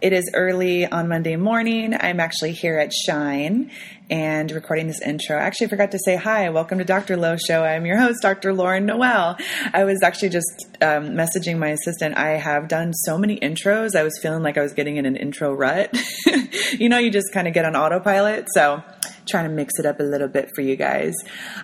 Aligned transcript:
It 0.00 0.12
is 0.12 0.30
early 0.32 0.86
on 0.86 1.08
Monday 1.08 1.34
morning. 1.34 1.92
I'm 1.92 2.20
actually 2.20 2.52
here 2.52 2.78
at 2.78 2.92
Shine 2.92 3.72
and 4.08 4.48
recording 4.52 4.86
this 4.86 5.02
intro. 5.02 5.36
I 5.36 5.40
actually 5.40 5.66
forgot 5.66 5.90
to 5.90 5.98
say 5.98 6.14
hi. 6.14 6.48
Welcome 6.50 6.78
to 6.78 6.84
Dr. 6.84 7.16
Lo 7.16 7.36
Show. 7.36 7.64
I'm 7.64 7.84
your 7.84 7.96
host, 7.96 8.22
Dr. 8.22 8.54
Lauren 8.54 8.86
Noel. 8.86 9.36
I 9.72 9.82
was 9.82 10.00
actually 10.04 10.28
just 10.28 10.68
um, 10.80 11.16
messaging 11.16 11.58
my 11.58 11.70
assistant. 11.70 12.16
I 12.16 12.36
have 12.36 12.68
done 12.68 12.92
so 12.94 13.18
many 13.18 13.40
intros. 13.40 13.96
I 13.96 14.04
was 14.04 14.16
feeling 14.22 14.44
like 14.44 14.56
I 14.56 14.62
was 14.62 14.72
getting 14.72 14.98
in 14.98 15.04
an 15.04 15.16
intro 15.16 15.52
rut. 15.52 15.92
you 16.78 16.88
know, 16.88 16.98
you 16.98 17.10
just 17.10 17.32
kind 17.32 17.48
of 17.48 17.54
get 17.54 17.64
on 17.64 17.74
autopilot. 17.74 18.46
So, 18.54 18.84
trying 19.28 19.48
to 19.48 19.54
mix 19.54 19.78
it 19.78 19.84
up 19.84 20.00
a 20.00 20.04
little 20.04 20.28
bit 20.28 20.50
for 20.54 20.62
you 20.62 20.76
guys. 20.76 21.14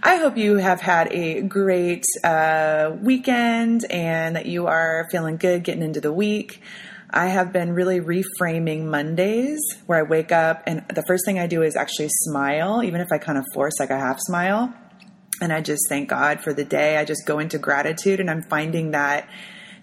I 0.03 0.17
hope 0.17 0.37
you 0.37 0.57
have 0.57 0.81
had 0.81 1.13
a 1.13 1.41
great 1.43 2.05
uh, 2.23 2.97
weekend 3.01 3.87
and 3.91 4.37
that 4.37 4.47
you 4.47 4.67
are 4.67 5.09
feeling 5.11 5.37
good 5.37 5.63
getting 5.63 5.83
into 5.83 6.01
the 6.01 6.13
week. 6.13 6.61
I 7.15 7.29
have 7.29 7.53
been 7.53 7.73
really 7.75 8.01
reframing 8.01 8.87
Mondays 8.87 9.61
where 9.87 10.01
I 10.01 10.03
wake 10.03 10.33
up 10.33 10.65
and 10.67 10.85
the 10.89 11.05
first 11.07 11.25
thing 11.25 11.39
I 11.39 11.47
do 11.47 11.63
is 11.63 11.77
actually 11.77 12.09
smile, 12.11 12.83
even 12.83 13.01
if 13.01 13.13
I 13.13 13.19
kind 13.19 13.39
of 13.39 13.45
force 13.55 13.75
like 13.79 13.91
a 13.91 13.99
half 13.99 14.19
smile. 14.19 14.75
And 15.41 15.53
I 15.53 15.61
just 15.61 15.83
thank 15.89 16.09
God 16.09 16.41
for 16.41 16.53
the 16.53 16.65
day. 16.65 16.97
I 16.97 17.05
just 17.05 17.25
go 17.25 17.39
into 17.39 17.57
gratitude 17.57 18.19
and 18.19 18.29
I'm 18.29 18.43
finding 18.43 18.91
that 18.91 19.29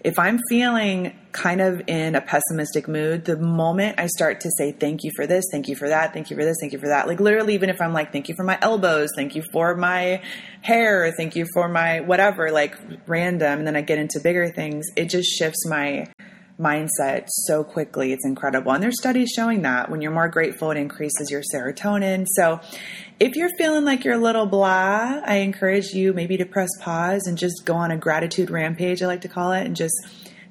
if 0.04 0.18
I'm 0.18 0.40
feeling 0.50 1.16
kind 1.30 1.62
of 1.62 1.80
in 1.86 2.16
a 2.16 2.20
pessimistic 2.20 2.86
mood, 2.86 3.24
the 3.24 3.38
moment 3.38 3.98
I 3.98 4.08
start 4.08 4.40
to 4.40 4.50
say, 4.58 4.72
thank 4.72 5.02
you 5.02 5.10
for 5.16 5.26
this, 5.26 5.44
thank 5.50 5.68
you 5.68 5.76
for 5.76 5.88
that, 5.88 6.12
thank 6.12 6.28
you 6.28 6.36
for 6.36 6.44
this, 6.44 6.56
thank 6.60 6.72
you 6.72 6.80
for 6.80 6.88
that, 6.88 7.06
like 7.06 7.20
literally, 7.20 7.54
even 7.54 7.70
if 7.70 7.80
I'm 7.80 7.92
like, 7.92 8.12
thank 8.12 8.28
you 8.28 8.34
for 8.34 8.42
my 8.42 8.58
elbows, 8.60 9.10
thank 9.16 9.36
you 9.36 9.44
for 9.52 9.76
my 9.76 10.20
hair, 10.60 11.12
thank 11.16 11.36
you 11.36 11.46
for 11.54 11.68
my 11.68 12.00
whatever, 12.00 12.50
like 12.50 12.76
random, 13.06 13.60
and 13.60 13.66
then 13.66 13.76
I 13.76 13.80
get 13.80 13.98
into 13.98 14.18
bigger 14.20 14.50
things, 14.50 14.86
it 14.96 15.08
just 15.08 15.30
shifts 15.38 15.64
my 15.68 16.08
mindset 16.62 17.24
so 17.28 17.64
quickly. 17.64 18.12
It's 18.12 18.24
incredible. 18.24 18.72
And 18.72 18.82
there's 18.82 18.98
studies 18.98 19.30
showing 19.34 19.62
that 19.62 19.90
when 19.90 20.00
you're 20.00 20.12
more 20.12 20.28
grateful, 20.28 20.70
it 20.70 20.76
increases 20.76 21.30
your 21.30 21.42
serotonin. 21.42 22.26
So 22.36 22.60
if 23.18 23.34
you're 23.34 23.50
feeling 23.58 23.84
like 23.84 24.04
you're 24.04 24.14
a 24.14 24.22
little 24.22 24.46
blah, 24.46 25.20
I 25.24 25.36
encourage 25.36 25.92
you 25.92 26.12
maybe 26.12 26.36
to 26.36 26.46
press 26.46 26.70
pause 26.80 27.26
and 27.26 27.36
just 27.36 27.64
go 27.64 27.74
on 27.74 27.90
a 27.90 27.96
gratitude 27.96 28.50
rampage, 28.50 29.02
I 29.02 29.06
like 29.06 29.22
to 29.22 29.28
call 29.28 29.52
it, 29.52 29.66
and 29.66 29.74
just 29.74 29.94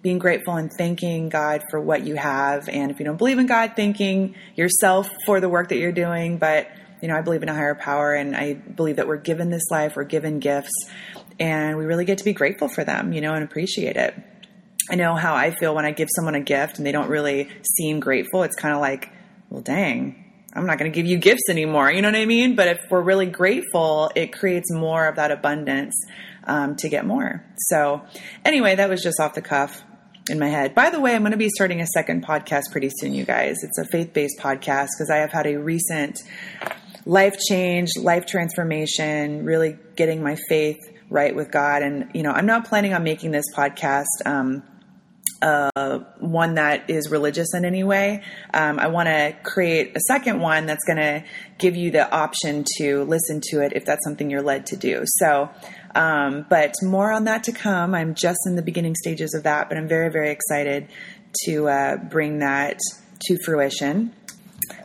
being 0.02 0.20
grateful 0.20 0.56
and 0.56 0.72
thanking 0.78 1.30
God 1.30 1.64
for 1.70 1.80
what 1.80 2.04
you 2.06 2.16
have. 2.16 2.67
And 2.67 2.92
if 2.92 3.00
you 3.00 3.06
don't 3.06 3.17
believe 3.17 3.39
in 3.39 3.45
God, 3.45 3.73
thanking 3.76 4.36
yourself 4.56 5.09
for 5.26 5.39
the 5.39 5.48
work 5.48 5.70
that 5.70 5.78
you're 5.78 5.92
doing. 5.92 6.38
But, 6.38 6.70
you 7.02 7.08
know, 7.08 7.16
I 7.16 7.22
believe 7.22 7.44
in 7.44 7.50
a 7.50 7.54
higher 7.54 7.76
power 7.76 8.14
and 8.14 8.36
I 8.36 8.54
believe 8.56 8.98
that 8.98 9.08
we're 9.08 9.17
given 9.17 9.50
this 9.50 9.70
life, 9.70 9.95
we're 9.95 10.04
given 10.04 10.39
gifts, 10.39 10.73
and 11.39 11.78
we 11.78 11.86
really 11.86 12.06
get 12.06 12.17
to 12.17 12.23
be 12.23 12.34
grateful 12.34 12.67
for 12.67 12.84
them, 12.84 13.14
you 13.14 13.22
know, 13.22 13.34
and 13.34 13.44
appreciate 13.44 13.95
it. 13.95 14.16
I 14.92 14.95
know 14.95 15.16
how 15.16 15.34
I 15.34 15.52
feel 15.52 15.73
when 15.73 15.86
I 15.86 15.92
give 15.92 16.09
someone 16.14 16.36
a 16.36 16.42
gift 16.42 16.78
and 16.78 16.86
they 16.86 16.92
don't 16.92 17.09
really 17.09 17.47
seem 17.78 18.02
grateful. 18.02 18.44
It's 18.44 18.58
kind 18.58 18.75
of 18.75 18.81
like, 18.81 19.09
well, 19.50 19.61
dang, 19.61 20.22
I'm 20.53 20.66
not 20.66 20.78
going 20.80 20.92
to 20.92 20.95
give 20.95 21.06
you 21.06 21.17
gifts 21.17 21.44
anymore. 21.50 21.89
You 21.89 22.02
know 22.02 22.09
what 22.09 22.17
I 22.17 22.25
mean? 22.25 22.58
But 22.58 22.67
if 22.67 22.80
we're 22.89 23.02
really 23.02 23.25
grateful, 23.25 24.11
it 24.16 24.33
creates 24.33 24.70
more 24.70 25.08
of 25.08 25.16
that 25.16 25.32
abundance 25.32 25.95
um, 26.43 26.76
to 26.76 26.89
get 26.89 27.05
more. 27.05 27.42
So, 27.70 28.02
anyway, 28.43 28.76
that 28.76 28.89
was 28.89 29.02
just 29.02 29.17
off 29.21 29.33
the 29.33 29.42
cuff 29.42 29.82
in 30.30 30.39
my 30.39 30.49
head. 30.49 30.76
By 30.76 30.89
the 30.89 30.99
way, 30.99 31.16
I'm 31.16 31.21
going 31.21 31.32
to 31.32 31.37
be 31.37 31.49
starting 31.49 31.80
a 31.80 31.87
second 31.87 32.26
podcast 32.26 32.64
pretty 32.73 32.89
soon, 32.99 33.14
you 33.14 33.23
guys. 33.23 33.55
It's 33.64 33.77
a 33.77 33.86
faith 33.86 34.11
based 34.11 34.39
podcast 34.39 34.89
because 34.98 35.10
I 35.10 35.17
have 35.17 35.32
had 35.32 35.48
a 35.48 35.55
recent 35.55 36.21
life 37.05 37.39
change, 37.39 37.92
life 37.98 38.26
transformation, 38.26 39.45
really 39.45 39.77
getting 39.95 40.21
my 40.21 40.36
faith 40.49 40.80
right 41.10 41.33
with 41.33 41.49
God. 41.49 41.82
And, 41.82 42.10
you 42.14 42.23
know, 42.23 42.32
I'm 42.32 42.45
not 42.45 42.66
planning 42.66 42.93
on 42.93 43.04
making 43.04 43.32
this 43.32 43.45
podcast. 43.55 44.05
Um, 44.26 44.64
uh, 45.42 46.00
one 46.20 46.56
that 46.56 46.90
is 46.90 47.10
religious 47.10 47.54
in 47.54 47.66
any 47.66 47.84
way. 47.84 48.24
Um, 48.54 48.80
I 48.80 48.88
want 48.88 49.08
to 49.08 49.36
create 49.44 49.96
a 49.96 50.00
second 50.02 50.40
one 50.40 50.66
that's 50.66 50.84
going 50.86 50.98
to 50.98 51.24
give 51.58 51.76
you 51.76 51.92
the 51.92 52.10
option 52.12 52.66
to 52.78 53.04
listen 53.04 53.42
to 53.50 53.62
it 53.62 53.74
if 53.76 53.86
that's 53.86 54.04
something 54.04 54.30
you're 54.30 54.42
led 54.42 54.68
to 54.68 54.76
do. 54.76 55.04
So, 55.06 55.50
um, 55.96 56.46
but 56.50 56.74
more 56.82 57.12
on 57.12 57.26
that 57.26 57.44
to 57.46 57.52
come. 57.52 57.96
I'm 57.96 58.16
just 58.16 58.40
in 58.46 58.56
the 58.56 58.62
beginning 58.62 58.96
stages 58.96 59.34
of 59.34 59.44
that, 59.44 59.70
but 59.70 59.78
I'm 59.78 59.88
very, 59.88 60.10
very 60.10 60.32
excited 60.32 60.88
to 61.46 61.68
uh, 61.70 61.98
bring 61.98 62.40
that 62.40 62.80
to 63.22 63.38
fruition. 63.46 64.14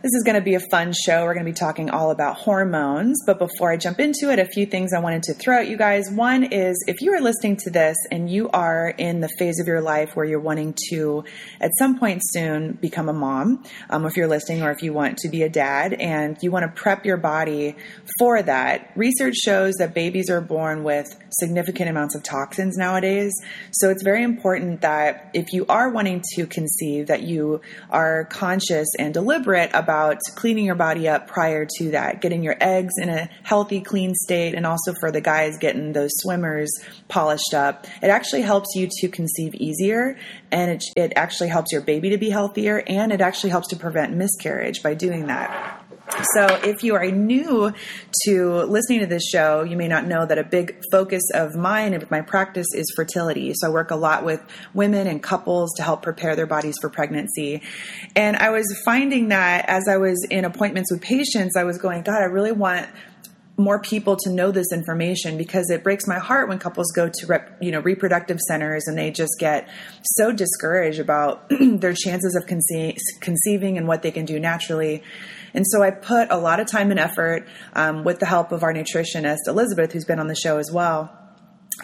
This 0.03 0.13
is 0.15 0.23
going 0.25 0.35
to 0.37 0.41
be 0.41 0.55
a 0.55 0.61
fun 0.71 0.93
show. 0.93 1.25
We're 1.25 1.35
going 1.35 1.47
to 1.47 1.53
be 1.53 1.57
talking 1.57 1.91
all 1.91 2.11
about 2.11 2.37
hormones. 2.37 3.19
But 3.27 3.39
before 3.39 3.71
I 3.71 3.77
jump 3.77 4.01
into 4.01 4.31
it, 4.31 4.39
a 4.39 4.47
few 4.47 4.67
things 4.67 4.93
I 4.93 5.01
wanted 5.01 5.23
to 5.25 5.35
throw 5.35 5.59
at 5.61 5.69
you 5.69 5.77
guys. 5.77 6.11
One 6.11 6.45
is 6.45 6.83
if 6.87 7.01
you 7.01 7.13
are 7.13 7.21
listening 7.21 7.57
to 7.59 7.71
this 7.71 7.97
and 8.11 8.31
you 8.31 8.49
are 8.51 8.89
in 8.99 9.21
the 9.21 9.29
phase 9.39 9.61
of 9.61 9.67
your 9.67 9.81
life 9.81 10.15
where 10.15 10.25
you're 10.25 10.41
wanting 10.41 10.75
to, 10.91 11.25
at 11.61 11.71
some 11.79 11.99
point 11.99 12.23
soon, 12.25 12.73
become 12.73 13.09
a 13.09 13.13
mom, 13.13 13.65
um, 13.91 14.05
if 14.07 14.17
you're 14.17 14.27
listening, 14.27 14.63
or 14.63 14.71
if 14.71 14.83
you 14.83 14.93
want 14.93 15.19
to 15.19 15.29
be 15.29 15.43
a 15.43 15.49
dad 15.49 15.95
and 15.95 16.37
you 16.43 16.51
want 16.51 16.65
to 16.65 16.81
prep 16.81 17.05
your 17.05 17.17
body 17.17 17.77
for 18.19 18.43
that, 18.43 18.91
research 18.97 19.37
shows 19.37 19.75
that 19.75 19.95
babies 19.95 20.31
are 20.31 20.41
born 20.41 20.85
with 20.85 21.17
significant 21.31 21.91
amounts 21.91 22.15
of 22.15 22.23
toxins 22.23 22.77
nowadays. 22.77 23.33
So 23.73 23.91
it's 23.91 24.03
very 24.03 24.23
important 24.23 24.81
that 24.81 25.31
if 25.35 25.53
you 25.53 25.67
are 25.69 25.91
wanting 25.91 26.23
to 26.35 26.47
conceive, 26.47 27.07
that 27.09 27.23
you 27.23 27.61
are 27.91 28.25
conscious 28.25 28.89
and 28.99 29.13
deliberate 29.13 29.71
about 29.79 30.19
cleaning 30.35 30.65
your 30.65 30.75
body 30.75 31.09
up 31.09 31.27
prior 31.27 31.67
to 31.79 31.91
that, 31.91 32.21
getting 32.21 32.43
your 32.43 32.57
eggs 32.61 32.95
in 33.01 33.09
a 33.09 33.29
healthy, 33.43 33.81
clean 33.81 34.15
state, 34.15 34.55
and 34.55 34.67
also 34.67 34.95
for 35.01 35.11
the 35.11 35.21
guys 35.21 35.59
getting 35.59 35.93
those 35.93 36.11
swimmers 36.17 36.71
polished 37.09 37.55
up. 37.55 37.87
It 38.03 38.09
actually 38.09 38.43
helps 38.43 38.75
you 38.75 38.89
to 39.01 39.09
conceive 39.09 39.55
easier, 39.55 40.19
and 40.51 40.71
it, 40.73 40.85
it 40.97 41.13
actually 41.17 41.49
helps 41.49 41.73
your 41.73 41.83
baby 41.83 42.11
to 42.11 42.19
be 42.19 42.31
healthier, 42.31 42.83
and 42.87 43.13
it 43.13 43.21
actually 43.21 43.51
helps 43.51 43.69
to 43.69 43.77
prevent 43.77 44.15
miscarriage 44.15 44.83
by 44.83 44.95
doing 44.95 45.27
that. 45.27 45.86
So, 46.35 46.47
if 46.63 46.85
you 46.85 46.95
are 46.95 47.11
new 47.11 47.73
to 48.25 48.55
listening 48.63 49.01
to 49.01 49.07
this 49.07 49.25
show, 49.29 49.65
you 49.65 49.77
may 49.77 49.89
not 49.89 50.07
know 50.07 50.25
that 50.25 50.39
a 50.39 50.45
big 50.45 50.81
focus 50.93 51.23
of 51.35 51.57
mine 51.57 51.95
and 51.95 52.11
my 52.11 52.21
practice 52.21 52.69
is 52.75 52.87
fertility. 52.95 53.53
So, 53.55 53.69
I 53.69 53.71
work 53.71 53.91
a 53.91 53.97
lot 53.97 54.25
with 54.25 54.41
women 54.73 55.09
and 55.09 55.23
couples 55.23 55.73
to 55.77 55.83
help 55.83 56.03
prepare 56.03 56.37
their 56.37 56.47
bodies 56.47 56.77
for 56.81 56.89
pregnancy. 56.91 57.61
And 58.15 58.37
I 58.37 58.51
was 58.51 58.65
finding 58.85 59.29
that 59.29 59.69
as 59.69 59.89
I 59.89 59.97
was 59.97 60.25
in 60.31 60.45
appointments 60.45 60.93
with 60.93 61.03
patients, 61.03 61.57
I 61.57 61.65
was 61.65 61.77
going, 61.77 62.03
God, 62.03 62.23
I 62.23 62.27
really 62.27 62.53
want 62.53 62.89
more 63.59 63.81
people 63.81 64.17
to 64.17 64.31
know 64.31 64.51
this 64.51 64.71
information 64.73 65.39
because 65.39 65.71
it 65.71 65.83
breaks 65.83 66.07
my 66.07 66.19
heart 66.19 66.49
when 66.49 66.59
couples 66.59 66.93
go 66.95 67.09
to 67.09 67.27
rep, 67.27 67.57
you 67.61 67.71
know 67.71 67.81
reproductive 67.81 68.39
centers 68.41 68.87
and 68.87 68.99
they 68.99 69.11
just 69.11 69.33
get 69.39 69.69
so 70.03 70.31
discouraged 70.31 71.01
about 71.01 71.49
their 71.61 71.95
chances 71.95 72.37
of 72.37 72.47
conce- 72.47 72.99
conceiving 73.21 73.79
and 73.79 73.89
what 73.89 74.03
they 74.03 74.11
can 74.11 74.27
do 74.27 74.39
naturally 74.39 75.03
and 75.57 75.67
so 75.67 75.83
I 75.83 75.91
put 75.91 76.31
a 76.31 76.37
lot 76.37 76.61
of 76.61 76.69
time 76.69 76.91
and 76.91 77.01
effort 77.01 77.49
um, 77.73 78.05
with 78.05 78.21
the 78.21 78.27
help 78.27 78.53
of 78.53 78.63
our 78.63 78.73
nutritionist, 78.73 79.49
Elizabeth, 79.49 79.93
who's 79.93 80.05
been 80.05 80.21
on 80.21 80.29
the 80.29 80.37
show 80.37 80.59
as 80.59 80.71
well 80.71 81.11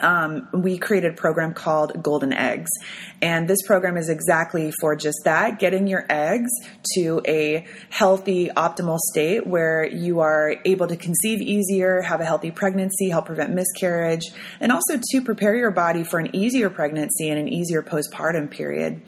um, 0.01 0.49
we 0.53 0.79
created 0.79 1.13
a 1.13 1.15
program 1.15 1.53
called 1.53 2.03
Golden 2.03 2.33
Eggs. 2.33 2.71
And 3.21 3.47
this 3.49 3.63
program 3.63 3.97
is 3.97 4.09
exactly 4.09 4.73
for 4.81 4.97
just 4.97 5.19
that 5.25 5.59
getting 5.59 5.87
your 5.87 6.07
eggs 6.09 6.51
to 6.95 7.21
a 7.27 7.67
healthy, 7.91 8.49
optimal 8.49 8.99
state 8.99 9.47
where 9.47 9.87
you 9.87 10.21
are 10.21 10.57
able 10.65 10.87
to 10.89 10.97
conceive 10.97 11.41
easier, 11.41 12.01
have 12.03 12.21
a 12.21 12.25
healthy 12.25 12.51
pregnancy, 12.51 13.11
help 13.11 13.27
prevent 13.27 13.53
miscarriage, 13.53 14.33
and 14.61 14.73
also 14.73 14.99
to 15.11 15.21
prepare 15.21 15.55
your 15.55 15.71
body 15.71 16.05
for 16.05 16.19
an 16.19 16.35
easier 16.35 16.71
pregnancy 16.71 17.29
and 17.29 17.39
an 17.39 17.49
easier 17.49 17.83
postpartum 17.83 18.51
period. 18.51 19.03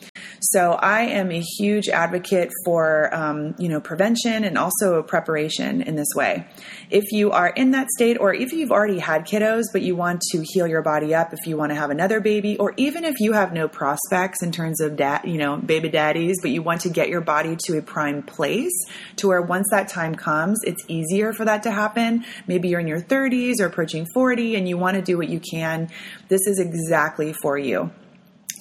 So 0.52 0.73
I 0.73 1.02
am 1.02 1.31
a 1.32 1.41
huge 1.41 1.88
advocate 1.88 2.50
for 2.67 3.14
um, 3.14 3.55
you 3.58 3.69
know 3.69 3.81
prevention 3.81 4.44
and 4.44 4.58
also 4.58 5.02
preparation 5.02 5.81
in 5.81 5.96
this 5.96 6.08
way. 6.14 6.46
If 6.91 7.12
you 7.12 7.31
are 7.31 7.49
in 7.49 7.70
that 7.70 7.88
state, 7.88 8.19
or 8.20 8.35
if 8.35 8.52
you've 8.52 8.70
already 8.70 8.99
had 8.99 9.25
kiddos 9.25 9.64
but 9.73 9.81
you 9.81 9.96
want 9.96 10.20
to 10.32 10.44
heal 10.52 10.67
your 10.67 10.82
body 10.82 11.14
up, 11.14 11.32
if 11.32 11.46
you 11.46 11.56
want 11.56 11.70
to 11.70 11.76
have 11.76 11.88
another 11.88 12.20
baby, 12.20 12.58
or 12.58 12.75
even 12.76 13.05
if 13.05 13.14
you 13.20 13.32
have 13.32 13.55
no 13.55 13.69
prospects 13.69 14.43
in 14.43 14.52
terms 14.52 14.82
of 14.82 14.96
dad, 14.96 15.23
you 15.25 15.38
know 15.38 15.56
baby 15.56 15.88
daddies, 15.88 16.37
but 16.43 16.50
you 16.50 16.62
want 16.62 16.82
to 16.82 16.91
get 16.91 17.08
your 17.08 17.23
body 17.23 17.56
to 17.64 17.79
a 17.79 17.82
prime 17.82 18.23
place 18.23 18.73
to 19.17 19.29
where 19.29 19.41
once 19.41 19.67
that 19.70 19.88
time 19.88 20.14
comes, 20.14 20.61
it's 20.64 20.85
easier 20.88 21.32
for 21.32 21.46
that 21.46 21.62
to 21.62 21.70
happen. 21.70 22.23
Maybe 22.46 22.69
you're 22.69 22.81
in 22.81 22.87
your 22.87 23.00
30s 23.00 23.61
or 23.61 23.67
approaching 23.67 24.06
40, 24.12 24.56
and 24.56 24.69
you 24.69 24.76
want 24.76 24.96
to 24.96 25.02
do 25.02 25.17
what 25.17 25.31
you 25.31 25.41
can. 25.41 25.88
This 26.29 26.46
is 26.46 26.58
exactly 26.58 27.32
for 27.32 27.56
you. 27.56 27.91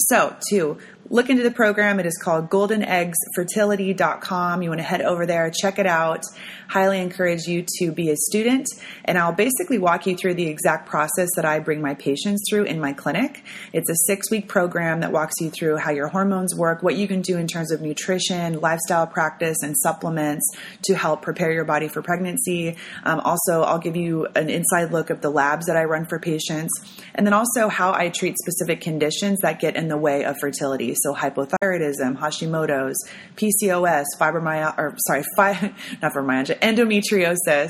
So, 0.09 0.35
to 0.49 0.77
look 1.09 1.29
into 1.29 1.43
the 1.43 1.51
program. 1.51 1.99
It 1.99 2.05
is 2.05 2.17
called 2.17 2.49
goldeneggsfertility.com. 2.49 4.61
You 4.61 4.69
want 4.69 4.79
to 4.79 4.83
head 4.83 5.01
over 5.01 5.25
there, 5.25 5.51
check 5.51 5.79
it 5.79 5.85
out. 5.85 6.23
Highly 6.69 7.01
encourage 7.01 7.45
you 7.45 7.65
to 7.79 7.91
be 7.91 8.09
a 8.09 8.15
student. 8.15 8.67
And 9.05 9.17
I'll 9.17 9.33
basically 9.33 9.77
walk 9.77 10.07
you 10.07 10.15
through 10.15 10.35
the 10.35 10.47
exact 10.47 10.87
process 10.87 11.27
that 11.35 11.43
I 11.45 11.59
bring 11.59 11.81
my 11.81 11.95
patients 11.95 12.43
through 12.49 12.63
in 12.63 12.79
my 12.79 12.93
clinic. 12.93 13.43
It's 13.73 13.89
a 13.89 13.95
six 14.07 14.31
week 14.31 14.47
program 14.47 15.01
that 15.01 15.11
walks 15.11 15.33
you 15.39 15.49
through 15.49 15.77
how 15.77 15.91
your 15.91 16.07
hormones 16.07 16.55
work, 16.55 16.81
what 16.81 16.95
you 16.95 17.07
can 17.07 17.21
do 17.21 17.37
in 17.37 17.47
terms 17.47 17.71
of 17.71 17.81
nutrition, 17.81 18.61
lifestyle 18.61 19.05
practice, 19.05 19.57
and 19.61 19.75
supplements 19.77 20.49
to 20.83 20.95
help 20.95 21.21
prepare 21.21 21.51
your 21.51 21.65
body 21.65 21.87
for 21.87 22.01
pregnancy. 22.01 22.77
Um, 23.03 23.19
also, 23.19 23.61
I'll 23.61 23.79
give 23.79 23.95
you 23.95 24.27
an 24.35 24.49
inside 24.49 24.91
look 24.91 25.09
of 25.09 25.21
the 25.21 25.29
labs 25.29 25.67
that 25.67 25.77
I 25.77 25.83
run 25.83 26.05
for 26.05 26.19
patients, 26.19 26.71
and 27.13 27.27
then 27.27 27.33
also 27.33 27.67
how 27.67 27.93
I 27.93 28.09
treat 28.09 28.37
specific 28.37 28.81
conditions 28.81 29.39
that 29.41 29.59
get 29.59 29.75
in 29.75 29.87
the 29.87 29.97
way 29.97 30.23
of 30.23 30.37
fertility. 30.39 30.92
So, 30.95 31.13
hypothyroidism, 31.13 32.17
Hashimoto's, 32.17 32.95
PCOS, 33.35 34.05
fibromyalgia, 34.19 34.77
or 34.77 34.95
sorry, 35.07 35.23
fi- 35.35 35.73
not 36.01 36.13
fibromyalgia, 36.13 36.59
endometriosis. 36.59 37.69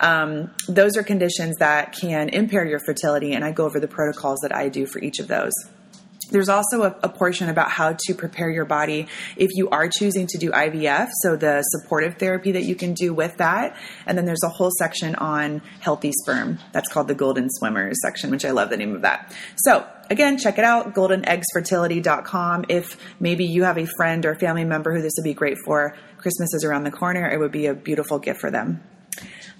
Um, 0.00 0.50
those 0.68 0.96
are 0.96 1.02
conditions 1.02 1.56
that 1.58 1.92
can 1.92 2.28
impair 2.28 2.64
your 2.64 2.80
fertility, 2.80 3.32
and 3.32 3.44
I 3.44 3.52
go 3.52 3.64
over 3.64 3.80
the 3.80 3.88
protocols 3.88 4.40
that 4.42 4.54
I 4.54 4.68
do 4.68 4.86
for 4.86 4.98
each 5.00 5.18
of 5.18 5.28
those. 5.28 5.52
There's 6.32 6.48
also 6.48 6.82
a, 6.82 6.96
a, 7.02 7.08
portion 7.08 7.48
about 7.48 7.70
how 7.70 7.96
to 8.06 8.14
prepare 8.14 8.50
your 8.50 8.64
body 8.64 9.06
if 9.36 9.50
you 9.54 9.68
are 9.68 9.88
choosing 9.88 10.26
to 10.28 10.38
do 10.38 10.50
IVF, 10.50 11.10
so 11.20 11.36
the 11.36 11.62
supportive 11.62 12.16
therapy 12.16 12.52
that 12.52 12.64
you 12.64 12.74
can 12.74 12.94
do 12.94 13.12
with 13.12 13.36
that. 13.36 13.76
And 14.06 14.16
then 14.16 14.24
there's 14.24 14.42
a 14.42 14.48
whole 14.48 14.70
section 14.78 15.14
on 15.14 15.60
healthy 15.80 16.12
sperm. 16.12 16.58
That's 16.72 16.88
called 16.88 17.08
the 17.08 17.14
Golden 17.14 17.48
Swimmers 17.50 17.98
section, 18.02 18.30
which 18.30 18.44
I 18.44 18.50
love 18.50 18.70
the 18.70 18.78
name 18.78 18.94
of 18.96 19.02
that. 19.02 19.34
So 19.56 19.86
again, 20.10 20.38
check 20.38 20.58
it 20.58 20.64
out, 20.64 20.94
goldeneggsfertility.com. 20.94 22.64
If 22.68 22.96
maybe 23.20 23.44
you 23.44 23.64
have 23.64 23.78
a 23.78 23.86
friend 23.86 24.24
or 24.24 24.34
family 24.34 24.64
member 24.64 24.94
who 24.94 25.02
this 25.02 25.12
would 25.18 25.24
be 25.24 25.34
great 25.34 25.58
for, 25.64 25.94
Christmas 26.16 26.54
is 26.54 26.64
around 26.64 26.84
the 26.84 26.90
corner. 26.90 27.28
It 27.28 27.38
would 27.38 27.52
be 27.52 27.66
a 27.66 27.74
beautiful 27.74 28.18
gift 28.18 28.40
for 28.40 28.50
them. 28.50 28.82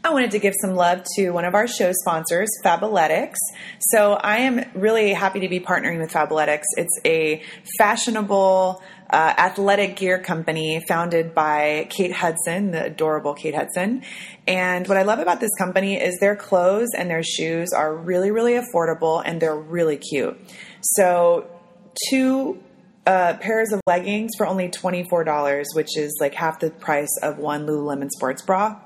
I 0.05 0.11
wanted 0.11 0.33
to 0.33 0.41
give 0.41 0.55
some 0.61 0.75
love 0.75 1.05
to 1.15 1.31
one 1.31 1.45
of 1.45 1.55
our 1.55 1.69
show 1.69 1.93
sponsors, 1.93 2.49
Fabletics. 2.65 3.37
So 3.79 4.15
I 4.15 4.39
am 4.39 4.69
really 4.75 5.13
happy 5.13 5.39
to 5.41 5.49
be 5.49 5.61
partnering 5.61 6.01
with 6.01 6.11
Fabletics. 6.11 6.65
It's 6.77 6.99
a 7.05 7.41
fashionable 7.79 8.83
uh, 9.11 9.35
athletic 9.39 9.95
gear 9.95 10.19
company 10.19 10.85
founded 10.89 11.37
by 11.37 11.87
Kate 11.89 12.13
Hudson, 12.13 12.73
the 12.73 12.87
adorable 12.87 13.35
Kate 13.35 13.55
Hudson. 13.55 14.03
And 14.49 14.89
what 14.89 14.99
I 14.99 15.03
love 15.03 15.21
about 15.21 15.39
this 15.39 15.55
company 15.57 15.95
is 15.95 16.19
their 16.19 16.35
clothes 16.35 16.89
and 16.99 17.09
their 17.09 17.23
shoes 17.23 17.73
are 17.73 17.95
really, 17.95 18.33
really 18.33 18.55
affordable 18.55 19.23
and 19.25 19.41
they're 19.41 19.55
really 19.55 19.99
cute. 19.99 20.37
So 20.81 21.49
two 22.09 22.61
uh, 23.07 23.35
pairs 23.35 23.71
of 23.71 23.81
leggings 23.87 24.33
for 24.37 24.49
only 24.49 24.69
$24, 24.69 25.65
which 25.75 25.97
is 25.97 26.17
like 26.21 26.35
half 26.35 26.59
the 26.59 26.71
price 26.71 27.17
of 27.23 27.39
one 27.39 27.69
Lululemon 27.69 28.11
sports 28.11 28.43
bra. 28.43 28.81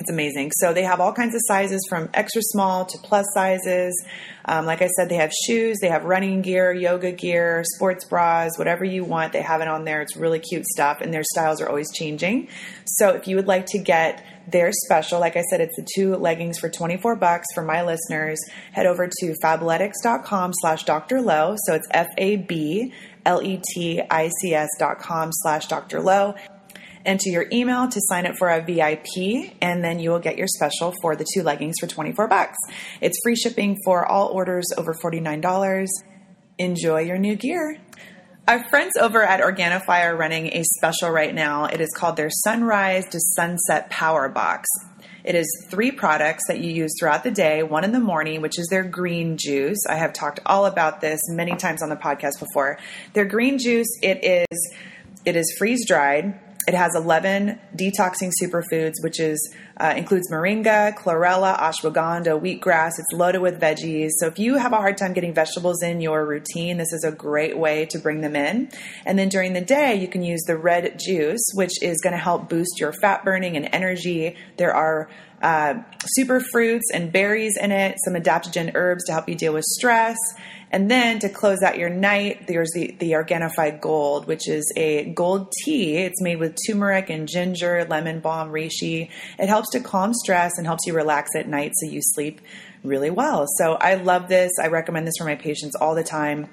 It's 0.00 0.10
amazing. 0.10 0.52
So 0.58 0.72
they 0.72 0.84
have 0.84 1.00
all 1.00 1.12
kinds 1.12 1.34
of 1.34 1.40
sizes 1.46 1.84
from 1.88 2.08
extra 2.14 2.40
small 2.42 2.84
to 2.84 2.98
plus 2.98 3.26
sizes. 3.34 4.04
Um, 4.44 4.64
like 4.64 4.80
I 4.80 4.86
said, 4.86 5.08
they 5.08 5.16
have 5.16 5.32
shoes, 5.46 5.78
they 5.80 5.88
have 5.88 6.04
running 6.04 6.40
gear, 6.40 6.72
yoga 6.72 7.12
gear, 7.12 7.64
sports 7.74 8.04
bras, 8.04 8.56
whatever 8.56 8.84
you 8.84 9.04
want. 9.04 9.32
They 9.32 9.42
have 9.42 9.60
it 9.60 9.68
on 9.68 9.84
there. 9.84 10.00
It's 10.00 10.16
really 10.16 10.38
cute 10.38 10.66
stuff, 10.66 11.00
and 11.00 11.12
their 11.12 11.24
styles 11.32 11.60
are 11.60 11.68
always 11.68 11.92
changing. 11.92 12.48
So 12.86 13.10
if 13.10 13.26
you 13.26 13.36
would 13.36 13.48
like 13.48 13.66
to 13.66 13.78
get 13.78 14.24
their 14.50 14.72
special, 14.72 15.20
like 15.20 15.36
I 15.36 15.42
said, 15.50 15.60
it's 15.60 15.76
the 15.76 15.86
two 15.94 16.16
leggings 16.16 16.58
for 16.58 16.70
24 16.70 17.16
bucks 17.16 17.46
for 17.54 17.62
my 17.62 17.82
listeners. 17.82 18.38
Head 18.72 18.86
over 18.86 19.06
to 19.06 19.34
fabletics.com 19.42 20.52
slash 20.54 20.84
Dr. 20.84 21.20
Lo. 21.20 21.56
So 21.66 21.74
it's 21.74 21.86
F 21.90 22.08
A 22.16 22.36
B 22.36 22.94
L 23.26 23.42
E 23.42 23.60
T 23.74 24.00
I 24.10 24.30
C 24.40 24.54
S 24.54 24.68
dot 24.78 25.00
com 25.00 25.30
slash 25.32 25.66
Dr. 25.66 26.00
Lo 26.00 26.34
enter 27.08 27.30
your 27.30 27.46
email 27.50 27.88
to 27.88 28.00
sign 28.02 28.26
up 28.26 28.36
for 28.36 28.50
a 28.50 28.60
VIP, 28.60 29.54
and 29.62 29.82
then 29.82 29.98
you 29.98 30.10
will 30.10 30.18
get 30.18 30.36
your 30.36 30.46
special 30.46 30.94
for 31.00 31.16
the 31.16 31.26
two 31.34 31.42
leggings 31.42 31.76
for 31.80 31.86
24 31.86 32.28
bucks. 32.28 32.56
It's 33.00 33.18
free 33.24 33.34
shipping 33.34 33.76
for 33.84 34.06
all 34.06 34.28
orders 34.28 34.66
over 34.76 34.94
$49. 34.94 35.86
Enjoy 36.58 37.00
your 37.00 37.18
new 37.18 37.34
gear. 37.34 37.78
Our 38.46 38.62
friends 38.68 38.96
over 38.96 39.22
at 39.22 39.40
Organifi 39.40 40.04
are 40.04 40.16
running 40.16 40.48
a 40.54 40.62
special 40.76 41.10
right 41.10 41.34
now. 41.34 41.64
It 41.64 41.80
is 41.80 41.92
called 41.96 42.16
their 42.16 42.30
Sunrise 42.30 43.06
to 43.08 43.18
Sunset 43.20 43.90
Power 43.90 44.28
Box. 44.28 44.68
It 45.24 45.34
is 45.34 45.46
three 45.70 45.90
products 45.90 46.44
that 46.48 46.58
you 46.60 46.70
use 46.70 46.92
throughout 46.98 47.24
the 47.24 47.30
day, 47.30 47.62
one 47.62 47.84
in 47.84 47.92
the 47.92 48.00
morning, 48.00 48.40
which 48.40 48.58
is 48.58 48.68
their 48.68 48.84
green 48.84 49.36
juice. 49.38 49.78
I 49.88 49.96
have 49.96 50.12
talked 50.12 50.40
all 50.46 50.64
about 50.64 51.00
this 51.00 51.20
many 51.28 51.56
times 51.56 51.82
on 51.82 51.88
the 51.88 51.96
podcast 51.96 52.38
before. 52.38 52.78
Their 53.12 53.26
green 53.26 53.58
juice, 53.58 53.88
it 54.02 54.20
is 54.22 54.74
it 55.24 55.36
is 55.36 55.54
freeze 55.58 55.86
dried. 55.86 56.38
It 56.68 56.74
has 56.74 56.94
11 56.94 57.58
detoxing 57.74 58.30
superfoods, 58.42 58.96
which 59.00 59.20
is 59.20 59.54
uh, 59.78 59.94
includes 59.96 60.30
moringa, 60.30 60.94
chlorella, 60.98 61.58
ashwagandha, 61.58 62.38
wheatgrass. 62.38 62.90
It's 62.98 63.10
loaded 63.14 63.40
with 63.40 63.58
veggies. 63.58 64.10
So 64.18 64.26
if 64.26 64.38
you 64.38 64.58
have 64.58 64.74
a 64.74 64.76
hard 64.76 64.98
time 64.98 65.14
getting 65.14 65.32
vegetables 65.32 65.82
in 65.82 66.02
your 66.02 66.26
routine, 66.26 66.76
this 66.76 66.92
is 66.92 67.04
a 67.04 67.10
great 67.10 67.56
way 67.56 67.86
to 67.86 67.98
bring 67.98 68.20
them 68.20 68.36
in. 68.36 68.70
And 69.06 69.18
then 69.18 69.30
during 69.30 69.54
the 69.54 69.62
day, 69.62 69.94
you 69.94 70.08
can 70.08 70.22
use 70.22 70.42
the 70.42 70.58
red 70.58 71.00
juice, 71.02 71.40
which 71.54 71.82
is 71.82 72.02
going 72.02 72.12
to 72.12 72.18
help 72.18 72.50
boost 72.50 72.78
your 72.78 72.92
fat 72.92 73.24
burning 73.24 73.56
and 73.56 73.66
energy. 73.72 74.36
There 74.58 74.74
are 74.74 75.08
uh, 75.40 75.74
super 76.04 76.40
fruits 76.40 76.90
and 76.92 77.10
berries 77.10 77.56
in 77.56 77.72
it, 77.72 77.96
some 78.04 78.14
adaptogen 78.14 78.72
herbs 78.74 79.04
to 79.04 79.12
help 79.12 79.26
you 79.26 79.36
deal 79.36 79.54
with 79.54 79.64
stress. 79.64 80.18
And 80.70 80.90
then 80.90 81.18
to 81.20 81.28
close 81.28 81.62
out 81.62 81.78
your 81.78 81.88
night, 81.88 82.46
there's 82.46 82.70
the, 82.74 82.94
the 82.98 83.12
Organifi 83.12 83.80
Gold, 83.80 84.26
which 84.26 84.48
is 84.48 84.70
a 84.76 85.06
gold 85.12 85.52
tea. 85.64 85.96
It's 85.96 86.20
made 86.20 86.36
with 86.36 86.56
turmeric 86.66 87.08
and 87.08 87.26
ginger, 87.26 87.86
lemon 87.88 88.20
balm, 88.20 88.50
reishi. 88.50 89.10
It 89.38 89.48
helps 89.48 89.70
to 89.70 89.80
calm 89.80 90.12
stress 90.12 90.52
and 90.58 90.66
helps 90.66 90.86
you 90.86 90.94
relax 90.94 91.30
at 91.36 91.48
night 91.48 91.72
so 91.74 91.90
you 91.90 92.00
sleep 92.02 92.40
really 92.84 93.10
well. 93.10 93.46
So 93.56 93.74
I 93.74 93.94
love 93.94 94.28
this. 94.28 94.52
I 94.62 94.68
recommend 94.68 95.06
this 95.06 95.14
for 95.18 95.24
my 95.24 95.36
patients 95.36 95.74
all 95.80 95.94
the 95.94 96.04
time. 96.04 96.48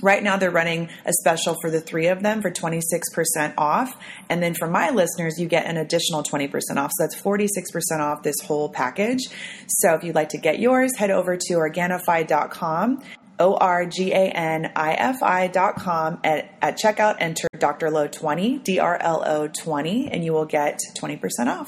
Right 0.00 0.22
now, 0.22 0.36
they're 0.36 0.50
running 0.50 0.88
a 1.04 1.12
special 1.12 1.54
for 1.60 1.70
the 1.70 1.80
three 1.80 2.08
of 2.08 2.22
them 2.22 2.42
for 2.42 2.50
26% 2.50 3.54
off. 3.56 3.96
And 4.28 4.42
then 4.42 4.54
for 4.54 4.66
my 4.66 4.90
listeners, 4.90 5.38
you 5.38 5.46
get 5.46 5.66
an 5.66 5.76
additional 5.76 6.24
20% 6.24 6.50
off. 6.76 6.90
So 6.98 7.04
that's 7.04 7.20
46% 7.22 8.00
off 8.00 8.24
this 8.24 8.40
whole 8.40 8.68
package. 8.68 9.20
So 9.68 9.94
if 9.94 10.02
you'd 10.02 10.16
like 10.16 10.30
to 10.30 10.38
get 10.38 10.58
yours, 10.58 10.90
head 10.96 11.12
over 11.12 11.36
to 11.36 11.54
Organifi.com 11.54 13.00
O 13.42 13.56
R 13.56 13.86
G 13.86 14.12
A 14.12 14.30
N 14.30 14.70
I 14.76 14.92
F 14.92 15.20
I 15.20 15.48
dot 15.48 15.74
com. 15.76 16.20
At, 16.22 16.54
at 16.62 16.78
checkout, 16.78 17.16
enter 17.18 17.48
Dr. 17.58 17.90
Lo 17.90 18.06
20, 18.06 18.58
D 18.58 18.78
R 18.78 18.96
L 19.00 19.24
O 19.26 19.48
20, 19.48 20.10
and 20.12 20.24
you 20.24 20.32
will 20.32 20.44
get 20.44 20.78
20% 20.96 21.20
off. 21.48 21.66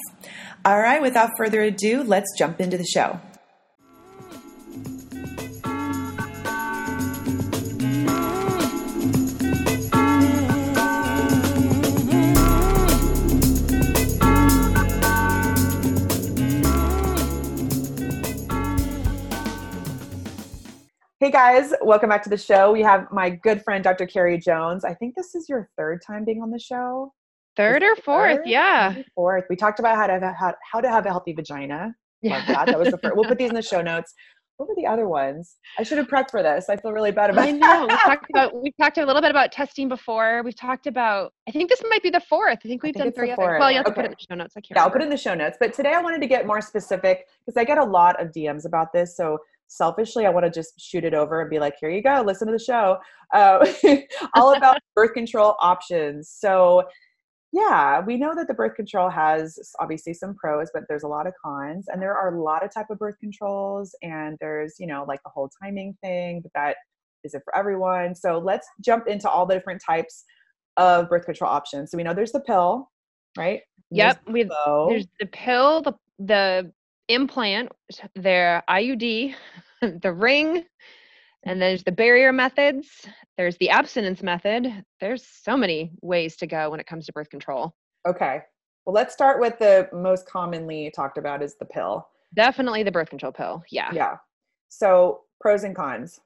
All 0.64 0.80
right, 0.80 1.02
without 1.02 1.30
further 1.36 1.62
ado, 1.62 2.04
let's 2.04 2.38
jump 2.38 2.60
into 2.60 2.78
the 2.78 2.84
show. 2.86 3.20
Hey 21.24 21.30
guys, 21.30 21.72
welcome 21.80 22.10
back 22.10 22.22
to 22.24 22.28
the 22.28 22.36
show. 22.36 22.70
We 22.70 22.82
have 22.82 23.10
my 23.10 23.30
good 23.30 23.64
friend 23.64 23.82
Dr. 23.82 24.04
Carrie 24.04 24.36
Jones. 24.36 24.84
I 24.84 24.92
think 24.92 25.14
this 25.16 25.34
is 25.34 25.48
your 25.48 25.70
third 25.74 26.02
time 26.06 26.22
being 26.22 26.42
on 26.42 26.50
the 26.50 26.58
show. 26.58 27.14
Third 27.56 27.82
or 27.82 27.96
fourth, 27.96 28.36
third? 28.40 28.46
yeah. 28.46 28.94
Fourth. 29.14 29.44
We 29.48 29.56
talked 29.56 29.78
about 29.78 29.96
how 29.96 30.06
to 30.06 30.12
have, 30.20 30.34
how, 30.38 30.54
how 30.70 30.80
to 30.82 30.90
have 30.90 31.06
a 31.06 31.08
healthy 31.08 31.32
vagina. 31.32 31.94
Yeah. 32.20 32.44
that. 32.44 32.66
that 32.66 32.78
was 32.78 32.90
the 32.90 32.98
first. 32.98 33.16
We'll 33.16 33.24
put 33.24 33.38
these 33.38 33.48
in 33.48 33.54
the 33.54 33.62
show 33.62 33.80
notes. 33.80 34.12
What 34.58 34.68
were 34.68 34.74
the 34.76 34.86
other 34.86 35.08
ones? 35.08 35.56
I 35.78 35.82
should 35.82 35.96
have 35.96 36.08
prepped 36.08 36.30
for 36.30 36.42
this. 36.42 36.68
I 36.68 36.76
feel 36.76 36.92
really 36.92 37.10
bad 37.10 37.30
about. 37.30 37.48
I 37.48 37.52
know. 37.52 37.86
we 37.88 37.96
talked 37.96 38.26
about 38.28 38.62
we 38.62 38.72
talked 38.78 38.98
a 38.98 39.06
little 39.06 39.22
bit 39.22 39.30
about 39.30 39.50
testing 39.50 39.88
before. 39.88 40.42
We've 40.44 40.54
talked 40.54 40.86
about. 40.86 41.32
I 41.48 41.52
think 41.52 41.70
this 41.70 41.80
might 41.88 42.02
be 42.02 42.10
the 42.10 42.20
fourth. 42.20 42.58
I 42.62 42.68
think 42.68 42.82
we've 42.82 42.94
I 42.96 43.00
think 43.00 43.14
done 43.14 43.24
three 43.24 43.32
other. 43.32 43.56
Well, 43.58 43.70
you 43.70 43.78
have 43.78 43.86
okay. 43.86 43.94
to 43.94 43.96
put 43.96 44.04
it 44.04 44.10
in 44.10 44.16
the 44.18 44.26
show 44.28 44.36
notes. 44.36 44.54
I 44.56 44.60
can't. 44.60 44.66
Yeah, 44.72 44.82
remember. 44.82 44.88
I'll 44.88 44.92
put 44.92 45.00
it 45.00 45.04
in 45.04 45.10
the 45.10 45.16
show 45.16 45.34
notes. 45.34 45.56
But 45.58 45.72
today 45.72 45.94
I 45.94 46.02
wanted 46.02 46.20
to 46.20 46.26
get 46.26 46.46
more 46.46 46.60
specific 46.60 47.26
because 47.46 47.58
I 47.58 47.64
get 47.64 47.78
a 47.78 47.84
lot 47.84 48.20
of 48.22 48.30
DMs 48.30 48.66
about 48.66 48.92
this. 48.92 49.16
So 49.16 49.38
selfishly, 49.68 50.26
I 50.26 50.30
want 50.30 50.44
to 50.44 50.50
just 50.50 50.80
shoot 50.80 51.04
it 51.04 51.14
over 51.14 51.40
and 51.40 51.50
be 51.50 51.58
like, 51.58 51.74
here 51.80 51.90
you 51.90 52.02
go, 52.02 52.22
listen 52.24 52.46
to 52.46 52.52
the 52.52 52.58
show. 52.58 52.98
Uh, 53.32 53.66
all 54.34 54.54
about 54.54 54.78
birth 54.94 55.12
control 55.14 55.56
options. 55.60 56.30
So, 56.30 56.84
yeah, 57.52 58.00
we 58.00 58.16
know 58.16 58.34
that 58.34 58.48
the 58.48 58.54
birth 58.54 58.74
control 58.74 59.08
has 59.08 59.58
obviously 59.80 60.12
some 60.12 60.34
pros, 60.34 60.70
but 60.74 60.84
there's 60.88 61.04
a 61.04 61.08
lot 61.08 61.26
of 61.26 61.34
cons. 61.44 61.86
And 61.88 62.02
there 62.02 62.16
are 62.16 62.34
a 62.34 62.42
lot 62.42 62.64
of 62.64 62.74
type 62.74 62.86
of 62.90 62.98
birth 62.98 63.16
controls. 63.20 63.94
And 64.02 64.36
there's, 64.40 64.74
you 64.78 64.86
know, 64.86 65.04
like 65.06 65.20
the 65.24 65.30
whole 65.30 65.48
timing 65.62 65.96
thing, 66.02 66.40
but 66.42 66.50
that 66.54 66.76
isn't 67.22 67.42
for 67.44 67.56
everyone. 67.56 68.14
So 68.14 68.38
let's 68.38 68.66
jump 68.80 69.06
into 69.06 69.28
all 69.28 69.46
the 69.46 69.54
different 69.54 69.82
types 69.84 70.24
of 70.76 71.08
birth 71.08 71.26
control 71.26 71.50
options. 71.50 71.90
So 71.90 71.96
we 71.96 72.02
know 72.02 72.12
there's 72.12 72.32
the 72.32 72.40
pill, 72.40 72.90
right? 73.36 73.60
Yep. 73.90 74.20
There's 74.26 74.26
the, 74.26 74.32
we, 74.32 74.94
there's 74.94 75.06
the 75.20 75.26
pill, 75.26 75.82
the 75.82 75.94
the 76.18 76.72
implant, 77.08 77.70
their 78.14 78.62
IUD, 78.68 79.34
the 80.02 80.12
ring, 80.12 80.64
And 81.44 81.52
mm-hmm. 81.52 81.60
there's 81.60 81.84
the 81.84 81.92
barrier 81.92 82.32
methods, 82.32 82.88
there's 83.36 83.56
the 83.58 83.70
abstinence 83.70 84.22
method. 84.22 84.84
There's 85.00 85.26
so 85.26 85.56
many 85.56 85.92
ways 86.02 86.36
to 86.36 86.46
go 86.46 86.70
when 86.70 86.80
it 86.80 86.86
comes 86.86 87.06
to 87.06 87.12
birth 87.12 87.30
control. 87.30 87.74
Okay. 88.06 88.40
Well, 88.86 88.94
let's 88.94 89.12
start 89.14 89.40
with 89.40 89.58
the 89.58 89.88
most 89.92 90.26
commonly 90.26 90.92
talked 90.94 91.18
about 91.18 91.42
is 91.42 91.56
the 91.58 91.64
pill. 91.64 92.06
Definitely 92.34 92.82
the 92.82 92.92
birth 92.92 93.10
control 93.10 93.32
pill. 93.32 93.62
Yeah. 93.70 93.90
Yeah. 93.92 94.16
So, 94.68 95.22
pros 95.40 95.64
and 95.64 95.74
cons. 95.74 96.20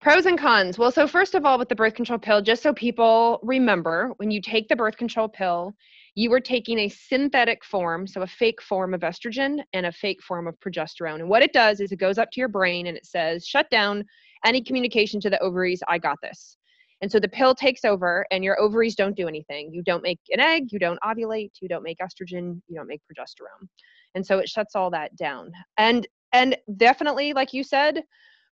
Pros 0.00 0.26
and 0.26 0.38
cons. 0.38 0.78
Well, 0.78 0.90
so 0.90 1.06
first 1.06 1.34
of 1.34 1.44
all, 1.44 1.58
with 1.58 1.68
the 1.68 1.74
birth 1.74 1.94
control 1.94 2.18
pill, 2.18 2.42
just 2.42 2.62
so 2.62 2.72
people 2.72 3.40
remember, 3.42 4.12
when 4.18 4.30
you 4.30 4.40
take 4.40 4.68
the 4.68 4.76
birth 4.76 4.96
control 4.96 5.28
pill, 5.28 5.74
you 6.16 6.32
are 6.32 6.40
taking 6.40 6.78
a 6.78 6.88
synthetic 6.88 7.62
form, 7.62 8.06
so 8.06 8.22
a 8.22 8.26
fake 8.26 8.62
form 8.62 8.94
of 8.94 9.02
estrogen 9.02 9.60
and 9.74 9.84
a 9.84 9.92
fake 9.92 10.22
form 10.22 10.46
of 10.46 10.58
progesterone. 10.60 11.20
And 11.20 11.28
what 11.28 11.42
it 11.42 11.52
does 11.52 11.78
is 11.78 11.92
it 11.92 11.98
goes 11.98 12.16
up 12.16 12.30
to 12.32 12.40
your 12.40 12.48
brain 12.48 12.86
and 12.86 12.96
it 12.96 13.04
says, 13.04 13.46
shut 13.46 13.68
down 13.70 14.02
any 14.44 14.62
communication 14.62 15.20
to 15.20 15.30
the 15.30 15.38
ovaries, 15.40 15.82
I 15.88 15.98
got 15.98 16.16
this. 16.22 16.56
And 17.02 17.12
so 17.12 17.20
the 17.20 17.28
pill 17.28 17.54
takes 17.54 17.84
over 17.84 18.26
and 18.30 18.42
your 18.42 18.58
ovaries 18.58 18.94
don't 18.94 19.14
do 19.14 19.28
anything. 19.28 19.70
You 19.70 19.82
don't 19.82 20.02
make 20.02 20.18
an 20.30 20.40
egg, 20.40 20.72
you 20.72 20.78
don't 20.78 20.98
ovulate, 21.04 21.50
you 21.60 21.68
don't 21.68 21.82
make 21.82 21.98
estrogen, 21.98 22.62
you 22.66 22.74
don't 22.74 22.88
make 22.88 23.02
progesterone. 23.02 23.68
And 24.14 24.26
so 24.26 24.38
it 24.38 24.48
shuts 24.48 24.74
all 24.74 24.90
that 24.92 25.14
down. 25.16 25.52
And 25.76 26.06
and 26.32 26.56
definitely 26.78 27.34
like 27.34 27.52
you 27.52 27.62
said, 27.62 28.02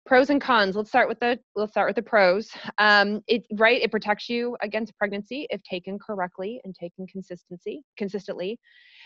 pros 0.06 0.30
and 0.30 0.40
cons. 0.40 0.76
Let's 0.76 0.90
start 0.90 1.08
with 1.08 1.20
the 1.20 1.38
let's 1.56 1.72
start 1.72 1.88
with 1.88 1.96
the 1.96 2.02
pros. 2.02 2.50
Um 2.78 3.22
it 3.26 3.44
right 3.54 3.80
it 3.80 3.90
protects 3.90 4.28
you 4.28 4.56
against 4.60 4.96
pregnancy 4.96 5.46
if 5.50 5.62
taken 5.62 5.98
correctly 5.98 6.60
and 6.64 6.74
taken 6.74 7.06
consistency 7.06 7.82
consistently. 7.96 8.58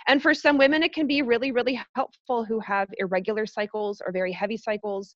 And 0.06 0.22
for 0.22 0.34
some 0.34 0.58
women 0.58 0.82
it 0.82 0.92
can 0.92 1.06
be 1.06 1.22
really 1.22 1.52
really 1.52 1.80
helpful 1.94 2.44
who 2.44 2.60
have 2.60 2.88
irregular 2.98 3.46
cycles 3.46 4.02
or 4.04 4.12
very 4.12 4.32
heavy 4.32 4.56
cycles 4.56 5.14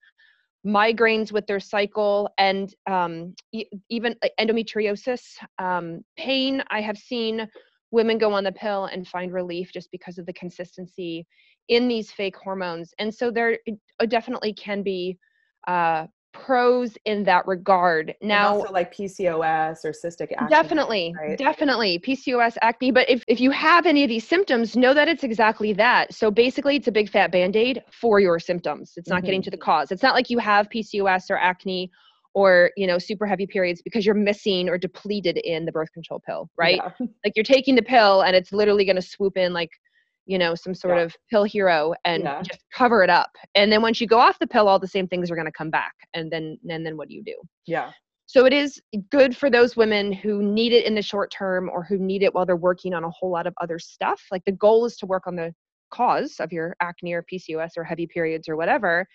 migraines 0.66 1.32
with 1.32 1.46
their 1.46 1.60
cycle 1.60 2.28
and 2.38 2.74
um, 2.88 3.34
e- 3.52 3.66
even 3.90 4.14
endometriosis 4.38 5.22
um, 5.58 6.02
pain. 6.16 6.62
I 6.70 6.80
have 6.80 6.96
seen 6.96 7.48
women 7.90 8.16
go 8.18 8.32
on 8.32 8.44
the 8.44 8.52
pill 8.52 8.86
and 8.86 9.06
find 9.06 9.32
relief 9.32 9.72
just 9.72 9.90
because 9.90 10.18
of 10.18 10.26
the 10.26 10.32
consistency 10.32 11.26
in 11.68 11.88
these 11.88 12.10
fake 12.10 12.36
hormones. 12.36 12.94
And 12.98 13.12
so 13.12 13.30
there 13.30 13.58
definitely 14.08 14.52
can 14.54 14.82
be 14.82 15.18
uh, 15.66 16.06
pros 16.32 16.96
in 17.04 17.24
that 17.24 17.46
regard. 17.46 18.14
Now, 18.22 18.56
also 18.56 18.72
like 18.72 18.94
PCOS 18.94 19.84
or 19.84 19.92
cystic 19.92 20.32
acne. 20.32 20.48
Definitely, 20.48 21.14
right? 21.18 21.38
definitely 21.38 21.98
PCOS, 21.98 22.56
acne. 22.62 22.90
But 22.90 23.08
if, 23.08 23.24
if 23.28 23.40
you 23.40 23.50
have 23.50 23.86
any 23.86 24.02
of 24.02 24.08
these 24.08 24.26
symptoms, 24.26 24.76
know 24.76 24.94
that 24.94 25.08
it's 25.08 25.24
exactly 25.24 25.72
that. 25.74 26.12
So 26.14 26.30
basically, 26.30 26.76
it's 26.76 26.88
a 26.88 26.92
big 26.92 27.10
fat 27.10 27.32
band 27.32 27.56
aid 27.56 27.82
for 27.92 28.20
your 28.20 28.38
symptoms. 28.38 28.92
It's 28.96 29.08
not 29.08 29.18
mm-hmm. 29.18 29.26
getting 29.26 29.42
to 29.42 29.50
the 29.50 29.56
cause. 29.56 29.92
It's 29.92 30.02
not 30.02 30.14
like 30.14 30.30
you 30.30 30.38
have 30.38 30.68
PCOS 30.68 31.30
or 31.30 31.38
acne 31.38 31.90
or 32.34 32.70
you 32.76 32.86
know 32.86 32.98
super 32.98 33.26
heavy 33.26 33.46
periods 33.46 33.82
because 33.82 34.06
you're 34.06 34.14
missing 34.14 34.68
or 34.68 34.78
depleted 34.78 35.36
in 35.38 35.64
the 35.66 35.72
birth 35.72 35.92
control 35.92 36.20
pill 36.24 36.48
right 36.56 36.76
yeah. 36.76 37.06
like 37.24 37.34
you're 37.36 37.44
taking 37.44 37.74
the 37.74 37.82
pill 37.82 38.22
and 38.22 38.34
it's 38.34 38.52
literally 38.52 38.84
going 38.84 38.96
to 38.96 39.02
swoop 39.02 39.36
in 39.36 39.52
like 39.52 39.70
you 40.26 40.38
know, 40.38 40.54
some 40.54 40.74
sort 40.74 40.98
yeah. 40.98 41.04
of 41.04 41.16
pill 41.30 41.44
hero 41.44 41.94
and 42.04 42.24
yeah. 42.24 42.42
just 42.42 42.60
cover 42.72 43.02
it 43.02 43.10
up. 43.10 43.30
And 43.54 43.72
then 43.72 43.82
once 43.82 44.00
you 44.00 44.06
go 44.06 44.18
off 44.18 44.38
the 44.38 44.46
pill, 44.46 44.68
all 44.68 44.78
the 44.78 44.86
same 44.86 45.08
things 45.08 45.30
are 45.30 45.34
going 45.34 45.46
to 45.46 45.52
come 45.52 45.70
back. 45.70 45.94
And 46.14 46.30
then, 46.30 46.58
and 46.68 46.86
then 46.86 46.96
what 46.96 47.08
do 47.08 47.14
you 47.14 47.24
do? 47.24 47.34
Yeah. 47.66 47.90
So 48.26 48.46
it 48.46 48.52
is 48.52 48.80
good 49.10 49.36
for 49.36 49.50
those 49.50 49.76
women 49.76 50.12
who 50.12 50.42
need 50.42 50.72
it 50.72 50.86
in 50.86 50.94
the 50.94 51.02
short 51.02 51.30
term 51.30 51.68
or 51.68 51.84
who 51.84 51.98
need 51.98 52.22
it 52.22 52.34
while 52.34 52.46
they're 52.46 52.56
working 52.56 52.94
on 52.94 53.04
a 53.04 53.10
whole 53.10 53.30
lot 53.30 53.46
of 53.46 53.54
other 53.60 53.78
stuff. 53.78 54.22
Like 54.30 54.44
the 54.46 54.52
goal 54.52 54.86
is 54.86 54.96
to 54.98 55.06
work 55.06 55.26
on 55.26 55.36
the 55.36 55.52
cause 55.90 56.36
of 56.40 56.52
your 56.52 56.74
acne 56.80 57.12
or 57.12 57.24
PCOS 57.30 57.72
or 57.76 57.84
heavy 57.84 58.06
periods 58.06 58.48
or 58.48 58.56
whatever. 58.56 59.06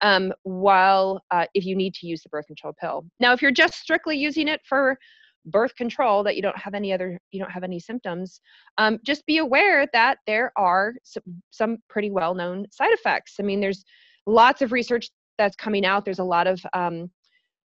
Um, 0.00 0.32
while 0.42 1.22
uh, 1.30 1.46
if 1.54 1.64
you 1.64 1.76
need 1.76 1.94
to 1.94 2.06
use 2.08 2.22
the 2.22 2.28
birth 2.28 2.46
control 2.46 2.74
pill. 2.80 3.06
Now, 3.20 3.32
if 3.32 3.40
you're 3.40 3.52
just 3.52 3.74
strictly 3.74 4.18
using 4.18 4.48
it 4.48 4.60
for 4.68 4.98
birth 5.46 5.74
control 5.76 6.22
that 6.22 6.36
you 6.36 6.42
don't 6.42 6.56
have 6.56 6.74
any 6.74 6.92
other 6.92 7.18
you 7.30 7.40
don't 7.40 7.50
have 7.50 7.64
any 7.64 7.78
symptoms 7.78 8.40
um, 8.78 8.98
just 9.04 9.24
be 9.26 9.38
aware 9.38 9.86
that 9.92 10.18
there 10.26 10.52
are 10.56 10.94
some, 11.02 11.22
some 11.50 11.78
pretty 11.88 12.10
well 12.10 12.34
known 12.34 12.66
side 12.70 12.92
effects. 12.92 13.34
I 13.38 13.42
mean 13.42 13.60
there's 13.60 13.84
lots 14.26 14.62
of 14.62 14.72
research 14.72 15.10
that's 15.36 15.56
coming 15.56 15.84
out. 15.84 16.04
There's 16.04 16.20
a 16.20 16.24
lot 16.24 16.46
of 16.46 16.64
um, 16.74 17.10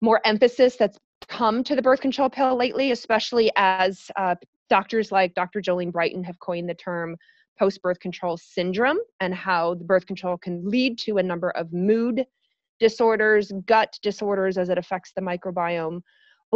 more 0.00 0.20
emphasis 0.24 0.76
that's 0.76 0.98
come 1.28 1.64
to 1.64 1.74
the 1.74 1.82
birth 1.82 2.00
control 2.00 2.28
pill 2.28 2.56
lately 2.56 2.92
especially 2.92 3.50
as 3.56 4.10
uh, 4.16 4.34
doctors 4.68 5.10
like 5.10 5.34
dr 5.34 5.60
jolene 5.62 5.90
brighten 5.90 6.22
have 6.22 6.38
coined 6.40 6.68
the 6.68 6.74
term 6.74 7.16
post 7.58 7.80
birth 7.82 7.98
control 8.00 8.36
syndrome 8.36 8.98
and 9.20 9.34
how 9.34 9.74
the 9.74 9.84
birth 9.84 10.06
control 10.06 10.36
can 10.36 10.62
lead 10.68 10.98
to 10.98 11.16
a 11.16 11.22
number 11.22 11.50
of 11.52 11.72
mood 11.72 12.24
disorders 12.78 13.50
gut 13.64 13.98
disorders 14.02 14.58
as 14.58 14.68
it 14.68 14.78
affects 14.78 15.12
the 15.16 15.22
microbiome 15.22 16.00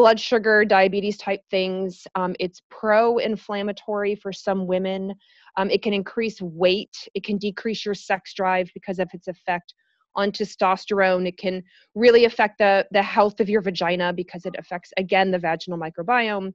blood 0.01 0.19
sugar, 0.19 0.65
diabetes 0.65 1.19
type 1.19 1.43
things. 1.51 2.07
Um, 2.15 2.35
it's 2.41 2.63
pro 2.71 3.19
inflammatory 3.19 4.15
for 4.15 4.33
some 4.33 4.67
women. 4.67 5.15
Um, 5.59 5.69
it 5.69 5.83
can 5.83 5.93
increase 5.93 6.41
weight. 6.41 6.97
It 7.13 7.23
can 7.23 7.37
decrease 7.37 7.85
your 7.85 7.93
sex 7.93 8.33
drive 8.33 8.71
because 8.73 8.99
of 8.99 9.11
its 9.13 9.29
effect 9.29 9.75
on 10.17 10.33
testosterone. 10.33 11.29
It 11.29 11.37
can 11.37 11.63
really 11.95 12.25
affect 12.25 12.57
the, 12.57 12.87
the 12.93 13.03
health 13.03 13.41
of 13.41 13.51
your 13.51 13.61
vagina 13.61 14.15
because 14.15 14.47
it 14.47 14.55
affects, 14.57 14.91
again, 14.97 15.31
the 15.31 15.39
vaginal 15.39 15.79
microbiome. 15.79 16.55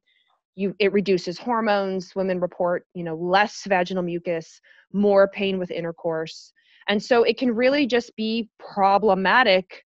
You, 0.56 0.76
it 0.80 0.92
reduces 0.92 1.38
hormones. 1.38 2.16
Women 2.16 2.40
report, 2.40 2.88
you 2.96 3.04
know, 3.04 3.14
less 3.16 3.62
vaginal 3.68 4.02
mucus, 4.02 4.60
more 4.92 5.28
pain 5.28 5.60
with 5.60 5.70
intercourse. 5.70 6.52
And 6.88 7.02
so 7.02 7.22
it 7.22 7.38
can 7.38 7.54
really 7.54 7.86
just 7.86 8.16
be 8.16 8.50
problematic 8.58 9.85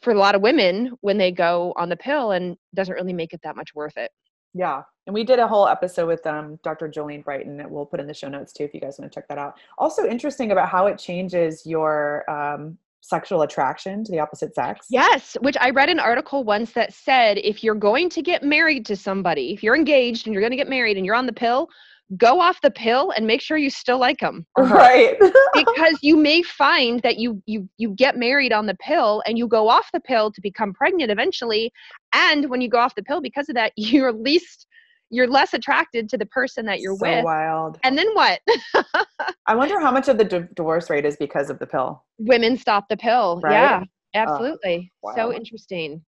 for 0.00 0.12
a 0.12 0.18
lot 0.18 0.34
of 0.34 0.42
women 0.42 0.92
when 1.00 1.18
they 1.18 1.32
go 1.32 1.72
on 1.76 1.88
the 1.88 1.96
pill 1.96 2.32
and 2.32 2.56
doesn't 2.74 2.94
really 2.94 3.12
make 3.12 3.32
it 3.32 3.40
that 3.42 3.56
much 3.56 3.74
worth 3.74 3.96
it. 3.96 4.10
Yeah. 4.54 4.82
And 5.06 5.14
we 5.14 5.24
did 5.24 5.38
a 5.38 5.48
whole 5.48 5.68
episode 5.68 6.06
with 6.06 6.26
um, 6.26 6.58
Dr. 6.62 6.88
Jolene 6.88 7.24
Brighten 7.24 7.56
that 7.58 7.70
we'll 7.70 7.86
put 7.86 8.00
in 8.00 8.06
the 8.06 8.14
show 8.14 8.28
notes 8.28 8.52
too 8.52 8.64
if 8.64 8.74
you 8.74 8.80
guys 8.80 8.96
want 8.98 9.10
to 9.10 9.14
check 9.14 9.28
that 9.28 9.38
out. 9.38 9.54
Also 9.78 10.06
interesting 10.06 10.52
about 10.52 10.68
how 10.68 10.86
it 10.86 10.98
changes 10.98 11.62
your 11.64 12.28
um, 12.30 12.78
sexual 13.00 13.42
attraction 13.42 14.04
to 14.04 14.12
the 14.12 14.18
opposite 14.18 14.54
sex. 14.54 14.86
Yes, 14.90 15.36
which 15.40 15.56
I 15.60 15.70
read 15.70 15.88
an 15.88 16.00
article 16.00 16.44
once 16.44 16.72
that 16.72 16.92
said 16.92 17.38
if 17.38 17.62
you're 17.62 17.74
going 17.74 18.10
to 18.10 18.22
get 18.22 18.42
married 18.42 18.84
to 18.86 18.96
somebody, 18.96 19.52
if 19.52 19.62
you're 19.62 19.76
engaged 19.76 20.26
and 20.26 20.34
you're 20.34 20.42
going 20.42 20.50
to 20.50 20.56
get 20.56 20.68
married 20.68 20.96
and 20.96 21.06
you're 21.06 21.14
on 21.14 21.26
the 21.26 21.32
pill, 21.32 21.68
go 22.16 22.40
off 22.40 22.60
the 22.62 22.70
pill 22.70 23.10
and 23.10 23.26
make 23.26 23.40
sure 23.40 23.58
you 23.58 23.68
still 23.70 23.98
like 23.98 24.18
them 24.20 24.46
right. 24.56 25.16
Because 25.54 25.98
you 26.02 26.16
may 26.16 26.42
find 26.42 27.02
that 27.02 27.18
you 27.18 27.42
you 27.46 27.68
you 27.76 27.90
get 27.90 28.16
married 28.16 28.52
on 28.52 28.66
the 28.66 28.76
pill 28.76 29.22
and 29.26 29.36
you 29.36 29.46
go 29.46 29.68
off 29.68 29.88
the 29.92 30.00
pill 30.00 30.30
to 30.32 30.40
become 30.40 30.72
pregnant 30.72 31.10
eventually 31.10 31.72
and 32.14 32.48
when 32.48 32.60
you 32.60 32.68
go 32.68 32.78
off 32.78 32.94
the 32.94 33.02
pill 33.02 33.20
because 33.20 33.48
of 33.48 33.54
that 33.56 33.72
you're 33.76 34.12
least 34.12 34.66
you're 35.10 35.26
less 35.26 35.54
attracted 35.54 36.08
to 36.10 36.18
the 36.18 36.26
person 36.26 36.66
that 36.66 36.80
you're 36.80 36.94
so 36.96 37.00
with. 37.00 37.24
wild. 37.24 37.78
And 37.82 37.96
then 37.96 38.08
what? 38.12 38.40
I 39.46 39.54
wonder 39.54 39.80
how 39.80 39.90
much 39.90 40.06
of 40.08 40.18
the 40.18 40.46
divorce 40.54 40.90
rate 40.90 41.06
is 41.06 41.16
because 41.16 41.48
of 41.48 41.58
the 41.58 41.66
pill. 41.66 42.04
Women 42.18 42.58
stop 42.58 42.90
the 42.90 42.96
pill. 42.98 43.40
Right? 43.42 43.52
yeah 43.52 43.84
absolutely. 44.14 44.92
Uh, 44.96 45.08
wow. 45.08 45.12
so 45.16 45.32
interesting. 45.32 46.04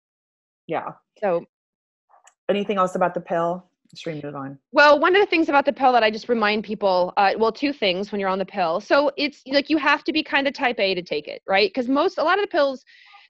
Yeah. 0.67 0.89
So 1.21 1.45
anything 2.49 2.77
else 2.77 2.95
about 2.95 3.13
the 3.13 3.21
pill 3.21 3.69
should 3.97 4.15
we 4.15 4.21
move 4.21 4.35
on? 4.35 4.59
Well, 4.71 4.99
one 4.99 5.15
of 5.15 5.21
the 5.21 5.27
things 5.27 5.49
about 5.49 5.65
the 5.65 5.73
pill 5.73 5.91
that 5.93 6.03
I 6.03 6.11
just 6.11 6.29
remind 6.29 6.63
people, 6.63 7.13
uh, 7.17 7.33
well, 7.37 7.51
two 7.51 7.73
things 7.73 8.11
when 8.11 8.19
you're 8.19 8.29
on 8.29 8.39
the 8.39 8.45
pill. 8.45 8.79
So 8.79 9.11
it's 9.17 9.41
like 9.47 9.69
you 9.69 9.77
have 9.77 10.03
to 10.05 10.13
be 10.13 10.23
kind 10.23 10.47
of 10.47 10.53
type 10.53 10.79
A 10.79 10.93
to 10.95 11.01
take 11.01 11.27
it, 11.27 11.41
right? 11.47 11.69
Because 11.69 11.87
most, 11.87 12.17
a 12.17 12.23
lot 12.23 12.37
of 12.37 12.43
the 12.43 12.49
pills, 12.49 12.83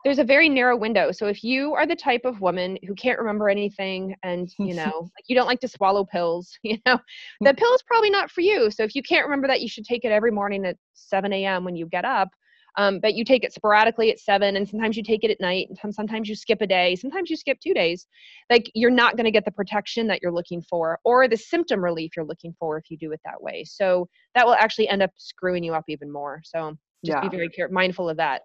there's 0.04 0.20
a 0.20 0.24
very 0.24 0.50
narrow 0.50 0.78
window. 0.78 1.12
So 1.12 1.28
if 1.28 1.44
you 1.44 1.74
are 1.74 1.86
the 1.86 1.96
type 1.96 2.22
of 2.24 2.42
woman 2.42 2.78
who 2.88 2.96
can't 2.96 3.20
remember 3.20 3.50
anything 3.50 4.16
and, 4.24 4.50
you 4.60 4.74
know, 4.76 5.02
like 5.02 5.26
you 5.28 5.36
don't 5.36 5.48
like 5.48 5.60
to 5.62 5.68
swallow 5.68 6.06
pills, 6.06 6.58
you 6.64 6.78
know, 6.86 7.00
the 7.42 7.54
pill 7.54 7.74
is 7.74 7.84
probably 7.84 8.10
not 8.10 8.32
for 8.32 8.42
you. 8.42 8.72
So 8.72 8.84
if 8.84 8.96
you 8.96 9.04
can't 9.04 9.26
remember 9.26 9.48
that, 9.48 9.62
you 9.62 9.68
should 9.68 9.86
take 9.86 10.06
it 10.06 10.12
every 10.12 10.32
morning 10.32 10.66
at 10.66 10.78
7 10.94 11.32
a.m. 11.34 11.64
when 11.64 11.76
you 11.76 11.86
get 11.88 12.06
up 12.06 12.30
um, 12.78 13.00
but 13.00 13.16
you 13.16 13.26
take 13.26 13.44
it 13.44 13.54
sporadically 13.54 14.12
at 14.12 14.20
seven 14.20 14.56
and 14.56 14.68
sometimes 14.68 14.96
you 14.96 15.04
take 15.04 15.24
it 15.24 15.32
at 15.32 15.42
night 15.42 15.68
and 15.70 15.94
sometimes 15.94 16.30
you 16.30 16.36
skip 16.36 16.62
a 16.62 16.68
day 16.68 16.96
sometimes 16.96 17.30
you 17.30 17.36
skip 17.36 17.60
two 17.60 17.74
days. 17.74 18.08
Like 18.50 18.70
you're 18.74 18.92
not 18.92 19.16
going 19.16 19.26
to 19.26 19.32
get 19.32 19.46
the 19.46 19.52
protection 19.52 20.08
that 20.08 20.22
you're 20.22 20.32
looking 20.32 20.62
for 20.62 21.00
or 21.04 21.28
the 21.28 21.38
symptom 21.38 21.84
relief 21.84 22.12
you're 22.16 22.26
looking 22.26 22.54
for 22.60 22.78
if 22.78 22.90
you 22.90 22.98
do 22.98 23.12
it 23.12 23.22
that 23.26 23.42
way. 23.42 23.64
So 23.64 24.08
that 24.36 24.46
will 24.46 24.56
actually 24.56 24.90
end 24.90 25.02
up 25.02 25.12
screwing 25.18 25.64
you 25.64 25.74
up 25.74 25.86
even 25.88 26.12
more. 26.12 26.42
So 26.44 26.78
just 27.06 27.18
yeah. 27.18 27.30
be 27.30 27.36
very 27.36 27.50
care- 27.50 27.70
mindful 27.70 28.10
of 28.10 28.18
that. 28.18 28.42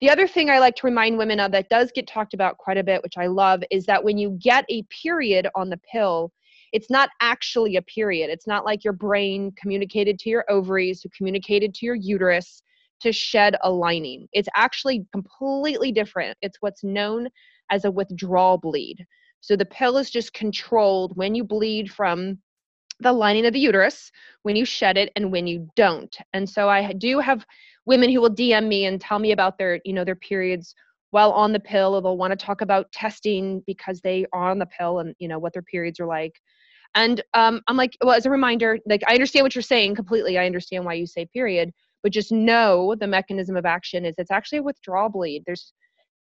The 0.00 0.10
other 0.10 0.26
thing 0.26 0.48
I 0.48 0.58
like 0.58 0.76
to 0.76 0.86
remind 0.86 1.18
women 1.18 1.40
of 1.40 1.52
that 1.52 1.68
does 1.68 1.92
get 1.94 2.06
talked 2.06 2.32
about 2.32 2.56
quite 2.56 2.78
a 2.78 2.84
bit, 2.84 3.02
which 3.02 3.18
I 3.18 3.26
love, 3.26 3.62
is 3.70 3.84
that 3.84 4.02
when 4.02 4.16
you 4.16 4.38
get 4.42 4.64
a 4.70 4.82
period 4.84 5.46
on 5.54 5.68
the 5.68 5.78
pill, 5.92 6.32
it's 6.72 6.88
not 6.88 7.10
actually 7.20 7.76
a 7.76 7.82
period. 7.82 8.30
It's 8.30 8.46
not 8.46 8.64
like 8.64 8.82
your 8.82 8.94
brain 8.94 9.52
communicated 9.60 10.18
to 10.20 10.30
your 10.30 10.44
ovaries, 10.48 11.02
who 11.02 11.10
communicated 11.14 11.74
to 11.74 11.86
your 11.86 11.96
uterus, 11.96 12.62
to 13.00 13.12
shed 13.12 13.56
a 13.62 13.70
lining. 13.70 14.28
It's 14.32 14.48
actually 14.54 15.06
completely 15.12 15.92
different. 15.92 16.36
It's 16.42 16.58
what's 16.60 16.84
known 16.84 17.28
as 17.70 17.84
a 17.84 17.90
withdrawal 17.90 18.58
bleed. 18.58 19.04
So 19.40 19.56
the 19.56 19.64
pill 19.64 19.96
is 19.96 20.10
just 20.10 20.34
controlled 20.34 21.16
when 21.16 21.34
you 21.34 21.44
bleed 21.44 21.90
from 21.90 22.38
the 23.00 23.12
lining 23.12 23.46
of 23.46 23.54
the 23.54 23.60
uterus, 23.60 24.12
when 24.42 24.56
you 24.56 24.64
shed 24.66 24.98
it, 24.98 25.10
and 25.16 25.32
when 25.32 25.46
you 25.46 25.68
don't. 25.74 26.14
And 26.34 26.48
so 26.48 26.68
I 26.68 26.92
do 26.92 27.18
have 27.18 27.46
women 27.86 28.10
who 28.10 28.20
will 28.20 28.34
DM 28.34 28.68
me 28.68 28.84
and 28.84 29.00
tell 29.00 29.18
me 29.18 29.32
about 29.32 29.56
their, 29.56 29.80
you 29.84 29.94
know, 29.94 30.04
their 30.04 30.16
periods 30.16 30.74
while 31.10 31.32
on 31.32 31.52
the 31.52 31.60
pill 31.60 31.94
or 31.94 32.02
they'll 32.02 32.16
want 32.16 32.32
to 32.32 32.44
talk 32.44 32.60
about 32.60 32.90
testing 32.92 33.62
because 33.66 34.00
they 34.00 34.26
are 34.32 34.50
on 34.50 34.58
the 34.58 34.66
pill 34.66 35.00
and 35.00 35.14
you 35.18 35.28
know 35.28 35.38
what 35.38 35.52
their 35.52 35.62
periods 35.62 36.00
are 36.00 36.06
like 36.06 36.40
and 36.94 37.22
um, 37.34 37.60
i'm 37.68 37.76
like 37.76 37.96
well 38.02 38.14
as 38.14 38.26
a 38.26 38.30
reminder 38.30 38.78
like 38.86 39.02
i 39.08 39.14
understand 39.14 39.44
what 39.44 39.54
you're 39.54 39.62
saying 39.62 39.94
completely 39.94 40.38
i 40.38 40.46
understand 40.46 40.84
why 40.84 40.94
you 40.94 41.06
say 41.06 41.26
period 41.26 41.72
but 42.02 42.12
just 42.12 42.32
know 42.32 42.94
the 42.98 43.06
mechanism 43.06 43.56
of 43.56 43.66
action 43.66 44.04
is 44.04 44.14
it's 44.18 44.30
actually 44.30 44.58
a 44.58 44.62
withdrawal 44.62 45.08
bleed 45.08 45.42
there's 45.46 45.72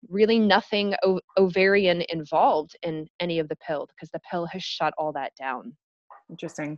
really 0.10 0.40
nothing 0.40 0.96
ov- 1.04 1.20
ovarian 1.38 2.04
involved 2.10 2.76
in 2.82 3.08
any 3.20 3.38
of 3.40 3.48
the 3.50 3.56
pill 3.58 3.88
because 3.88 4.10
the 4.12 4.22
pill 4.30 4.46
has 4.48 4.64
shut 4.64 4.94
all 4.98 5.12
that 5.12 5.32
down 5.36 5.76
Interesting. 6.32 6.78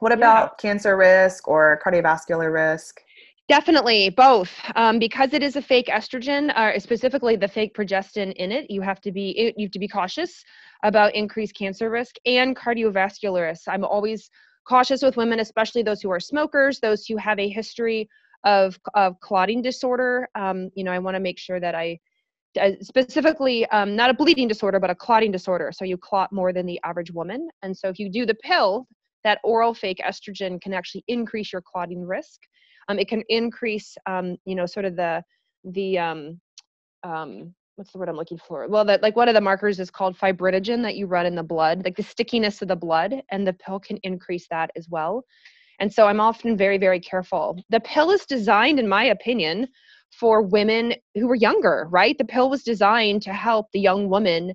What 0.00 0.12
about 0.12 0.58
cancer 0.58 0.96
risk 0.96 1.46
or 1.46 1.80
cardiovascular 1.84 2.52
risk? 2.52 3.00
Definitely 3.48 4.10
both, 4.10 4.52
um, 4.76 4.98
because 4.98 5.32
it 5.32 5.42
is 5.42 5.56
a 5.56 5.62
fake 5.62 5.86
estrogen, 5.86 6.50
uh, 6.56 6.78
specifically 6.78 7.36
the 7.36 7.48
fake 7.48 7.74
progestin 7.74 8.32
in 8.34 8.52
it. 8.52 8.70
You 8.70 8.80
have 8.80 9.00
to 9.02 9.12
be 9.12 9.52
you 9.56 9.66
have 9.66 9.72
to 9.72 9.78
be 9.78 9.88
cautious 9.88 10.44
about 10.84 11.14
increased 11.14 11.56
cancer 11.56 11.90
risk 11.90 12.16
and 12.26 12.56
cardiovascular 12.56 13.48
risk. 13.48 13.62
I'm 13.68 13.84
always 13.84 14.30
cautious 14.68 15.02
with 15.02 15.16
women, 15.16 15.40
especially 15.40 15.82
those 15.82 16.00
who 16.00 16.10
are 16.10 16.20
smokers, 16.20 16.80
those 16.80 17.06
who 17.06 17.16
have 17.16 17.38
a 17.38 17.48
history 17.48 18.08
of 18.44 18.78
of 18.94 19.18
clotting 19.20 19.62
disorder. 19.62 20.28
Um, 20.34 20.70
you 20.74 20.84
know, 20.84 20.92
I 20.92 20.98
want 20.98 21.14
to 21.14 21.20
make 21.20 21.38
sure 21.38 21.60
that 21.60 21.74
I 21.74 21.98
uh, 22.60 22.70
specifically 22.80 23.66
um, 23.66 23.94
not 23.94 24.10
a 24.10 24.14
bleeding 24.14 24.48
disorder, 24.48 24.80
but 24.80 24.90
a 24.90 24.94
clotting 24.94 25.30
disorder. 25.30 25.70
So 25.72 25.84
you 25.84 25.96
clot 25.96 26.32
more 26.32 26.52
than 26.52 26.66
the 26.66 26.80
average 26.84 27.10
woman, 27.12 27.48
and 27.62 27.76
so 27.76 27.88
if 27.88 27.98
you 27.98 28.10
do 28.10 28.26
the 28.26 28.34
pill, 28.34 28.86
that 29.24 29.38
oral 29.44 29.74
fake 29.74 30.00
estrogen 30.04 30.60
can 30.60 30.72
actually 30.72 31.04
increase 31.08 31.52
your 31.52 31.62
clotting 31.62 32.04
risk. 32.04 32.40
Um, 32.88 32.98
it 32.98 33.08
can 33.08 33.22
increase, 33.28 33.96
um, 34.06 34.36
you 34.44 34.54
know, 34.54 34.66
sort 34.66 34.84
of 34.84 34.96
the 34.96 35.22
the 35.64 35.98
um, 35.98 36.40
um, 37.02 37.54
what's 37.80 37.92
the 37.92 37.98
word 37.98 38.10
I'm 38.10 38.16
looking 38.16 38.36
for? 38.36 38.68
Well, 38.68 38.84
that 38.84 39.00
like 39.00 39.16
one 39.16 39.30
of 39.30 39.34
the 39.34 39.40
markers 39.40 39.80
is 39.80 39.90
called 39.90 40.14
fibrinogen 40.14 40.82
that 40.82 40.96
you 40.96 41.06
run 41.06 41.24
in 41.24 41.34
the 41.34 41.42
blood, 41.42 41.82
like 41.82 41.96
the 41.96 42.02
stickiness 42.02 42.60
of 42.60 42.68
the 42.68 42.76
blood, 42.76 43.22
and 43.30 43.46
the 43.46 43.54
pill 43.54 43.80
can 43.80 43.96
increase 44.02 44.46
that 44.50 44.70
as 44.76 44.86
well. 44.90 45.24
And 45.78 45.90
so 45.90 46.06
I'm 46.06 46.20
often 46.20 46.58
very, 46.58 46.76
very 46.76 47.00
careful. 47.00 47.58
The 47.70 47.80
pill 47.80 48.10
is 48.10 48.26
designed, 48.26 48.78
in 48.78 48.86
my 48.86 49.04
opinion, 49.04 49.66
for 50.10 50.42
women 50.42 50.92
who 51.14 51.30
are 51.30 51.34
younger, 51.34 51.88
right? 51.90 52.18
The 52.18 52.26
pill 52.26 52.50
was 52.50 52.62
designed 52.64 53.22
to 53.22 53.32
help 53.32 53.68
the 53.72 53.80
young 53.80 54.10
woman 54.10 54.52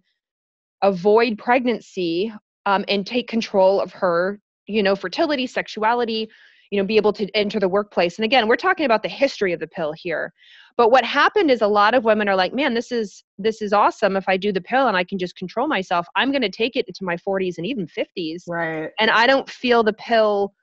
avoid 0.83 1.39
pregnancy 1.39 2.31
um, 2.67 2.85
and 2.87 3.07
take 3.07 3.27
control 3.27 3.81
of 3.81 3.91
her, 3.91 4.39
you 4.67 4.83
know, 4.83 4.95
fertility, 4.95 5.47
sexuality, 5.47 6.29
you 6.71 6.79
know 6.79 6.85
be 6.85 6.97
able 6.97 7.13
to 7.13 7.29
enter 7.35 7.59
the 7.59 7.69
workplace. 7.69 8.17
And 8.17 8.25
again 8.25 8.47
we're 8.47 8.55
talking 8.55 8.85
about 8.85 9.03
the 9.03 9.09
history 9.09 9.53
of 9.53 9.59
the 9.59 9.67
pill 9.67 9.93
here. 9.95 10.33
But 10.77 10.91
what 10.91 11.05
happened 11.05 11.51
is 11.51 11.61
a 11.61 11.67
lot 11.67 11.93
of 11.93 12.03
women 12.03 12.27
are 12.27 12.35
like 12.35 12.53
man 12.53 12.73
this 12.73 12.91
is 12.91 13.23
this 13.37 13.61
is 13.61 13.73
awesome. 13.73 14.15
If 14.15 14.27
i 14.29 14.37
do 14.37 14.51
the 14.51 14.61
pill 14.61 14.87
and 14.87 14.97
i 14.97 15.03
can 15.03 15.17
just 15.17 15.35
control 15.35 15.67
myself 15.67 16.07
i'm 16.15 16.31
going 16.31 16.41
to 16.41 16.49
take 16.49 16.75
it 16.75 16.85
into 16.87 17.03
my 17.03 17.17
40s 17.17 17.57
and 17.57 17.65
even 17.65 17.87
50s 17.87 18.43
Right. 18.47 18.91
and 18.99 19.09
i 19.11 19.27
don't 19.27 19.49
feel 19.49 19.83
the 19.83 19.93
pill 19.93 20.53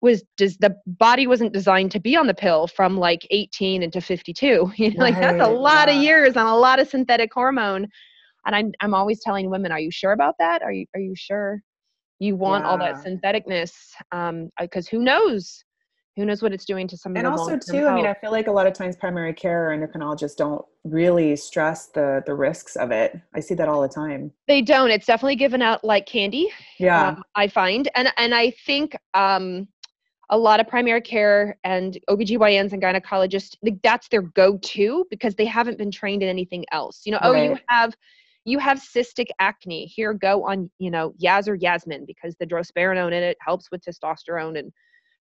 was 0.00 0.22
does 0.36 0.56
the 0.58 0.74
body 0.86 1.26
wasn't 1.26 1.52
designed 1.52 1.90
to 1.92 2.00
be 2.00 2.16
on 2.16 2.26
the 2.26 2.34
pill 2.34 2.66
from 2.66 2.96
like 2.96 3.26
18 3.30 3.82
into 3.82 4.00
52 4.00 4.72
you 4.76 4.90
know 4.94 5.02
like 5.02 5.20
that's 5.20 5.40
a 5.40 5.48
Right, 5.48 5.60
lot 5.60 5.88
of 5.88 5.96
years 5.96 6.36
on 6.36 6.46
a 6.46 6.56
lot 6.56 6.78
of 6.80 6.88
synthetic 6.88 7.32
hormone. 7.32 7.86
And 8.46 8.54
I'm, 8.56 8.72
I'm 8.80 8.94
always 8.94 9.20
telling 9.22 9.50
women 9.50 9.72
are 9.72 9.80
you 9.80 9.90
sure 9.90 10.12
about 10.12 10.36
that? 10.38 10.62
Are 10.62 10.72
you 10.72 10.86
are 10.94 11.00
you 11.00 11.14
sure 11.16 11.60
you 12.18 12.36
want 12.36 12.64
all 12.64 12.78
that 12.78 12.96
Yeah. 12.96 13.10
syntheticness 13.10 13.72
um 14.12 14.50
because 14.60 14.88
who 14.88 15.00
knows 15.00 15.64
who 16.16 16.24
knows 16.24 16.42
what 16.42 16.52
it's 16.52 16.64
doing 16.64 16.88
to 16.88 16.96
somebody 16.96 17.24
And 17.24 17.32
also 17.32 17.56
too, 17.56 17.86
I 17.86 17.94
mean, 17.94 18.06
I 18.06 18.14
feel 18.14 18.32
like 18.32 18.48
a 18.48 18.52
lot 18.52 18.66
of 18.66 18.72
times 18.72 18.96
primary 18.96 19.32
care 19.32 19.70
or 19.70 19.76
endocrinologists 19.76 20.34
don't 20.36 20.64
really 20.82 21.36
stress 21.36 21.86
the 21.86 22.22
the 22.26 22.34
risks 22.34 22.74
of 22.74 22.90
it. 22.90 23.16
I 23.36 23.40
see 23.40 23.54
that 23.54 23.68
all 23.68 23.82
the 23.82 23.88
time. 23.88 24.32
they 24.48 24.60
don't 24.62 24.90
it's 24.90 25.06
definitely 25.06 25.36
given 25.36 25.62
out 25.62 25.84
like 25.84 26.06
candy 26.06 26.50
Yeah. 26.78 27.10
um, 27.10 27.22
i 27.36 27.46
find 27.46 27.88
and 27.94 28.12
and 28.16 28.34
i 28.34 28.50
think 28.66 28.96
um 29.14 29.68
a 30.30 30.36
lot 30.38 30.60
of 30.60 30.68
primary 30.68 31.00
care 31.00 31.56
and 31.64 31.96
OBGYNs 32.10 32.72
and 32.74 32.82
gynecologists, 32.82 33.56
like 33.62 33.80
that's 33.82 34.08
their 34.08 34.20
go-to 34.22 35.06
because 35.10 35.34
they 35.34 35.46
haven't 35.46 35.78
been 35.78 35.90
trained 35.90 36.22
in 36.22 36.28
anything 36.28 36.66
else. 36.70 37.00
You 37.06 37.12
know, 37.12 37.18
oh, 37.22 37.32
you 37.32 37.56
have 37.68 37.94
you 38.48 38.58
have 38.58 38.78
cystic 38.78 39.28
acne. 39.38 39.86
Here, 39.86 40.14
go 40.14 40.46
on, 40.46 40.70
you 40.78 40.90
know, 40.90 41.12
Yaz 41.22 41.48
or 41.48 41.54
Yasmin 41.54 42.06
because 42.06 42.34
the 42.36 42.46
drospirenone 42.46 43.12
in 43.12 43.22
it 43.22 43.36
helps 43.40 43.70
with 43.70 43.82
testosterone 43.84 44.58
and 44.58 44.72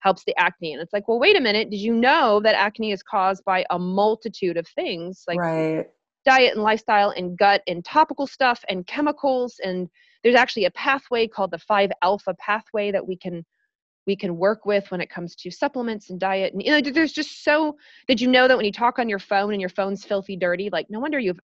helps 0.01 0.23
the 0.25 0.35
acne. 0.37 0.73
And 0.73 0.81
it's 0.81 0.93
like, 0.93 1.07
well, 1.07 1.19
wait 1.19 1.35
a 1.35 1.41
minute. 1.41 1.71
Did 1.71 1.79
you 1.79 1.93
know 1.93 2.39
that 2.41 2.55
acne 2.55 2.91
is 2.91 3.01
caused 3.01 3.43
by 3.43 3.65
a 3.71 3.79
multitude 3.79 4.57
of 4.57 4.67
things 4.67 5.23
like 5.27 5.39
right. 5.39 5.87
diet 6.25 6.53
and 6.53 6.61
lifestyle 6.61 7.09
and 7.09 7.37
gut 7.37 7.61
and 7.67 7.83
topical 7.83 8.27
stuff 8.27 8.63
and 8.69 8.85
chemicals 8.85 9.55
and 9.63 9.89
there's 10.23 10.35
actually 10.35 10.65
a 10.65 10.71
pathway 10.71 11.27
called 11.27 11.51
the 11.51 11.59
5 11.59 11.91
alpha 12.03 12.35
pathway 12.39 12.91
that 12.91 13.07
we 13.07 13.15
can 13.17 13.45
we 14.07 14.15
can 14.15 14.37
work 14.37 14.65
with 14.65 14.89
when 14.91 15.01
it 15.01 15.09
comes 15.09 15.35
to 15.35 15.49
supplements 15.49 16.09
and 16.09 16.19
diet 16.19 16.53
and 16.53 16.63
you 16.63 16.71
know 16.71 16.81
there's 16.91 17.11
just 17.11 17.43
so 17.43 17.75
did 18.07 18.19
you 18.21 18.27
know 18.27 18.47
that 18.47 18.57
when 18.57 18.65
you 18.65 18.71
talk 18.71 18.97
on 18.97 19.09
your 19.09 19.19
phone 19.19 19.51
and 19.51 19.61
your 19.61 19.69
phone's 19.69 20.03
filthy 20.03 20.35
dirty 20.35 20.69
like 20.71 20.87
no 20.89 20.99
wonder 20.99 21.19
you 21.19 21.29
have 21.29 21.39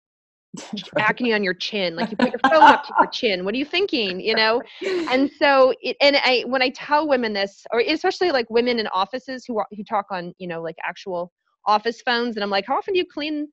acne 0.98 1.32
on 1.32 1.44
your 1.44 1.54
chin 1.54 1.94
like 1.94 2.10
you 2.10 2.16
put 2.16 2.30
your 2.30 2.40
phone 2.50 2.70
up 2.70 2.82
to 2.82 2.92
your 2.98 3.06
chin 3.12 3.44
what 3.44 3.54
are 3.54 3.58
you 3.58 3.64
thinking 3.64 4.20
you 4.20 4.34
know? 4.34 4.62
And 5.10 5.30
so 5.38 5.72
it, 5.80 5.96
and 6.00 6.16
i 6.16 6.44
when 6.46 6.62
i 6.62 6.68
tell 6.70 7.08
women 7.08 7.32
this 7.32 7.64
or 7.72 7.80
especially 7.80 8.30
like 8.30 8.48
women 8.50 8.78
in 8.78 8.86
offices 8.88 9.44
who 9.46 9.58
are, 9.58 9.66
who 9.70 9.82
talk 9.84 10.06
on 10.10 10.34
you 10.38 10.48
know 10.48 10.60
like 10.60 10.76
actual 10.84 11.32
office 11.66 12.02
phones 12.02 12.36
and 12.36 12.44
i'm 12.44 12.50
like 12.50 12.66
how 12.66 12.76
often 12.76 12.94
do 12.94 12.98
you 12.98 13.06
clean 13.06 13.48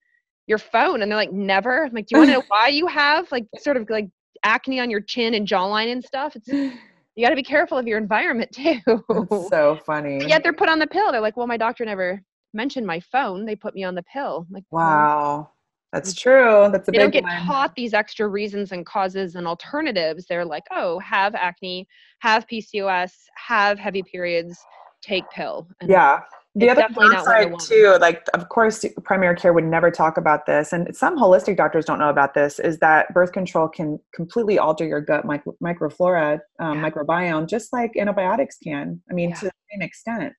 your 0.48 0.58
phone? 0.58 1.02
And 1.02 1.12
they're 1.12 1.18
like 1.18 1.32
never. 1.32 1.86
I'm 1.86 1.94
like 1.94 2.08
do 2.08 2.16
you 2.16 2.18
want 2.18 2.30
to 2.30 2.34
know 2.34 2.44
why 2.48 2.68
you 2.68 2.88
have 2.88 3.32
like 3.32 3.46
sort 3.58 3.78
of 3.78 3.90
like 3.90 4.10
acne 4.44 4.80
on 4.80 4.90
your 4.90 5.02
chin 5.02 5.34
and 5.34 5.48
jawline 5.48 5.92
and 5.92 6.04
stuff? 6.04 6.36
It's 6.36 6.48
you 6.48 7.24
got 7.26 7.30
to 7.30 7.36
be 7.36 7.44
careful 7.44 7.78
of 7.78 7.88
your 7.88 7.98
environment 7.98 8.52
too. 8.52 8.80
That's 8.86 9.50
so 9.50 9.76
funny. 9.86 10.20
but 10.20 10.30
yet 10.30 10.44
they're 10.44 10.54
put 10.54 10.70
on 10.70 10.80
the 10.80 10.88
pill 10.88 11.12
they're 11.12 11.22
like 11.22 11.38
well 11.38 11.48
my 11.48 11.58
doctor 11.58 11.86
never 11.86 12.22
mentioned 12.54 12.86
my 12.86 13.00
phone 13.00 13.46
they 13.46 13.56
put 13.56 13.76
me 13.76 13.84
on 13.84 13.96
the 13.96 14.04
pill. 14.04 14.46
I'm 14.48 14.54
like 14.54 14.64
Wow. 14.72 15.50
That's 15.96 16.14
true. 16.14 16.68
That's 16.72 16.90
a 16.90 16.92
they 16.92 16.98
don't 16.98 17.12
get 17.12 17.24
one. 17.24 17.46
taught 17.46 17.74
these 17.76 17.94
extra 17.94 18.28
reasons 18.28 18.74
and 18.74 18.86
causes 18.86 19.36
and 19.36 19.48
alternatives. 19.48 20.26
They're 20.28 20.44
like, 20.46 20.64
oh, 20.72 21.00
have 21.00 21.34
acne, 21.36 21.88
have 22.20 22.46
PCOS, 22.48 23.14
have 23.38 23.80
heavy 23.80 24.04
periods, 24.04 24.60
take 25.02 25.24
pill. 25.32 25.68
And 25.80 25.90
Yeah. 25.90 26.20
The 26.58 26.70
other 26.70 26.82
definitely 26.82 27.10
not 27.16 27.26
what 27.26 27.36
I 27.36 27.46
downside 27.46 27.68
too, 27.70 27.98
like 28.00 28.24
of 28.34 28.48
course 28.48 28.86
primary 29.04 29.36
care 29.36 29.52
would 29.52 29.66
never 29.66 29.92
talk 29.92 30.16
about 30.16 30.46
this, 30.46 30.72
and 30.72 30.96
some 30.96 31.18
holistic 31.20 31.58
doctors 31.58 31.84
don't 31.84 32.00
know 32.00 32.08
about 32.08 32.34
this, 32.34 32.60
is 32.60 32.80
that 32.80 33.14
birth 33.14 33.34
control 33.34 33.68
can 33.68 34.00
completely 34.14 34.58
alter 34.58 34.86
your 34.86 35.02
gut 35.02 35.26
micro- 35.26 35.56
microflora, 35.62 36.40
um, 36.62 36.82
Yeah. 36.82 36.90
microbiome, 36.90 37.48
just 37.48 37.74
like 37.74 37.92
antibiotics 37.98 38.58
can. 38.64 39.02
I 39.12 39.14
mean, 39.14 39.32
Yeah. 39.32 39.36
to 39.36 39.46
the 39.46 39.52
same 39.72 39.82
extent. 39.82 40.34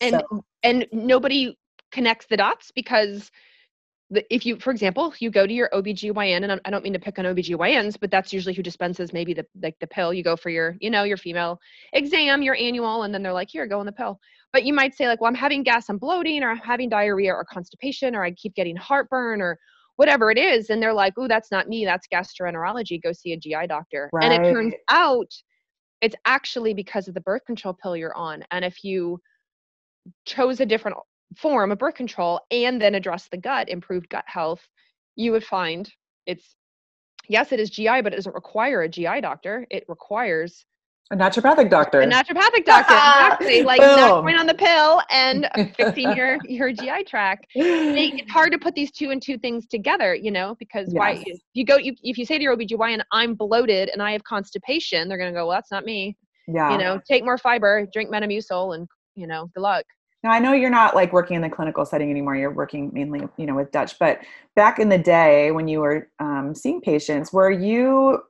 and 0.00 0.22
So- 0.30 0.44
and 0.62 0.86
nobody 0.92 1.54
connects 1.92 2.24
the 2.26 2.38
dots 2.38 2.70
because 2.74 3.30
if 4.10 4.44
you 4.44 4.58
for 4.58 4.70
example 4.70 5.14
you 5.20 5.30
go 5.30 5.46
to 5.46 5.52
your 5.52 5.68
OBGYN 5.72 6.42
and 6.42 6.60
I- 6.64 6.70
don't 6.70 6.82
mean 6.82 6.92
to 6.92 6.98
pick 6.98 7.18
on 7.18 7.24
OBGYNs 7.24 7.98
but 8.00 8.10
that's 8.10 8.32
usually 8.32 8.54
who 8.54 8.62
dispenses 8.62 9.12
maybe 9.12 9.34
the 9.34 9.46
like 9.62 9.78
the 9.80 9.86
pill. 9.86 10.12
You 10.12 10.22
go 10.22 10.36
for 10.36 10.50
your 10.50 10.76
you 10.80 10.90
know 10.90 11.04
your 11.04 11.16
female 11.16 11.60
exam 11.92 12.42
your 12.42 12.56
annual 12.56 13.04
and 13.04 13.14
then 13.14 13.22
they're 13.22 13.32
like 13.32 13.50
here 13.50 13.66
go 13.66 13.80
on 13.80 13.86
the 13.86 13.92
pill. 13.92 14.18
But 14.52 14.64
you 14.64 14.72
might 14.72 14.94
say 14.94 15.06
like 15.06 15.20
well 15.20 15.28
I'm 15.28 15.34
having 15.34 15.62
gas 15.62 15.88
and 15.88 16.00
bloating 16.00 16.42
or 16.42 16.50
I'm 16.50 16.58
having 16.58 16.88
diarrhea 16.88 17.32
or 17.32 17.44
constipation 17.44 18.14
or 18.14 18.24
I 18.24 18.32
keep 18.32 18.54
getting 18.54 18.76
heartburn 18.76 19.40
or 19.40 19.58
whatever 19.96 20.30
it 20.30 20.38
is 20.38 20.70
and 20.70 20.82
they're 20.82 20.94
like 20.94 21.14
oh 21.16 21.28
that's 21.28 21.50
not 21.50 21.68
me 21.68 21.84
that's 21.84 22.08
gastroenterology 22.12 23.02
go 23.02 23.12
see 23.12 23.32
a 23.32 23.36
GI 23.36 23.66
doctor. 23.68 24.10
And 24.20 24.32
it 24.32 24.52
turns 24.52 24.74
out 24.90 25.30
it's 26.00 26.16
actually 26.24 26.74
because 26.74 27.06
of 27.08 27.14
the 27.14 27.20
birth 27.20 27.44
control 27.46 27.76
pill 27.80 27.96
you're 27.96 28.16
on 28.16 28.42
and 28.50 28.64
if 28.64 28.82
you 28.82 29.20
chose 30.24 30.60
a 30.60 30.66
different 30.66 30.96
form 31.36 31.70
of 31.72 31.78
birth 31.78 31.94
control 31.94 32.40
and 32.50 32.80
then 32.80 32.94
address 32.94 33.28
the 33.30 33.36
gut, 33.36 33.68
improved 33.68 34.08
gut 34.08 34.24
health, 34.26 34.60
you 35.16 35.32
would 35.32 35.44
find 35.44 35.90
it's 36.26 36.56
yes, 37.28 37.52
it 37.52 37.60
is 37.60 37.70
GI, 37.70 38.02
but 38.02 38.12
it 38.12 38.16
doesn't 38.16 38.34
require 38.34 38.82
a 38.82 38.88
GI 38.88 39.20
doctor. 39.20 39.66
It 39.70 39.84
requires 39.88 40.64
a 41.12 41.16
naturopathic 41.16 41.70
doctor. 41.70 42.00
a 42.02 42.06
naturopathic 42.06 42.64
doctor. 42.64 42.94
exactly. 42.94 43.62
Like 43.62 43.80
not 43.80 44.22
going 44.22 44.36
on 44.36 44.46
the 44.46 44.54
pill 44.54 45.02
and 45.10 45.48
fixing 45.76 46.14
your 46.16 46.38
your 46.44 46.72
GI 46.72 47.04
tract. 47.04 47.46
They- 47.54 48.12
It's 48.14 48.30
hard 48.30 48.52
to 48.52 48.58
put 48.58 48.74
these 48.74 48.90
two 48.92 49.10
and 49.10 49.20
two 49.20 49.36
things 49.38 49.66
together, 49.66 50.14
you 50.14 50.30
know, 50.30 50.56
because 50.58 50.88
why 50.92 51.22
if 51.26 51.40
you 51.54 51.64
go 51.64 51.76
you, 51.78 51.94
if 52.02 52.16
you 52.16 52.24
say 52.24 52.38
to 52.38 52.42
your 52.44 52.56
OBGYN, 52.56 53.02
I'm 53.12 53.34
bloated 53.34 53.90
and 53.92 54.00
I 54.02 54.12
have 54.12 54.22
constipation, 54.24 55.08
they're 55.08 55.18
gonna 55.18 55.32
go, 55.32 55.46
Well, 55.48 55.56
that's 55.56 55.70
not 55.72 55.84
me. 55.84 56.16
yeah. 56.46 56.70
You 56.72 56.78
know, 56.78 57.00
take 57.08 57.24
more 57.24 57.38
fiber, 57.38 57.86
drink 57.92 58.10
Metamucil 58.10 58.76
and 58.76 58.88
you 59.16 59.26
know, 59.26 59.50
good 59.54 59.62
luck. 59.62 59.84
Now 60.22 60.32
I 60.32 60.38
know 60.38 60.52
you're 60.52 60.70
not 60.70 60.94
like 60.94 61.12
working 61.12 61.36
in 61.36 61.42
the 61.42 61.48
clinical 61.48 61.84
setting 61.86 62.10
anymore. 62.10 62.36
You're 62.36 62.52
working 62.52 62.90
mainly, 62.92 63.20
you 63.36 63.46
know, 63.46 63.54
with 63.54 63.70
Dutch. 63.70 63.98
But 63.98 64.20
back 64.54 64.78
in 64.78 64.88
the 64.88 64.98
day 64.98 65.50
when 65.50 65.66
you 65.66 65.80
were 65.80 66.10
um, 66.18 66.54
seeing 66.54 66.80
patients, 66.80 67.32
were 67.32 67.50
you 67.50 68.20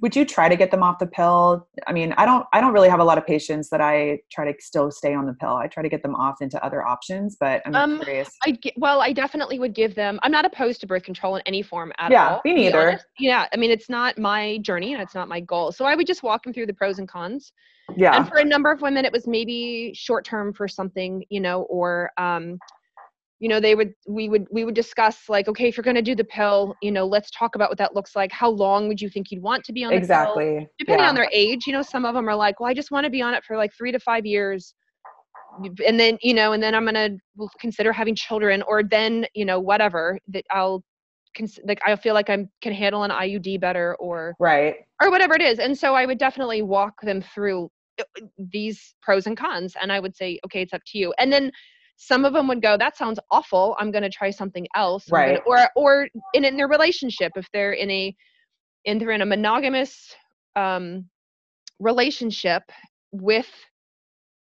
would 0.00 0.14
you 0.14 0.24
try 0.24 0.48
to 0.48 0.56
get 0.56 0.70
them 0.70 0.82
off 0.82 0.98
the 0.98 1.06
pill? 1.06 1.66
I 1.86 1.92
mean, 1.92 2.12
I 2.16 2.24
don't 2.24 2.46
I 2.52 2.60
don't 2.60 2.72
really 2.72 2.88
have 2.88 3.00
a 3.00 3.04
lot 3.04 3.18
of 3.18 3.26
patients 3.26 3.68
that 3.70 3.80
I 3.80 4.20
try 4.30 4.50
to 4.50 4.56
still 4.60 4.90
stay 4.90 5.14
on 5.14 5.26
the 5.26 5.34
pill. 5.34 5.54
I 5.56 5.66
try 5.66 5.82
to 5.82 5.88
get 5.88 6.02
them 6.02 6.14
off 6.14 6.40
into 6.40 6.62
other 6.64 6.86
options, 6.86 7.36
but 7.38 7.62
I'm 7.66 7.74
um, 7.74 8.00
curious. 8.00 8.30
I 8.44 8.56
well, 8.76 9.00
I 9.00 9.12
definitely 9.12 9.58
would 9.58 9.74
give 9.74 9.94
them. 9.94 10.20
I'm 10.22 10.30
not 10.30 10.44
opposed 10.44 10.80
to 10.82 10.86
birth 10.86 11.02
control 11.02 11.36
in 11.36 11.42
any 11.46 11.62
form 11.62 11.92
at 11.98 12.12
yeah, 12.12 12.28
all. 12.28 12.42
Yeah, 12.44 12.54
me 12.54 12.60
neither. 12.64 13.00
Yeah, 13.18 13.46
I 13.52 13.56
mean, 13.56 13.70
it's 13.70 13.88
not 13.88 14.18
my 14.18 14.58
journey 14.58 14.92
and 14.92 15.02
it's 15.02 15.14
not 15.14 15.28
my 15.28 15.40
goal. 15.40 15.72
So 15.72 15.84
I 15.84 15.94
would 15.96 16.06
just 16.06 16.22
walk 16.22 16.44
them 16.44 16.52
through 16.52 16.66
the 16.66 16.74
pros 16.74 16.98
and 16.98 17.08
cons. 17.08 17.52
Yeah. 17.96 18.16
And 18.16 18.28
for 18.28 18.38
a 18.38 18.44
number 18.44 18.70
of 18.70 18.80
women, 18.80 19.04
it 19.04 19.12
was 19.12 19.26
maybe 19.26 19.92
short 19.94 20.24
term 20.24 20.52
for 20.52 20.68
something, 20.68 21.24
you 21.28 21.40
know, 21.40 21.62
or 21.62 22.10
um, 22.16 22.58
you 23.42 23.48
know 23.48 23.58
they 23.58 23.74
would 23.74 23.92
we 24.06 24.28
would 24.28 24.46
we 24.52 24.64
would 24.64 24.74
discuss 24.74 25.28
like 25.28 25.48
okay 25.48 25.66
if 25.66 25.76
you're 25.76 25.82
going 25.82 25.96
to 25.96 26.00
do 26.00 26.14
the 26.14 26.22
pill 26.22 26.76
you 26.80 26.92
know 26.92 27.04
let's 27.04 27.28
talk 27.32 27.56
about 27.56 27.68
what 27.68 27.76
that 27.76 27.92
looks 27.92 28.14
like 28.14 28.30
how 28.30 28.48
long 28.48 28.86
would 28.86 29.00
you 29.00 29.08
think 29.08 29.32
you'd 29.32 29.42
want 29.42 29.64
to 29.64 29.72
be 29.72 29.82
on 29.82 29.92
exactly 29.92 30.58
pill? 30.60 30.66
depending 30.78 31.02
yeah. 31.02 31.08
on 31.08 31.14
their 31.16 31.28
age 31.32 31.66
you 31.66 31.72
know 31.72 31.82
some 31.82 32.04
of 32.04 32.14
them 32.14 32.28
are 32.28 32.36
like 32.36 32.60
well 32.60 32.70
i 32.70 32.74
just 32.74 32.92
want 32.92 33.02
to 33.02 33.10
be 33.10 33.20
on 33.20 33.34
it 33.34 33.42
for 33.42 33.56
like 33.56 33.72
three 33.76 33.90
to 33.90 33.98
five 33.98 34.24
years 34.24 34.74
and 35.84 35.98
then 35.98 36.16
you 36.22 36.34
know 36.34 36.52
and 36.52 36.62
then 36.62 36.72
i'm 36.72 36.86
going 36.86 36.94
to 36.94 37.48
consider 37.58 37.92
having 37.92 38.14
children 38.14 38.62
or 38.68 38.84
then 38.84 39.26
you 39.34 39.44
know 39.44 39.58
whatever 39.58 40.16
that 40.28 40.44
i'll 40.52 40.84
like 41.64 41.80
i 41.86 41.94
feel 41.96 42.14
like 42.14 42.30
i 42.30 42.46
can 42.60 42.72
handle 42.72 43.02
an 43.02 43.10
iud 43.10 43.60
better 43.60 43.96
or 43.96 44.34
right. 44.38 44.76
or 45.00 45.10
whatever 45.10 45.34
it 45.34 45.42
is 45.42 45.58
and 45.58 45.76
so 45.76 45.94
i 45.94 46.06
would 46.06 46.18
definitely 46.18 46.62
walk 46.62 47.00
them 47.02 47.22
through 47.34 47.70
uh, 48.00 48.04
these 48.52 48.94
pros 49.02 49.26
and 49.26 49.36
cons 49.36 49.74
and 49.80 49.92
i 49.92 49.98
would 49.98 50.14
say 50.16 50.38
okay 50.44 50.62
it's 50.62 50.72
up 50.72 50.82
to 50.86 50.98
you. 50.98 51.12
And 51.18 51.32
then 51.32 51.50
some 51.96 52.24
of 52.24 52.32
them 52.32 52.48
would 52.48 52.60
go 52.60 52.76
that 52.76 52.96
sounds 52.96 53.18
awful 53.30 53.76
i'm 53.78 53.90
going 53.90 54.02
to 54.02 54.10
try 54.10 54.30
something 54.30 54.66
else 54.74 55.10
right 55.10 55.40
gonna, 55.44 55.68
or 55.76 56.02
or 56.02 56.08
in, 56.34 56.44
in 56.44 56.56
their 56.56 56.68
relationship 56.68 57.32
if 57.36 57.46
they're 57.52 57.72
in 57.72 57.90
a 57.90 58.14
in 58.84 58.98
they're 58.98 59.10
in 59.10 59.22
a 59.22 59.26
monogamous 59.26 60.14
um 60.56 61.04
relationship 61.78 62.62
with 63.12 63.48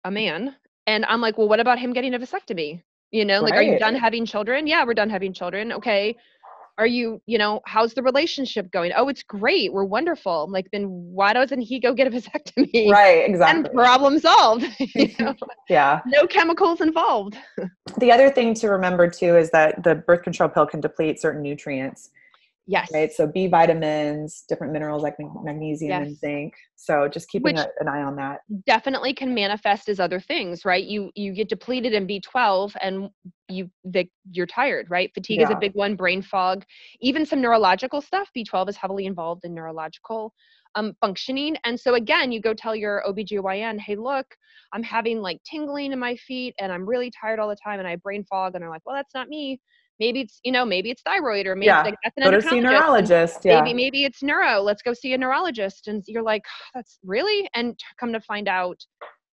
a 0.06 0.12
man 0.12 0.56
and 0.88 1.06
i'm 1.06 1.22
like 1.22 1.38
well 1.38 1.48
what 1.48 1.60
about 1.60 1.80
him 1.80 1.94
getting 1.94 2.14
a 2.14 2.20
vasectomy? 2.20 2.82
You 3.12 3.26
know 3.26 3.42
like 3.42 3.54
are 3.54 3.62
you 3.62 3.80
done 3.80 3.96
having 3.96 4.26
children? 4.26 4.68
Yeah 4.68 4.84
we're 4.84 4.94
done 4.94 5.10
having 5.10 5.32
children 5.32 5.72
okay 5.74 6.16
are 6.78 6.88
you 6.88 7.22
you 7.26 7.38
know 7.38 7.62
how's 7.66 7.94
the 7.94 8.04
relationship 8.04 8.72
going? 8.72 8.92
Oh 8.96 9.08
it's 9.08 9.24
great 9.24 9.72
we're 9.74 9.86
wonderful. 9.86 10.48
Like 10.50 10.68
then 10.72 10.86
why 10.86 11.34
doesn't 11.34 11.62
he 11.62 11.80
go 11.80 11.94
get 11.94 12.08
a 12.08 12.10
vasectomy? 12.18 12.90
Right 12.90 13.30
exactly. 13.30 13.66
and 13.66 13.74
problem 13.74 14.20
solved 14.20 14.66
you 14.80 15.10
know? 15.20 15.36
yeah. 15.70 16.02
No 16.06 16.28
chemicals 16.28 16.82
involved. 16.82 17.38
The 18.00 18.12
other 18.12 18.30
thing 18.30 18.54
to 18.56 18.70
remember 18.70 19.10
too 19.10 19.38
is 19.38 19.52
that 19.52 19.84
the 19.84 19.96
birth 19.96 20.24
control 20.24 20.50
pill 20.50 20.66
can 20.66 20.82
deplete 20.82 21.20
certain 21.22 21.42
nutrients 21.42 22.10
Yes. 22.67 22.89
Right. 22.91 23.12
So 23.12 23.28
B 23.28 23.47
vitamins, 23.47 24.43
different 24.49 24.73
minerals 24.73 25.04
like 25.04 25.15
magnesium 25.43 25.89
yes. 25.89 26.08
and 26.08 26.17
zinc. 26.17 26.54
So 26.75 27.08
just 27.08 27.30
keeping 27.30 27.60
a, 27.60 27.67
an 27.80 27.88
eye 27.88 28.01
on 28.01 28.15
that. 28.15 28.39
Definitely 28.65 29.13
can 29.13 29.36
manifest 29.36 29.88
as 29.88 29.99
other 29.99 30.19
things, 30.19 30.65
right? 30.65 30.84
You 30.84 31.12
you 31.13 31.34
get 31.34 31.47
depleted 31.47 31.93
in 31.93 32.08
B12 32.08 32.75
and 32.82 33.10
you 33.47 33.69
the, 33.84 34.10
you're 34.32 34.47
tired, 34.47 34.89
right? 34.89 35.12
Fatigue 35.13 35.41
yeah. 35.41 35.45
is 35.45 35.51
a 35.51 35.58
big 35.58 35.75
one, 35.75 35.95
brain 35.95 36.23
fog, 36.23 36.65
even 37.01 37.23
some 37.23 37.39
neurological 37.39 38.01
stuff. 38.01 38.30
B12 38.36 38.69
is 38.69 38.78
heavily 38.78 39.06
involved 39.06 39.45
in 39.45 39.54
neurological 39.54 40.34
um, 40.73 40.93
functioning. 40.99 41.56
And 41.65 41.80
so 41.80 41.93
again, 41.93 42.32
you 42.32 42.41
go 42.41 42.54
tell 42.54 42.75
your 42.75 43.04
OBGYN, 43.08 43.80
hey, 43.80 43.95
look, 43.95 44.25
I'm 44.73 44.84
having 44.84 45.21
like 45.21 45.39
tingling 45.43 45.91
in 45.91 45.99
my 45.99 46.15
feet 46.15 46.56
and 46.60 46.71
I'm 46.71 46.88
really 46.88 47.12
tired 47.12 47.39
all 47.39 47.47
the 47.47 47.56
time 47.56 47.78
and 47.80 47.88
I 47.88 47.91
have 47.91 48.01
brain 48.01 48.25
fog. 48.30 48.56
And 48.56 48.62
they're 48.62 48.69
like, 48.69 48.82
well, 48.86 48.95
that's 48.95 49.13
not 49.13 49.30
me 49.30 49.60
maybe 50.00 50.22
it's 50.22 50.40
you 50.44 50.52
know 50.52 50.66
maybe 50.66 50.90
it's 50.90 51.02
thyroid 51.04 51.48
or 51.48 51.56
maybe 51.56 51.68
yeah. 51.68 51.84
like, 51.84 51.96
that's 52.04 52.18
an 52.18 52.24
go 52.24 52.32
to 52.32 52.42
see 52.42 52.60
a 52.60 52.62
neurologist 52.62 53.40
yeah. 53.44 53.62
maybe 53.62 53.74
maybe 53.74 54.04
it's 54.04 54.22
neuro 54.22 54.60
let's 54.60 54.82
go 54.82 54.94
see 54.94 55.14
a 55.14 55.18
neurologist 55.18 55.88
and 55.88 56.04
you're 56.08 56.24
like 56.24 56.44
that's 56.74 57.00
really 57.04 57.50
and 57.56 57.80
come 58.00 58.12
to 58.12 58.20
find 58.22 58.48
out 58.48 58.78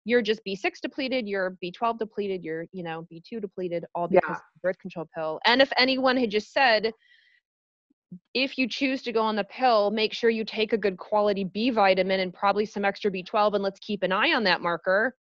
you're 0.05 0.21
just 0.21 0.41
b6 0.47 0.79
depleted 0.81 1.27
you're 1.27 1.57
b12 1.63 1.99
depleted 1.99 2.43
you're 2.43 2.65
you 2.71 2.83
know 2.83 3.05
b2 3.11 3.41
depleted 3.41 3.85
all 3.93 4.07
because 4.07 4.23
yeah. 4.27 4.35
of 4.35 4.61
birth 4.61 4.79
control 4.79 5.07
pill 5.15 5.39
and 5.45 5.61
if 5.61 5.71
anyone 5.77 6.17
had 6.17 6.31
just 6.31 6.51
said 6.51 6.91
if 8.33 8.57
you 8.57 8.69
choose 8.69 9.01
to 9.01 9.11
go 9.11 9.21
on 9.21 9.35
the 9.35 9.43
pill 9.43 9.91
make 9.91 10.13
sure 10.13 10.29
you 10.29 10.45
take 10.45 10.73
a 10.73 10.77
good 10.77 10.97
quality 10.97 11.43
b 11.43 11.69
vitamin 11.69 12.21
and 12.21 12.33
probably 12.33 12.65
some 12.65 12.85
extra 12.85 13.11
b12 13.11 13.55
and 13.55 13.63
let's 13.63 13.79
keep 13.79 14.01
an 14.03 14.11
eye 14.11 14.33
on 14.33 14.43
that 14.43 14.61
marker 14.61 15.13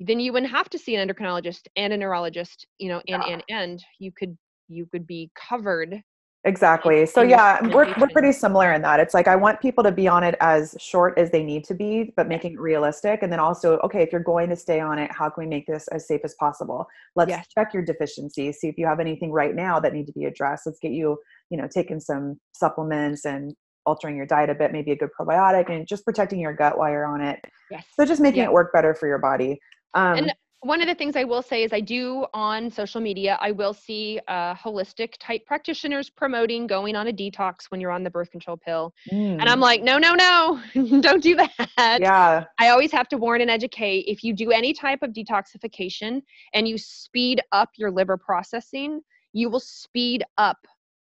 then 0.00 0.20
you 0.20 0.32
wouldn't 0.32 0.52
have 0.52 0.68
to 0.68 0.78
see 0.78 0.94
an 0.94 1.08
endocrinologist 1.08 1.68
and 1.76 1.92
a 1.92 1.96
neurologist 1.96 2.66
you 2.78 2.88
know 2.88 3.02
and 3.08 3.22
yeah. 3.26 3.32
and 3.32 3.44
and 3.50 3.84
you 3.98 4.10
could 4.16 4.36
you 4.68 4.86
could 4.86 5.06
be 5.06 5.30
covered 5.34 6.02
exactly 6.44 7.04
so 7.04 7.22
yeah 7.22 7.60
we're, 7.74 7.92
we're 7.98 8.08
pretty 8.08 8.30
similar 8.30 8.72
in 8.72 8.80
that 8.80 9.00
it's 9.00 9.14
like 9.14 9.26
i 9.26 9.34
want 9.34 9.60
people 9.60 9.82
to 9.82 9.90
be 9.90 10.06
on 10.06 10.22
it 10.22 10.36
as 10.40 10.76
short 10.78 11.18
as 11.18 11.28
they 11.32 11.42
need 11.42 11.64
to 11.64 11.74
be 11.74 12.12
but 12.16 12.28
making 12.28 12.52
it 12.52 12.60
realistic 12.60 13.20
and 13.22 13.32
then 13.32 13.40
also 13.40 13.78
okay 13.78 14.00
if 14.00 14.12
you're 14.12 14.20
going 14.20 14.48
to 14.48 14.54
stay 14.54 14.78
on 14.78 14.96
it 14.96 15.10
how 15.10 15.28
can 15.28 15.42
we 15.42 15.48
make 15.48 15.66
this 15.66 15.88
as 15.88 16.06
safe 16.06 16.20
as 16.22 16.34
possible? 16.34 16.86
Let's 17.16 17.30
yes. 17.30 17.46
check 17.52 17.74
your 17.74 17.82
deficiencies 17.82 18.60
see 18.60 18.68
if 18.68 18.78
you 18.78 18.86
have 18.86 19.00
anything 19.00 19.32
right 19.32 19.56
now 19.56 19.80
that 19.80 19.92
need 19.92 20.06
to 20.06 20.12
be 20.12 20.26
addressed 20.26 20.66
let's 20.66 20.78
get 20.78 20.92
you 20.92 21.18
you 21.50 21.56
know 21.56 21.66
taking 21.66 21.98
some 21.98 22.38
supplements 22.52 23.24
and 23.24 23.52
altering 23.86 24.16
your 24.16 24.26
diet 24.26 24.50
a 24.50 24.54
bit 24.54 24.72
maybe 24.72 24.90
a 24.90 24.96
good 24.96 25.10
probiotic 25.18 25.70
and 25.70 25.86
just 25.86 26.04
protecting 26.04 26.40
your 26.40 26.52
gut 26.52 26.76
while 26.76 26.90
you're 26.90 27.06
on 27.06 27.20
it. 27.20 27.40
Yes. 27.70 27.84
So 27.94 28.04
just 28.04 28.20
making 28.20 28.40
yes. 28.40 28.48
it 28.48 28.52
work 28.52 28.72
better 28.72 28.94
for 28.94 29.06
your 29.06 29.18
body. 29.18 29.58
Um, 29.94 30.18
and 30.18 30.32
one 30.66 30.80
of 30.80 30.88
the 30.88 30.94
things 30.94 31.14
I 31.14 31.24
will 31.24 31.42
say 31.42 31.62
is 31.62 31.72
I 31.72 31.80
do 31.80 32.26
on 32.34 32.70
social 32.70 33.00
media, 33.00 33.38
I 33.40 33.52
will 33.52 33.72
see 33.72 34.20
uh, 34.26 34.54
holistic 34.54 35.14
type 35.20 35.46
practitioners 35.46 36.10
promoting 36.10 36.66
going 36.66 36.96
on 36.96 37.06
a 37.06 37.12
detox 37.12 37.66
when 37.68 37.80
you're 37.80 37.92
on 37.92 38.02
the 38.02 38.10
birth 38.10 38.30
control 38.30 38.56
pill. 38.56 38.92
Mm. 39.12 39.40
And 39.40 39.48
I'm 39.48 39.58
mm. 39.58 39.62
like, 39.62 39.82
no, 39.82 39.98
no, 39.98 40.14
no, 40.14 40.60
don't 41.00 41.22
do 41.22 41.36
that. 41.36 42.00
Yeah. 42.00 42.44
I 42.58 42.68
always 42.70 42.90
have 42.92 43.08
to 43.08 43.16
warn 43.16 43.40
and 43.40 43.50
educate 43.50 44.06
if 44.08 44.24
you 44.24 44.34
do 44.34 44.50
any 44.50 44.72
type 44.72 45.02
of 45.02 45.12
detoxification 45.12 46.22
and 46.52 46.66
you 46.66 46.78
speed 46.78 47.40
up 47.52 47.70
your 47.76 47.90
liver 47.90 48.16
processing, 48.16 49.00
you 49.32 49.48
will 49.48 49.60
speed 49.60 50.24
up 50.36 50.66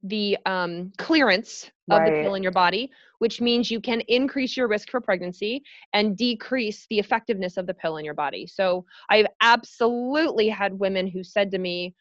the 0.03 0.39
um, 0.47 0.93
clearance 0.99 1.71
of 1.91 1.99
right. 1.99 2.11
the 2.11 2.23
pill 2.23 2.35
in 2.35 2.43
your 2.43 2.53
body, 2.53 2.91
which 3.19 3.41
means 3.41 3.71
you 3.71 3.81
can 3.81 4.01
increase 4.03 4.57
your 4.57 4.69
risk 4.69 4.91
for 4.91 5.01
pregnancy 5.01 5.63
and 5.93 6.17
decrease 6.17 6.87
the 6.91 6.99
effectiveness 6.99 7.57
of 7.57 7.67
the 7.67 7.75
pill 7.75 7.97
in 7.97 8.05
your 8.05 8.15
body. 8.15 8.47
So 8.47 8.85
I've 9.11 9.27
absolutely 9.41 10.49
had 10.49 10.79
women 10.79 11.07
who 11.07 11.25
said 11.25 11.51
to 11.51 11.59
me, 11.59 11.95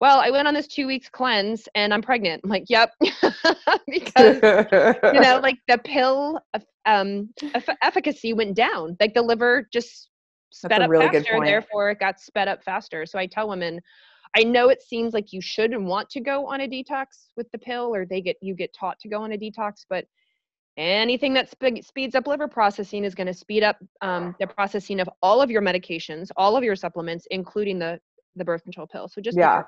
well, 0.00 0.20
I 0.20 0.30
went 0.30 0.46
on 0.46 0.54
this 0.54 0.68
two 0.68 0.86
weeks 0.86 1.08
cleanse 1.08 1.68
and 1.74 1.92
I'm 1.92 2.02
pregnant. 2.02 2.42
I'm 2.44 2.50
like, 2.50 2.66
yep, 2.68 2.92
because 3.00 4.36
you 4.36 5.20
know, 5.20 5.40
like 5.42 5.58
the 5.66 5.78
pill 5.84 6.40
um, 6.86 7.30
efficacy 7.82 8.32
went 8.32 8.54
down. 8.54 8.96
Like 9.00 9.14
the 9.14 9.22
liver 9.22 9.68
just 9.72 10.10
sped 10.50 10.82
up 10.82 10.90
really 10.90 11.08
faster, 11.08 11.40
therefore 11.44 11.90
it 11.90 11.98
got 11.98 12.20
sped 12.20 12.48
up 12.48 12.62
faster. 12.62 13.06
So 13.06 13.18
I 13.18 13.26
tell 13.26 13.48
women, 13.48 13.80
I 14.36 14.44
know 14.44 14.68
it 14.68 14.82
seems 14.82 15.14
like 15.14 15.32
you 15.32 15.40
should 15.40 15.72
and 15.72 15.86
want 15.86 16.10
to 16.10 16.20
go 16.20 16.46
on 16.46 16.60
a 16.60 16.68
detox 16.68 17.28
with 17.36 17.50
the 17.52 17.58
pill, 17.58 17.94
or 17.94 18.06
they 18.06 18.20
get 18.20 18.36
you 18.40 18.54
get 18.54 18.74
taught 18.74 18.98
to 19.00 19.08
go 19.08 19.22
on 19.22 19.32
a 19.32 19.38
detox, 19.38 19.84
but 19.88 20.06
anything 20.76 21.34
that 21.34 21.50
sp- 21.50 21.82
speeds 21.82 22.14
up 22.14 22.26
liver 22.26 22.48
processing 22.48 23.04
is 23.04 23.14
going 23.14 23.26
to 23.26 23.34
speed 23.34 23.62
up 23.62 23.76
um, 24.00 24.34
the 24.38 24.46
processing 24.46 25.00
of 25.00 25.10
all 25.22 25.42
of 25.42 25.50
your 25.50 25.60
medications, 25.60 26.30
all 26.36 26.56
of 26.56 26.62
your 26.62 26.76
supplements, 26.76 27.26
including 27.30 27.78
the 27.78 28.00
the 28.36 28.44
birth 28.44 28.62
control 28.62 28.86
pill. 28.86 29.08
So 29.08 29.20
just 29.20 29.36
yeah. 29.36 29.64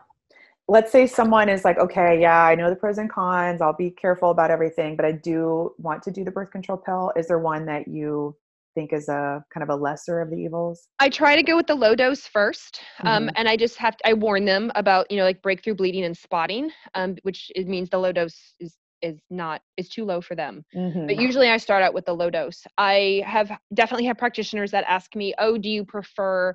Let's 0.69 0.93
say 0.93 1.09
someone 1.09 1.49
is 1.49 1.65
like, 1.65 1.79
okay, 1.79 2.21
yeah, 2.21 2.45
I 2.45 2.55
know 2.55 2.71
the 2.71 2.77
pros 2.77 2.99
and 2.99 3.11
cons. 3.11 3.61
I'll 3.61 3.73
be 3.73 3.91
careful 3.91 4.31
about 4.31 4.53
everything, 4.53 4.95
but 4.95 5.05
I 5.05 5.11
do 5.11 5.75
want 5.79 6.01
to 6.05 6.13
do 6.13 6.23
the 6.23 6.31
birth 6.31 6.53
control 6.53 6.79
pill. 6.79 7.13
Is 7.17 7.27
there 7.27 7.41
one 7.41 7.67
that 7.67 7.89
you 7.89 8.37
think 8.75 8.93
is 8.93 9.09
a 9.09 9.43
kind 9.53 9.63
of 9.63 9.69
a 9.69 9.75
lesser 9.75 10.21
of 10.21 10.31
the 10.31 10.37
evils? 10.37 10.89
I 10.99 11.09
try 11.09 11.37
to 11.37 11.43
go 11.43 11.57
with 11.57 11.67
the 11.67 11.75
low 11.75 11.95
dose 11.95 12.29
1st 12.29 12.81
um, 13.05 13.27
mm-hmm. 13.27 13.29
and 13.37 13.49
I 13.49 13.57
just 13.57 13.77
have 13.77 13.97
to, 13.99 14.09
I 14.09 14.13
warn 14.13 14.45
them 14.45 14.71
about 14.75 15.11
you 15.11 15.17
know 15.17 15.25
like 15.25 15.43
breakthrough 15.43 15.75
bleeding 15.75 16.05
and 16.05 16.17
spotting, 16.17 16.71
um, 16.95 17.17
which 17.23 17.51
it 17.55 17.69
means 17.69 17.91
the 17.91 17.99
low 17.99 18.13
dose 18.13 18.55
is 18.61 18.77
is 19.03 19.19
not 19.31 19.63
is 19.77 19.89
too 19.89 20.05
low 20.05 20.21
for 20.21 20.35
them. 20.35 20.65
Mm-hmm. 20.77 21.07
But 21.07 21.17
usually 21.17 21.49
I 21.49 21.57
start 21.57 21.83
out 21.83 21.95
with 21.95 22.05
the 22.05 22.15
low 22.15 22.31
dose. 22.31 22.67
I 22.77 23.23
have 23.27 23.51
definitely 23.75 24.07
had 24.07 24.19
practitioners 24.19 24.71
that 24.73 24.85
ask 24.87 25.15
me, 25.17 25.35
"Oh, 25.39 25.57
do 25.57 25.69
you 25.69 25.85
prefer 25.85 26.55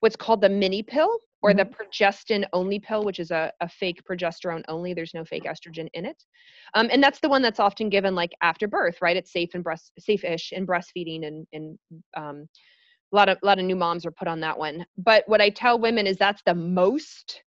what's 0.00 0.16
called 0.16 0.40
the 0.40 0.48
mini 0.48 0.82
pill 0.82 1.18
or 1.44 1.50
mm-hmm. 1.50 1.58
the 1.58 1.64
progestin 1.66 2.46
only 2.54 2.78
pill, 2.78 3.04
which 3.04 3.18
is 3.18 3.30
a, 3.30 3.52
a 3.60 3.68
fake 3.68 4.02
progesterone 4.10 4.64
only. 4.68 4.94
There's 4.94 5.12
no 5.12 5.26
fake 5.26 5.44
estrogen 5.44 5.88
in 5.92 6.06
it. 6.06 6.24
Um, 6.72 6.88
and 6.90 7.02
that's 7.02 7.20
the 7.20 7.28
one 7.28 7.42
that's 7.42 7.60
often 7.60 7.90
given 7.90 8.14
like 8.14 8.32
after 8.40 8.66
birth, 8.66 8.96
right? 9.02 9.16
It's 9.16 9.30
safe 9.30 9.50
and 9.52 9.62
breast 9.62 9.92
safe-ish 9.98 10.52
in 10.52 10.66
breastfeeding 10.66 11.26
and, 11.26 11.46
and 11.52 11.78
um, 12.16 12.48
a 13.12 13.16
lot 13.16 13.28
of 13.28 13.36
a 13.42 13.46
lot 13.46 13.58
of 13.58 13.66
new 13.66 13.76
moms 13.76 14.06
are 14.06 14.10
put 14.10 14.26
on 14.26 14.40
that 14.40 14.58
one. 14.58 14.86
But 14.96 15.24
what 15.26 15.42
I 15.42 15.50
tell 15.50 15.78
women 15.78 16.06
is 16.06 16.16
that's 16.16 16.42
the 16.46 16.54
most 16.54 17.42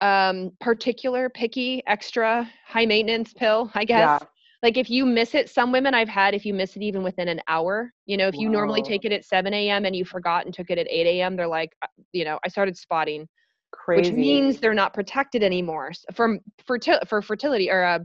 um, 0.00 0.52
particular, 0.60 1.28
picky, 1.28 1.82
extra 1.88 2.48
high 2.64 2.86
maintenance 2.86 3.32
pill, 3.32 3.68
I 3.74 3.84
guess. 3.84 4.20
Yeah 4.22 4.28
like 4.64 4.76
if 4.76 4.90
you 4.90 5.06
miss 5.06 5.34
it 5.34 5.48
some 5.48 5.70
women 5.70 5.94
i've 5.94 6.08
had 6.08 6.34
if 6.34 6.44
you 6.44 6.52
miss 6.52 6.74
it 6.74 6.82
even 6.82 7.04
within 7.04 7.28
an 7.28 7.40
hour 7.46 7.92
you 8.06 8.16
know 8.16 8.26
if 8.26 8.38
you 8.38 8.48
normally 8.48 8.82
take 8.82 9.04
it 9.04 9.12
at 9.12 9.24
7 9.24 9.54
a.m 9.54 9.84
and 9.84 9.94
you 9.94 10.04
forgot 10.04 10.44
and 10.44 10.52
took 10.52 10.70
it 10.70 10.78
at 10.78 10.88
8 10.90 11.06
a.m 11.06 11.36
they're 11.36 11.46
like 11.46 11.70
uh, 11.82 11.86
you 12.12 12.24
know 12.24 12.40
i 12.44 12.48
started 12.48 12.76
spotting 12.76 13.28
Crazy. 13.72 14.10
which 14.10 14.18
means 14.18 14.60
they're 14.60 14.74
not 14.74 14.94
protected 14.94 15.42
anymore 15.42 15.92
from 16.14 16.40
fertil- 16.68 17.06
for 17.08 17.22
fertility 17.22 17.70
or 17.70 17.84
uh, 17.84 17.98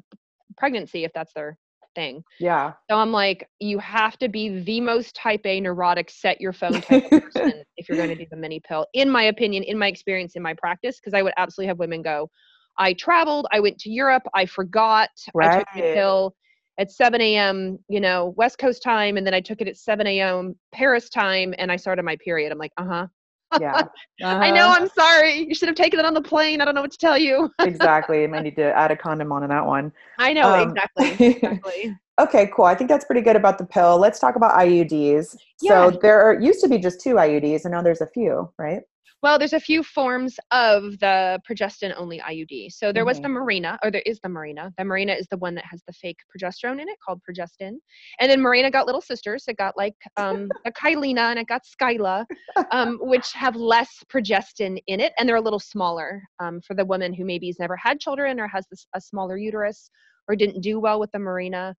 pregnancy 0.57 1.03
if 1.03 1.11
that's 1.13 1.33
their 1.33 1.57
thing. 1.95 2.23
Yeah. 2.39 2.73
So 2.89 2.97
I'm 2.97 3.11
like, 3.11 3.47
you 3.59 3.77
have 3.79 4.17
to 4.17 4.29
be 4.29 4.61
the 4.61 4.81
most 4.81 5.15
type 5.15 5.45
A 5.45 5.59
neurotic, 5.61 6.09
set 6.09 6.41
your 6.41 6.53
phone 6.53 6.81
type 6.81 7.01
of 7.05 7.11
person 7.21 7.63
if 7.77 7.87
you're 7.87 7.97
going 7.97 8.09
to 8.09 8.15
do 8.15 8.25
the 8.31 8.37
mini 8.37 8.59
pill, 8.67 8.87
in 8.93 9.09
my 9.09 9.23
opinion, 9.23 9.63
in 9.63 9.77
my 9.77 9.87
experience, 9.87 10.35
in 10.35 10.41
my 10.41 10.55
practice, 10.55 10.99
because 10.99 11.13
I 11.13 11.21
would 11.21 11.33
absolutely 11.37 11.67
have 11.67 11.77
women 11.79 12.01
go, 12.01 12.29
I 12.77 12.93
traveled, 12.93 13.45
I 13.51 13.59
went 13.59 13.77
to 13.79 13.89
Europe, 13.89 14.23
I 14.33 14.45
forgot, 14.45 15.09
Right. 15.33 15.51
I 15.53 15.57
took 15.57 15.67
the 15.75 15.93
pill 15.93 16.33
at 16.79 16.89
7 16.91 17.19
a.m., 17.21 17.77
you 17.89 17.99
know, 17.99 18.33
West 18.37 18.57
Coast 18.57 18.81
time, 18.81 19.17
and 19.17 19.27
then 19.27 19.33
I 19.33 19.41
took 19.41 19.61
it 19.61 19.67
at 19.67 19.77
7 19.77 20.07
a.m. 20.07 20.55
Paris 20.71 21.09
time, 21.09 21.53
and 21.57 21.71
I 21.71 21.75
started 21.75 22.03
my 22.03 22.15
period. 22.23 22.51
I'm 22.51 22.57
like, 22.57 22.71
uh 22.77 22.85
huh. 22.85 23.07
Yeah. 23.59 23.83
I 24.23 24.49
know, 24.49 24.61
Uh-huh. 24.61 24.75
I'm 24.79 24.89
sorry. 24.89 25.47
You 25.47 25.53
should 25.53 25.67
have 25.67 25.75
taken 25.75 25.99
it 25.99 26.05
on 26.05 26.13
the 26.13 26.21
plane. 26.21 26.61
I 26.61 26.65
don't 26.65 26.75
know 26.75 26.81
what 26.81 26.91
to 26.91 26.97
tell 26.97 27.17
you. 27.17 27.51
exactly. 27.59 28.25
Might 28.27 28.41
need 28.43 28.55
to 28.55 28.75
add 28.77 28.91
a 28.91 28.95
condom 28.95 29.31
on 29.31 29.47
that 29.47 29.65
one. 29.65 29.91
I 30.17 30.33
know, 30.33 30.53
Um, 30.53 30.69
exactly. 30.69 31.11
Exactly. 31.21 31.95
okay, 32.19 32.51
cool. 32.55 32.65
I 32.65 32.75
think 32.75 32.89
that's 32.89 33.05
pretty 33.05 33.21
good 33.21 33.35
about 33.35 33.57
the 33.57 33.65
pill. 33.65 33.97
Let's 33.97 34.19
talk 34.19 34.35
about 34.35 34.53
IUDs. 34.53 35.35
Yeah. 35.61 35.91
So 35.91 35.99
there 36.01 36.21
are, 36.21 36.39
used 36.39 36.61
to 36.61 36.69
be 36.69 36.77
just 36.77 37.01
two 37.01 37.15
IUDs, 37.15 37.65
and 37.65 37.71
now 37.71 37.81
there's 37.81 38.01
a 38.01 38.07
few, 38.07 38.51
right? 38.57 38.81
Well, 39.21 39.37
there's 39.37 39.53
a 39.53 39.59
few 39.59 39.83
forms 39.83 40.39
of 40.51 40.97
the 40.99 41.41
progestin 41.49 41.93
only 41.97 42.21
IUD. 42.21 42.71
So 42.71 42.93
there 42.93 43.03
was 43.03 43.19
Mhm. 43.19 43.23
the 43.23 43.27
Mirena, 43.27 43.77
or 43.83 43.91
there 43.91 44.03
is 44.05 44.17
the 44.21 44.29
Mirena. 44.29 44.71
The 44.77 44.85
Mirena 44.85 45.19
is 45.19 45.27
the 45.29 45.37
one 45.37 45.55
that 45.55 45.65
has 45.65 45.83
the 45.85 45.91
fake 45.91 46.19
progesterone 46.33 46.81
in 46.81 46.87
it 46.87 46.97
called 47.05 47.21
progestin. 47.29 47.79
And 48.19 48.31
then 48.31 48.39
Mirena 48.39 48.71
got 48.71 48.85
little 48.85 49.01
sisters. 49.01 49.43
It 49.49 49.57
got 49.57 49.75
like 49.75 49.95
um, 50.15 50.49
a 50.65 50.71
Kyleena 50.71 51.31
and 51.31 51.39
it 51.39 51.47
got 51.47 51.63
Skyla, 51.65 52.25
um, 52.71 52.97
which 53.01 53.29
have 53.33 53.57
less 53.57 53.89
progestin 54.09 54.81
in 54.87 55.01
it. 55.01 55.11
And 55.17 55.27
they're 55.27 55.35
a 55.35 55.41
little 55.41 55.59
smaller 55.59 56.23
um, 56.39 56.61
for 56.61 56.73
the 56.73 56.85
woman 56.85 57.13
who 57.13 57.25
maybe 57.25 57.47
has 57.47 57.59
never 57.59 57.75
had 57.75 57.99
children 57.99 58.39
or 58.39 58.47
has 58.47 58.65
this, 58.71 58.87
a 58.95 59.01
smaller 59.01 59.35
uterus 59.35 59.91
or 60.29 60.35
didn't 60.37 60.61
do 60.61 60.79
well 60.79 60.97
with 60.97 61.11
the 61.11 61.19
Mirena. 61.19 61.73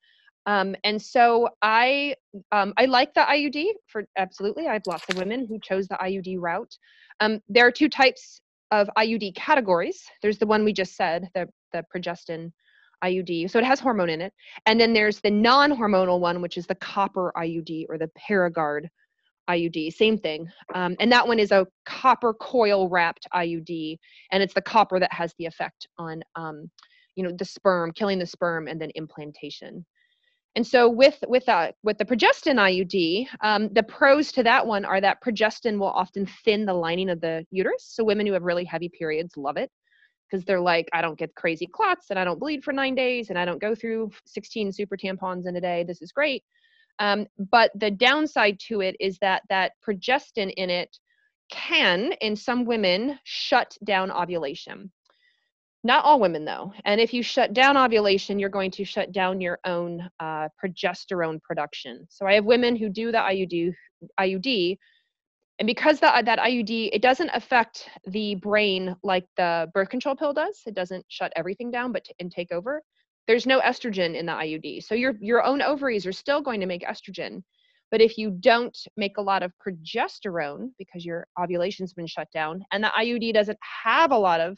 Um, 0.46 0.76
and 0.84 1.02
so 1.02 1.50
I 1.62 2.16
um, 2.52 2.74
I 2.78 2.86
like 2.86 3.14
the 3.14 3.22
IUD 3.22 3.66
for 3.88 4.06
absolutely. 4.18 4.68
I 4.68 4.74
have 4.74 4.88
lots 4.88 5.06
of 5.10 5.18
women 5.18 5.46
who 5.48 5.60
chose 5.60 5.88
the 5.88 5.98
IUD 6.02 6.38
route. 6.40 6.78
Um, 7.20 7.42
there 7.50 7.68
are 7.68 7.72
two 7.72 7.90
types 7.90 8.42
of 8.72 8.90
IUD 8.98 9.36
categories. 9.36 10.04
There's 10.22 10.38
the 10.38 10.48
one 10.48 10.64
we 10.64 10.74
just 10.74 10.96
said, 10.96 11.30
the 11.34 11.48
the 11.74 11.84
progestin 11.94 12.52
IUD. 13.04 13.50
So 13.50 13.60
it 13.60 13.66
has 13.66 13.80
hormone 13.80 14.10
in 14.10 14.22
it, 14.22 14.34
and 14.66 14.80
then 14.80 14.94
there's 14.94 15.20
the 15.22 15.32
non-hormonal 15.32 16.20
one, 16.20 16.42
which 16.42 16.58
is 16.58 16.66
the 16.68 16.76
copper 16.76 17.32
IUD 17.38 17.86
or 17.90 17.98
the 17.98 18.10
Paragard 18.18 18.88
IUD. 19.50 19.94
Same 19.94 20.18
thing, 20.18 20.48
um, 20.74 20.96
and 21.00 21.12
that 21.12 21.28
one 21.28 21.40
is 21.40 21.52
a 21.52 21.68
copper 21.86 22.34
coil 22.34 22.90
wrapped 22.90 23.28
IUD, 23.34 23.98
and 24.32 24.44
it's 24.44 24.54
the 24.54 24.62
copper 24.62 25.00
that 25.00 25.14
has 25.14 25.34
the 25.38 25.46
effect 25.46 25.88
on, 25.98 26.22
um, 26.36 26.70
you 27.16 27.24
know, 27.24 27.32
the 27.38 27.46
sperm, 27.46 27.92
killing 27.92 28.20
the 28.20 28.26
sperm, 28.26 28.68
and 28.68 28.82
then 28.82 28.92
implantation. 28.96 29.86
And 30.56 30.66
so 30.66 30.90
with 30.90 31.24
with 31.28 31.48
uh, 31.48 31.72
with 31.84 31.98
the 31.98 32.06
progestin 32.06 32.56
IUD, 32.56 33.28
um, 33.42 33.70
the 33.72 33.84
pros 33.84 34.32
to 34.34 34.44
that 34.44 34.66
one 34.66 34.84
are 34.84 35.00
that 35.00 35.22
progestin 35.24 35.78
will 35.78 35.92
often 35.92 36.26
thin 36.44 36.66
the 36.66 36.74
lining 36.74 37.10
of 37.10 37.22
the 37.22 37.46
uterus. 37.52 37.86
So 37.88 38.04
women 38.04 38.26
who 38.26 38.34
have 38.34 38.44
really 38.44 38.66
heavy 38.66 38.90
periods 38.90 39.38
love 39.38 39.58
it 39.58 39.72
because 40.30 40.46
they're 40.46 40.60
like, 40.60 40.88
I 40.94 41.02
don't 41.02 41.18
get 41.18 41.36
crazy 41.36 41.68
clots 41.68 42.08
and 42.10 42.20
I 42.20 42.24
don't 42.24 42.40
bleed 42.40 42.64
for 42.64 42.74
nine 42.74 42.96
days 42.96 43.30
and 43.30 43.38
I 43.38 43.46
don't 43.46 43.62
go 43.62 43.74
through 43.76 44.12
16 44.26 44.72
super 44.72 44.98
tampons 44.98 45.48
in 45.48 45.56
a 45.56 45.62
day. 45.62 45.84
This 45.88 46.02
is 46.02 46.12
great. 46.12 46.44
Um, 47.00 47.28
but 47.52 47.72
the 47.76 47.92
downside 47.92 48.60
to 48.68 48.82
it 48.82 48.96
is 49.00 49.18
that 49.20 49.44
that 49.50 49.74
progestin 49.86 50.54
in 50.58 50.70
it 50.70 50.98
can, 51.50 52.14
in 52.22 52.36
some 52.36 52.66
women, 52.66 53.20
shut 53.24 53.78
down 53.84 54.12
ovulation. 54.12 54.92
Not 55.84 56.04
all 56.04 56.20
women, 56.20 56.44
though. 56.44 56.74
And 56.84 57.00
if 57.00 57.14
you 57.14 57.24
shut 57.24 57.54
down 57.54 57.78
ovulation, 57.78 58.38
you're 58.38 58.50
going 58.50 58.72
to 58.72 58.84
shut 58.84 59.14
down 59.14 59.40
your 59.40 59.60
own 59.66 60.10
uh, 60.20 60.50
progesterone 60.62 61.42
production. 61.42 62.06
So 62.10 62.28
I 62.28 62.34
have 62.34 62.44
women 62.44 62.76
who 62.76 62.90
do 62.90 63.12
the 63.12 63.18
IUD, 63.20 63.74
IUD, 64.20 64.78
and 65.60 65.68
because 65.68 66.00
that 66.00 66.26
that 66.26 66.40
IUD 66.40 66.90
it 66.94 67.02
doesn't 67.02 67.32
affect 67.34 67.90
the 68.08 68.36
brain 68.36 68.96
like 69.04 69.26
the 69.38 69.70
birth 69.74 69.90
control 69.90 70.16
pill 70.16 70.34
does. 70.34 70.62
It 70.66 70.74
doesn't 70.74 71.06
shut 71.10 71.34
everything 71.36 71.70
down, 71.70 71.92
but 71.92 72.06
t- 72.06 72.14
and 72.20 72.32
take 72.32 72.52
over. 72.52 72.82
There's 73.28 73.46
no 73.46 73.60
estrogen 73.62 74.16
in 74.16 74.26
the 74.26 74.32
IUD, 74.32 74.84
so 74.84 74.96
your 74.96 75.16
your 75.22 75.44
own 75.44 75.62
ovaries 75.62 76.06
are 76.06 76.14
still 76.14 76.42
going 76.42 76.60
to 76.62 76.66
make 76.66 76.84
estrogen. 76.84 77.44
But 77.92 78.02
if 78.02 78.18
you 78.18 78.32
don't 78.32 78.78
make 78.98 79.18
a 79.18 79.22
lot 79.22 79.44
of 79.44 79.52
progesterone 79.66 80.70
because 80.78 81.06
your 81.06 81.28
ovulation's 81.38 81.94
been 81.94 82.08
shut 82.08 82.30
down, 82.34 82.64
and 82.72 82.84
the 82.84 82.92
IUD 82.98 83.34
doesn't 83.34 83.60
have 83.84 84.12
a 84.12 84.18
lot 84.18 84.40
of 84.40 84.58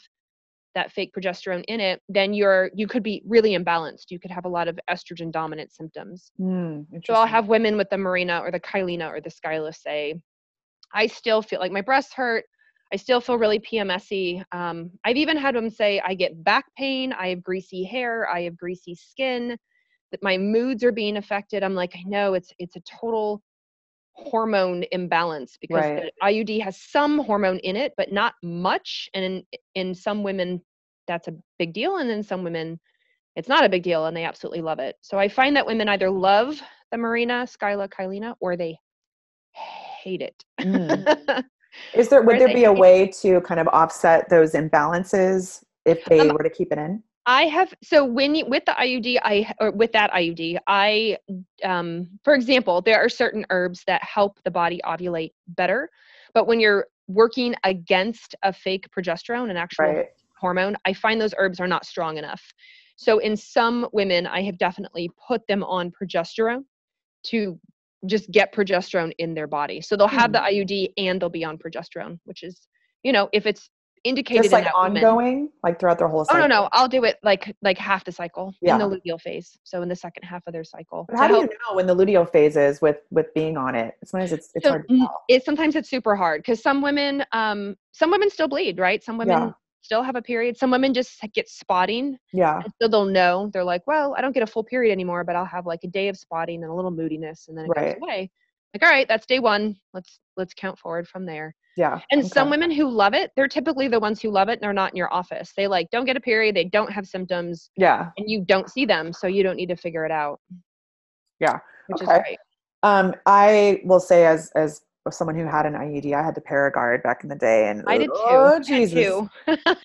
that 0.75 0.91
fake 0.91 1.13
progesterone 1.13 1.63
in 1.67 1.79
it, 1.79 2.01
then 2.09 2.33
you're 2.33 2.71
you 2.73 2.87
could 2.87 3.03
be 3.03 3.21
really 3.25 3.57
imbalanced. 3.57 4.09
You 4.09 4.19
could 4.19 4.31
have 4.31 4.45
a 4.45 4.49
lot 4.49 4.67
of 4.67 4.79
estrogen 4.89 5.31
dominant 5.31 5.71
symptoms. 5.71 6.31
Hmm, 6.37 6.81
So 7.05 7.13
I'll 7.13 7.27
have 7.27 7.47
women 7.47 7.77
with 7.77 7.89
the 7.89 7.97
Mirena 7.97 8.41
or 8.41 8.51
the 8.51 8.59
Kyleena 8.59 9.09
or 9.09 9.21
the 9.21 9.29
Skyla 9.29 9.75
say, 9.75 10.15
I 10.93 11.07
still 11.07 11.41
feel 11.41 11.59
like 11.59 11.71
my 11.71 11.81
breasts 11.81 12.13
hurt. 12.13 12.45
I 12.93 12.97
still 12.97 13.21
feel 13.21 13.37
really 13.37 13.59
PMSy. 13.59 14.43
Um, 14.51 14.91
I've 15.05 15.15
even 15.15 15.37
had 15.37 15.55
them 15.55 15.69
say, 15.69 16.01
I 16.05 16.13
get 16.13 16.43
back 16.43 16.65
pain. 16.77 17.13
I 17.13 17.29
have 17.29 17.43
greasy 17.43 17.83
hair. 17.83 18.27
I 18.29 18.41
have 18.41 18.57
greasy 18.57 18.95
skin. 18.95 19.57
That 20.11 20.21
my 20.21 20.37
moods 20.37 20.83
are 20.83 20.91
being 20.91 21.15
affected. 21.15 21.63
I'm 21.63 21.73
like, 21.75 21.93
I 21.95 22.03
know 22.05 22.33
it's 22.33 22.51
it's 22.59 22.75
a 22.75 22.81
total 22.81 23.41
hormone 24.13 24.83
imbalance 24.91 25.57
because 25.59 25.83
Right. 25.83 26.03
the 26.03 26.11
IUD 26.23 26.61
has 26.61 26.79
some 26.79 27.19
hormone 27.19 27.59
in 27.59 27.75
it, 27.75 27.93
but 27.97 28.11
not 28.11 28.33
much. 28.43 29.09
And 29.13 29.23
in 29.23 29.43
in 29.75 29.95
some 29.95 30.23
women, 30.23 30.61
that's 31.07 31.27
a 31.27 31.35
big 31.57 31.73
deal, 31.73 31.97
and 31.97 32.09
in 32.09 32.23
some 32.23 32.43
women, 32.43 32.79
it's 33.35 33.47
not 33.49 33.65
a 33.65 33.69
big 33.69 33.83
deal, 33.83 34.05
and 34.05 34.15
they 34.15 34.25
absolutely 34.25 34.61
love 34.61 34.79
it. 34.79 34.95
So 35.01 35.17
I 35.17 35.27
find 35.29 35.55
that 35.55 35.65
women 35.65 35.89
either 35.89 36.09
love 36.09 36.61
the 36.91 36.97
Mirena, 36.97 37.43
Skyla, 37.45 37.89
Kyleena, 37.89 38.35
or 38.39 38.57
they 38.57 38.77
hate 40.03 40.21
it. 40.21 40.43
Mm. 40.61 41.43
Is 41.95 42.09
there 42.09 42.21
would 42.21 42.39
there 42.39 42.53
be 42.53 42.65
a 42.65 42.71
way 42.71 43.07
to 43.21 43.39
kind 43.41 43.59
of 43.59 43.67
offset 43.69 44.29
those 44.29 44.53
imbalances 44.53 45.63
if 45.85 46.03
they 46.05 46.19
Um, 46.21 46.35
were 46.35 46.43
to 46.43 46.49
keep 46.49 46.71
it 46.71 46.77
in? 46.77 47.01
I 47.25 47.43
have 47.43 47.73
so 47.83 48.03
when 48.03 48.33
you 48.35 48.45
with 48.47 48.65
the 48.65 48.71
IUD, 48.71 49.19
I 49.23 49.53
or 49.59 49.71
with 49.71 49.91
that 49.93 50.11
IUD, 50.11 50.57
I 50.67 51.17
um 51.63 52.07
for 52.23 52.33
example, 52.33 52.81
there 52.81 52.99
are 52.99 53.09
certain 53.09 53.45
herbs 53.49 53.83
that 53.87 54.03
help 54.03 54.39
the 54.43 54.51
body 54.51 54.81
ovulate 54.85 55.33
better, 55.49 55.89
but 56.33 56.47
when 56.47 56.59
you're 56.59 56.87
working 57.07 57.55
against 57.63 58.35
a 58.43 58.51
fake 58.53 58.87
progesterone, 58.89 59.49
an 59.49 59.57
actual 59.57 59.85
Right. 59.85 60.07
hormone, 60.39 60.75
I 60.85 60.93
find 60.93 61.21
those 61.21 61.35
herbs 61.37 61.59
are 61.59 61.67
not 61.67 61.85
strong 61.85 62.17
enough. 62.17 62.41
So 62.95 63.19
in 63.19 63.35
some 63.37 63.87
women, 63.93 64.25
I 64.27 64.41
have 64.43 64.57
definitely 64.57 65.09
put 65.27 65.45
them 65.47 65.63
on 65.63 65.91
progesterone 65.91 66.63
to 67.27 67.59
just 68.07 68.31
get 68.31 68.53
progesterone 68.53 69.11
in 69.19 69.33
their 69.35 69.47
body. 69.47 69.81
So 69.81 69.95
they'll 69.95 70.07
have 70.07 70.31
the 70.33 70.39
IUD 70.39 70.93
and 70.97 71.21
they'll 71.21 71.29
be 71.29 71.45
on 71.45 71.57
progesterone, 71.57 72.19
which 72.25 72.41
is, 72.43 72.67
you 73.03 73.11
know, 73.11 73.29
if 73.31 73.45
it's 73.45 73.69
indicated 74.03 74.43
Just 74.43 74.53
in 74.53 74.57
like 74.57 74.63
that 74.65 74.73
woman- 74.75 74.97
ongoing, 75.03 75.49
like 75.63 75.79
throughout 75.79 75.97
their 75.99 76.07
whole 76.07 76.25
cycle. 76.25 76.43
Oh 76.43 76.47
no, 76.47 76.61
no, 76.63 76.69
I'll 76.71 76.87
do 76.87 77.03
it 77.03 77.17
like 77.23 77.55
like 77.61 77.77
half 77.77 78.03
the 78.03 78.11
cycle 78.11 78.53
Yeah. 78.61 78.73
in 78.73 78.79
the 78.79 78.89
luteal 78.99 79.19
phase. 79.19 79.57
So 79.63 79.81
in 79.81 79.89
the 79.89 79.95
second 79.95 80.23
half 80.23 80.43
of 80.47 80.53
their 80.53 80.63
cycle. 80.63 81.05
But 81.07 81.17
how 81.17 81.27
do 81.27 81.35
you 81.35 81.41
know 81.43 81.75
when 81.75 81.87
the 81.87 81.95
luteal 81.95 82.29
phase 82.31 82.57
is 82.57 82.81
with 82.81 82.97
with 83.11 83.33
being 83.33 83.57
on 83.57 83.75
it? 83.75 83.95
Sometimes 84.03 84.31
it's 84.31 84.49
it's 84.55 84.63
so 84.65 84.71
hard 84.71 84.87
to 84.87 84.93
mm, 84.93 84.99
tell. 84.99 85.23
it 85.29 85.45
sometimes 85.45 85.75
it's 85.75 85.89
super 85.89 86.15
hard 86.15 86.41
because 86.41 86.61
some 86.61 86.81
women 86.81 87.23
um 87.31 87.75
some 87.91 88.11
women 88.11 88.29
still 88.29 88.47
bleed, 88.47 88.79
right? 88.79 89.03
Some 89.03 89.17
women 89.17 89.37
Yeah. 89.39 89.51
still 89.81 90.01
have 90.03 90.15
a 90.15 90.21
period. 90.21 90.57
Some 90.57 90.71
women 90.71 90.93
just 90.93 91.19
get 91.33 91.47
spotting 91.49 92.17
Yeah. 92.33 92.61
so 92.81 92.87
they'll 92.87 93.05
know. 93.05 93.49
They're 93.53 93.63
like, 93.63 93.85
well, 93.87 94.15
I 94.17 94.21
don't 94.21 94.31
get 94.33 94.43
a 94.43 94.47
full 94.47 94.63
period 94.63 94.91
anymore, 94.91 95.23
but 95.23 95.35
I'll 95.35 95.45
have 95.45 95.65
like 95.65 95.81
a 95.83 95.87
day 95.87 96.07
of 96.07 96.17
spotting 96.17 96.63
and 96.63 96.71
a 96.71 96.75
little 96.75 96.91
moodiness 96.91 97.47
and 97.49 97.57
then 97.57 97.65
it 97.65 97.69
Right. 97.75 97.93
goes 97.93 98.01
away. 98.01 98.31
Like, 98.73 98.83
all 98.83 98.89
right, 98.89 99.07
that's 99.07 99.25
day 99.25 99.39
one. 99.39 99.75
Let's 99.93 100.19
let's 100.37 100.53
count 100.53 100.79
forward 100.79 101.07
from 101.07 101.25
there. 101.25 101.55
Yeah. 101.77 101.99
And 102.11 102.25
some 102.25 102.49
women 102.49 102.71
who 102.71 102.89
love 102.89 103.13
it, 103.13 103.31
they're 103.35 103.47
typically 103.47 103.87
the 103.87 103.99
ones 103.99 104.21
who 104.21 104.29
love 104.29 104.49
it 104.49 104.53
and 104.53 104.61
they're 104.61 104.73
not 104.73 104.91
in 104.91 104.97
your 104.97 105.13
office. 105.13 105.53
They 105.55 105.67
like 105.67 105.89
don't 105.91 106.05
get 106.05 106.17
a 106.17 106.21
period, 106.21 106.55
they 106.55 106.65
don't 106.65 106.91
have 106.91 107.05
symptoms, 107.05 107.69
Yeah. 107.77 108.09
and 108.17 108.29
you 108.29 108.43
don't 108.45 108.69
see 108.69 108.85
them, 108.85 109.13
so 109.13 109.27
you 109.27 109.43
don't 109.43 109.55
need 109.55 109.69
to 109.69 109.75
figure 109.75 110.05
it 110.05 110.11
out. 110.11 110.39
Yeah. 111.39 111.59
Which 111.87 112.01
Okay. 112.01 112.15
is 112.15 112.21
great. 112.23 112.39
Um, 112.83 113.13
I 113.25 113.81
will 113.85 113.99
say 113.99 114.25
as 114.25 114.51
as 114.55 114.81
someone 115.09 115.35
who 115.35 115.45
had 115.45 115.65
an 115.65 115.73
IUD, 115.73 116.13
I 116.13 116.23
had 116.23 116.35
the 116.35 116.41
Paragard 116.41 117.03
back 117.03 117.23
in 117.23 117.29
the 117.29 117.35
day, 117.35 117.69
and 117.69 117.83
I 117.87 117.97
did 117.97 118.07
too. 118.07 118.13
Oh 118.29 118.47
I 118.51 118.53
had 118.55 118.63
Jesus! 118.63 118.93
too. 118.93 119.29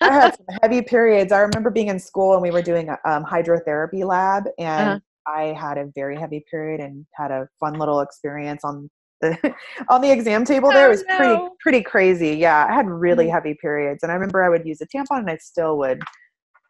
I 0.01 0.13
had 0.13 0.35
some 0.35 0.45
heavy 0.61 0.81
periods. 0.81 1.31
I 1.31 1.39
remember 1.39 1.69
being 1.69 1.87
in 1.87 1.99
school 1.99 2.33
and 2.33 2.41
we 2.41 2.51
were 2.51 2.61
doing 2.61 2.89
a 2.89 2.97
um, 3.05 3.23
hydrotherapy 3.25 4.05
lab, 4.05 4.45
and 4.57 4.89
Uh-huh. 4.89 4.99
I 5.27 5.53
had 5.59 5.77
a 5.77 5.87
very 5.93 6.17
heavy 6.17 6.43
period 6.49 6.79
and 6.79 7.05
had 7.13 7.31
a 7.31 7.47
fun 7.59 7.77
little 7.77 7.99
experience 7.99 8.63
on 8.63 8.89
the 9.21 9.37
on 9.89 10.01
the 10.01 10.11
exam 10.11 10.45
table. 10.45 10.71
There 10.71 10.85
Oh, 10.85 10.87
it 10.87 10.91
was 10.91 11.03
pretty 11.15 11.33
no. 11.35 11.55
pretty 11.59 11.81
crazy. 11.81 12.35
Yeah, 12.35 12.65
I 12.69 12.73
had 12.73 12.87
really 12.87 13.27
Mhm. 13.27 13.31
heavy 13.31 13.53
periods, 13.55 14.03
and 14.03 14.11
I 14.11 14.15
remember 14.15 14.43
I 14.43 14.49
would 14.49 14.65
use 14.65 14.81
a 14.81 14.87
tampon, 14.87 15.19
and 15.19 15.29
I 15.29 15.37
still 15.37 15.77
would 15.79 16.01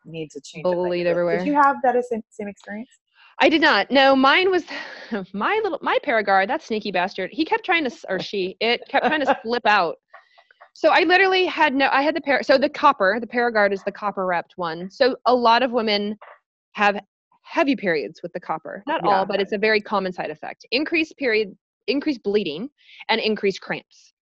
need 0.06 0.32
to 0.32 0.42
change. 0.42 0.66
it 0.66 0.76
Bleed 0.76 1.08
everywhere. 1.08 1.38
Did 1.38 1.48
you 1.48 1.54
have 1.54 1.78
that 1.84 2.04
same 2.06 2.24
same 2.30 2.48
experience? 2.48 2.90
I 3.40 3.50
did 3.50 3.62
not. 3.62 3.92
No, 3.92 4.16
mine 4.16 4.50
was 4.50 4.64
my 5.34 5.60
little 5.64 5.80
my 5.82 6.00
Paragard. 6.04 6.48
That 6.48 6.64
sneaky 6.64 6.92
bastard. 6.92 7.30
He 7.32 7.46
kept 7.46 7.64
trying 7.66 7.88
to, 7.88 7.96
or 8.10 8.20
she, 8.20 8.58
it 8.60 8.82
kept 8.90 9.06
trying 9.06 9.24
to 9.24 9.38
slip 9.44 9.66
out. 9.68 9.98
So 10.74 10.90
I 10.90 11.04
literally 11.04 11.46
had 11.46 11.76
no. 11.76 11.90
I 11.92 12.02
had 12.02 12.16
the 12.16 12.22
par. 12.22 12.42
So 12.44 12.58
the 12.58 12.70
copper, 12.70 13.20
the 13.20 13.28
Paragard 13.28 13.72
is 13.74 13.84
the 13.84 13.92
copper 13.92 14.26
wrapped 14.26 14.54
one. 14.58 14.90
So 14.90 15.16
a 15.26 15.36
lot 15.36 15.62
of 15.64 15.72
women 15.72 16.18
have 16.74 17.00
heavy 17.48 17.76
periods 17.76 18.22
with 18.22 18.34
the 18.34 18.40
copper. 18.40 18.84
Not 18.88 19.02
yeah. 19.04 19.10
all, 19.10 19.26
but 19.26 19.40
it's 19.40 19.54
a 19.54 19.58
very 19.58 19.82
common 19.82 20.12
side 20.12 20.30
effect. 20.30 20.66
Increased 20.72 21.18
period, 21.18 21.56
increased 21.88 22.24
bleeding, 22.24 22.70
and 23.10 23.22
increased 23.22 23.62
cramps. 23.62 24.14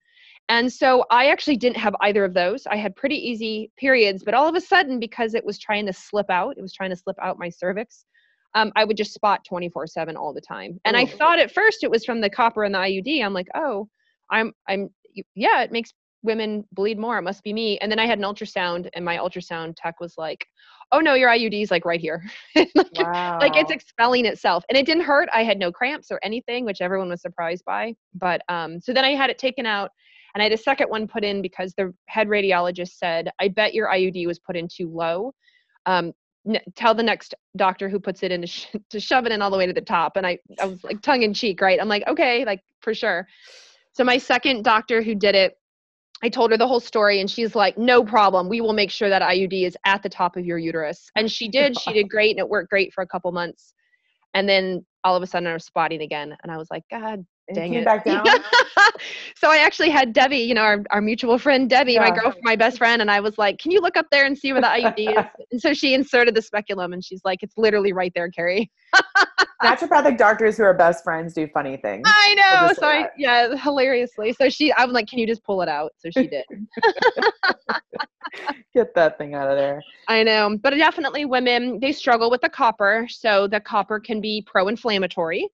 And 0.47 0.71
so 0.71 1.05
I 1.09 1.27
actually 1.27 1.57
didn't 1.57 1.77
have 1.77 1.95
either 2.01 2.23
of 2.23 2.35
those. 2.35 2.67
I 2.67 2.75
had 2.75 2.95
pretty 2.95 3.15
easy 3.15 3.71
periods, 3.77 4.23
but 4.23 4.35
all 4.35 4.47
of 4.47 4.55
a 4.55 4.61
sudden, 4.61 4.99
because 4.99 5.33
it 5.33 5.43
was 5.43 5.57
trying 5.57 5.87
to 5.87 5.93
slip 5.93 6.29
out, 6.29 6.55
it 6.57 6.61
was 6.61 6.73
trying 6.73 6.91
to 6.91 6.95
slip 6.95 7.15
out 7.19 7.39
my 7.39 7.49
cervix. 7.49 8.05
Um, 8.53 8.71
I 8.75 8.85
would 8.85 8.95
just 8.95 9.13
spot 9.13 9.43
24 9.47 9.87
7 9.87 10.15
all 10.15 10.33
the 10.33 10.41
time. 10.41 10.79
And 10.85 10.95
oh. 10.95 10.99
I 10.99 11.05
thought 11.05 11.39
at 11.39 11.51
first 11.51 11.83
it 11.83 11.89
was 11.89 12.05
from 12.05 12.21
the 12.21 12.29
copper 12.29 12.63
and 12.63 12.75
the 12.75 12.79
IUD. 12.79 13.25
I'm 13.25 13.33
like, 13.33 13.47
oh, 13.55 13.89
I'm, 14.29 14.53
I'm, 14.69 14.89
yeah, 15.33 15.63
it 15.63 15.71
makes 15.71 15.91
women 16.21 16.63
bleed 16.73 16.99
more. 16.99 17.17
It 17.17 17.23
must 17.23 17.43
be 17.43 17.53
me. 17.53 17.77
And 17.79 17.91
then 17.91 17.99
I 17.99 18.05
had 18.05 18.19
an 18.19 18.25
ultrasound, 18.25 18.87
and 18.93 19.03
my 19.03 19.17
ultrasound 19.17 19.73
tech 19.77 19.99
was 19.99 20.13
like, 20.17 20.45
oh 20.91 20.99
no, 20.99 21.13
your 21.13 21.29
IUD 21.29 21.61
is 21.61 21.71
like 21.71 21.85
right 21.85 21.99
here. 21.99 22.23
like, 22.55 22.69
wow. 22.93 23.39
like 23.39 23.55
it's 23.55 23.71
expelling 23.71 24.25
itself. 24.25 24.63
And 24.69 24.77
it 24.77 24.85
didn't 24.85 25.03
hurt. 25.03 25.29
I 25.33 25.43
had 25.43 25.57
no 25.57 25.71
cramps 25.71 26.11
or 26.11 26.19
anything, 26.23 26.65
which 26.65 26.81
everyone 26.81 27.09
was 27.09 27.21
surprised 27.21 27.63
by. 27.65 27.93
But 28.13 28.41
um, 28.49 28.79
so 28.79 28.93
then 28.93 29.05
I 29.05 29.11
had 29.11 29.29
it 29.29 29.37
taken 29.37 29.65
out 29.65 29.91
and 30.35 30.41
I 30.41 30.45
had 30.45 30.53
a 30.53 30.57
second 30.57 30.89
one 30.89 31.07
put 31.07 31.23
in 31.23 31.41
because 31.41 31.73
the 31.77 31.93
head 32.07 32.27
radiologist 32.27 32.97
said, 32.97 33.29
I 33.39 33.47
bet 33.47 33.73
your 33.73 33.87
IUD 33.87 34.27
was 34.27 34.37
put 34.37 34.57
in 34.57 34.67
too 34.67 34.89
low. 34.89 35.33
Um, 35.85 36.11
n- 36.47 36.61
tell 36.75 36.93
the 36.93 37.03
next 37.03 37.33
doctor 37.55 37.87
who 37.87 37.99
puts 37.99 38.21
it 38.21 38.31
in 38.31 38.41
to, 38.41 38.47
sh- 38.47 38.67
to 38.89 38.99
shove 38.99 39.25
it 39.25 39.31
in 39.31 39.41
all 39.41 39.49
the 39.49 39.57
way 39.57 39.65
to 39.65 39.73
the 39.73 39.81
top. 39.81 40.17
And 40.17 40.27
I, 40.27 40.37
I 40.59 40.65
was 40.65 40.83
like 40.83 41.01
tongue 41.01 41.23
in 41.23 41.33
cheek, 41.33 41.61
right? 41.61 41.79
I'm 41.79 41.87
like, 41.87 42.05
okay, 42.07 42.43
like 42.43 42.61
for 42.81 42.93
sure. 42.93 43.27
So 43.93 44.03
my 44.03 44.17
second 44.17 44.65
doctor 44.65 45.01
who 45.01 45.15
did 45.15 45.35
it, 45.35 45.57
I 46.25 46.29
told 46.29 46.49
her 46.49 46.57
the 46.57 46.67
whole 46.67 46.79
story 46.79 47.21
and 47.21 47.29
she's 47.29 47.53
like, 47.53 47.77
no 47.77 48.03
problem. 48.03 48.49
We 48.49 48.59
will 48.59 48.73
make 48.73 48.89
sure 48.89 49.09
that 49.09 49.21
IUD 49.21 49.67
is 49.67 49.77
at 49.85 50.01
the 50.01 50.09
top 50.09 50.37
of 50.37 50.43
your 50.43 50.57
uterus. 50.57 51.11
And 51.15 51.31
she 51.31 51.47
did. 51.47 51.79
She 51.79 51.93
did 51.93 52.09
great 52.09 52.31
and 52.31 52.39
it 52.39 52.49
worked 52.49 52.71
great 52.71 52.91
for 52.95 53.03
a 53.03 53.07
couple 53.07 53.31
months. 53.31 53.75
And 54.33 54.49
then 54.49 54.83
all 55.03 55.15
of 55.15 55.21
a 55.21 55.27
sudden 55.27 55.45
I 55.45 55.53
was 55.53 55.65
spotting 55.65 56.01
again. 56.01 56.35
And 56.41 56.51
I 56.51 56.57
was 56.57 56.71
like, 56.71 56.81
God 56.89 57.23
Dang 57.53 57.73
it. 57.73 57.85
back 57.85 58.03
down. 58.05 58.25
so 59.35 59.51
I 59.51 59.57
actually 59.57 59.89
had 59.89 60.13
Debbie, 60.13 60.37
you 60.37 60.53
know, 60.53 60.61
our, 60.61 60.83
our 60.89 61.01
mutual 61.01 61.37
friend 61.37 61.69
Debbie, 61.69 61.93
yeah. 61.93 62.01
my 62.01 62.11
girl, 62.11 62.33
my 62.41 62.55
best 62.55 62.77
friend, 62.77 63.01
and 63.01 63.11
I 63.11 63.19
was 63.19 63.37
like, 63.37 63.59
"Can 63.59 63.71
you 63.71 63.81
look 63.81 63.97
up 63.97 64.07
there 64.11 64.25
and 64.25 64.37
see 64.37 64.51
where 64.51 64.61
the 64.61 64.67
IUD 64.67 65.17
is?" 65.19 65.25
And 65.51 65.61
so 65.61 65.73
she 65.73 65.93
inserted 65.93 66.33
the 66.33 66.41
speculum, 66.41 66.93
and 66.93 67.03
she's 67.03 67.21
like, 67.23 67.43
"It's 67.43 67.57
literally 67.57 67.93
right 67.93 68.11
there, 68.15 68.29
Carrie." 68.29 68.71
Naturopathic 69.63 70.17
doctors 70.17 70.57
who 70.57 70.63
are 70.63 70.73
best 70.73 71.03
friends 71.03 71.33
do 71.33 71.47
funny 71.47 71.77
things. 71.77 72.03
I 72.05 72.35
know. 72.35 72.73
So 72.73 72.87
I, 72.87 73.09
yeah, 73.17 73.55
hilariously. 73.55 74.33
So 74.33 74.49
she, 74.49 74.71
I 74.71 74.85
was 74.85 74.93
like, 74.93 75.07
"Can 75.07 75.19
you 75.19 75.27
just 75.27 75.43
pull 75.43 75.61
it 75.61 75.69
out?" 75.69 75.91
So 75.97 76.09
she 76.11 76.27
did. 76.27 76.45
Get 78.73 78.93
that 78.95 79.17
thing 79.17 79.33
out 79.33 79.49
of 79.49 79.55
there. 79.55 79.81
I 80.07 80.23
know, 80.23 80.57
but 80.61 80.71
definitely 80.71 81.25
women 81.25 81.79
they 81.79 81.91
struggle 81.91 82.29
with 82.31 82.41
the 82.41 82.49
copper. 82.49 83.07
So 83.09 83.47
the 83.47 83.59
copper 83.59 83.99
can 83.99 84.19
be 84.19 84.43
pro-inflammatory 84.45 85.47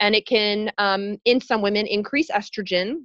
and 0.00 0.14
it 0.14 0.26
can 0.26 0.70
um, 0.78 1.18
in 1.24 1.40
some 1.40 1.62
women 1.62 1.86
increase 1.86 2.30
estrogen. 2.30 3.04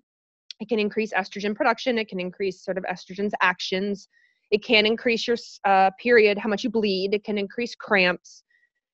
It 0.59 0.69
can 0.69 0.79
increase 0.79 1.11
estrogen 1.13 1.55
production. 1.55 1.97
It 1.97 2.07
can 2.07 2.19
increase 2.19 2.63
sort 2.63 2.77
of 2.77 2.83
estrogen's 2.85 3.33
actions. 3.41 4.07
It 4.51 4.63
can 4.63 4.85
increase 4.85 5.27
your 5.27 5.37
uh, 5.65 5.89
period 5.99 6.37
how 6.37 6.49
much 6.49 6.63
you 6.63 6.69
bleed. 6.69 7.13
It 7.13 7.23
can 7.23 7.37
increase 7.37 7.75
cramps. 7.75 8.43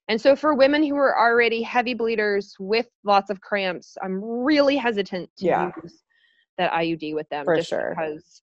And 0.07 0.19
so 0.19 0.35
for 0.35 0.55
women 0.55 0.83
who 0.83 0.95
are 0.95 1.19
already 1.19 1.61
heavy 1.61 1.93
bleeders 1.93 2.55
with 2.59 2.87
lots 3.03 3.29
of 3.29 3.41
cramps 3.41 3.95
i'm 4.01 4.23
really 4.23 4.75
hesitant 4.75 5.29
to 5.37 5.45
yeah. 5.45 5.71
use 5.83 6.01
that 6.57 6.71
iud 6.71 7.13
with 7.13 7.29
them 7.29 7.45
for 7.45 7.55
just 7.55 7.69
sure. 7.69 7.95
because 7.95 8.41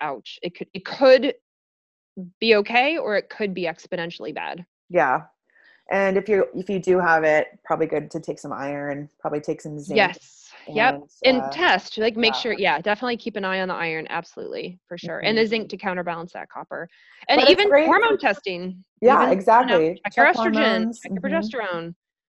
ouch. 0.00 0.38
It 0.42 0.54
could 0.54 0.68
it 0.74 0.84
could 0.84 1.34
be 2.40 2.56
okay 2.56 2.98
or 2.98 3.16
it 3.16 3.28
could 3.28 3.54
be 3.54 3.62
exponentially 3.64 4.34
bad. 4.34 4.64
Yeah 4.88 5.22
and 5.90 6.16
if 6.16 6.28
you 6.28 6.46
if 6.54 6.68
you 6.68 6.78
do 6.78 6.98
have 6.98 7.24
it, 7.24 7.58
probably 7.64 7.86
good 7.86 8.10
to 8.12 8.20
take 8.20 8.38
some 8.38 8.52
iron, 8.52 9.08
probably 9.20 9.40
take 9.40 9.60
some 9.60 9.78
zinc. 9.78 9.96
Yes. 9.96 10.40
And, 10.66 10.76
yep. 10.76 11.00
And 11.24 11.42
uh, 11.42 11.50
test, 11.50 11.98
like 11.98 12.16
make 12.16 12.32
yeah. 12.32 12.40
sure, 12.40 12.52
yeah, 12.54 12.80
definitely 12.80 13.18
keep 13.18 13.36
an 13.36 13.44
eye 13.44 13.60
on 13.60 13.68
the 13.68 13.74
iron, 13.74 14.06
absolutely, 14.08 14.78
for 14.88 14.96
sure. 14.96 15.18
Mm-hmm. 15.18 15.26
And 15.26 15.36
the 15.36 15.42
mm-hmm. 15.42 15.50
zinc 15.50 15.68
to 15.70 15.76
counterbalance 15.76 16.32
that 16.32 16.48
copper. 16.48 16.88
And 17.28 17.40
but 17.40 17.50
even 17.50 17.70
hormone 17.70 18.16
testing. 18.16 18.82
Yeah, 19.02 19.24
even, 19.24 19.32
exactly. 19.32 19.74
You 19.74 19.90
know, 19.90 19.94
check, 19.94 20.12
check, 20.12 20.16
your 20.16 20.26
estrogen, 20.32 20.64
hormones. 20.64 21.00
check 21.00 21.12
your 21.12 21.20
mm-hmm. 21.20 21.36
progesterone 21.36 21.94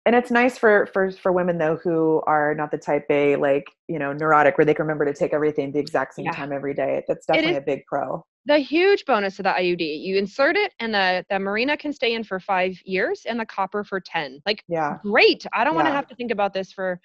and 0.07 0.15
it's 0.15 0.31
nice 0.31 0.57
for 0.57 0.87
for 0.93 1.11
for 1.11 1.33
women 1.33 1.57
though 1.57 1.75
who 1.75 2.23
are 2.25 2.55
not 2.55 2.71
the 2.71 2.77
type 2.77 3.05
A 3.09 3.35
like 3.35 3.65
you 3.89 3.99
know 3.99 4.13
neurotic 4.13 4.57
where 4.57 4.63
they 4.63 4.73
can 4.73 4.83
remember 4.83 5.03
to 5.03 5.13
take 5.13 5.33
everything 5.33 5.73
the 5.73 5.79
exact 5.79 6.15
same 6.15 6.25
yeah. 6.25 6.31
time 6.31 6.53
every 6.53 6.73
day. 6.73 7.03
That's 7.09 7.25
definitely 7.25 7.57
a 7.57 7.61
big 7.61 7.85
pro. 7.85 8.25
The 8.45 8.57
huge 8.57 9.03
bonus 9.05 9.37
of 9.37 9.43
the 9.43 9.49
IUD, 9.49 10.01
you 10.01 10.17
insert 10.17 10.55
it, 10.55 10.73
and 10.79 10.93
the 10.93 11.25
the 11.29 11.35
Mirena 11.35 11.77
can 11.77 11.91
stay 11.91 12.13
in 12.13 12.23
for 12.23 12.39
five 12.39 12.79
years, 12.85 13.23
and 13.27 13.37
the 13.37 13.45
copper 13.45 13.83
for 13.83 13.99
ten. 13.99 14.41
Like, 14.45 14.63
yeah, 14.69 14.97
great. 15.03 15.45
I 15.51 15.65
don't 15.65 15.73
yeah. 15.73 15.75
want 15.75 15.87
to 15.87 15.93
have 15.93 16.07
to 16.07 16.15
think 16.15 16.31
about 16.31 16.53
this 16.53 16.71
for 16.71 17.01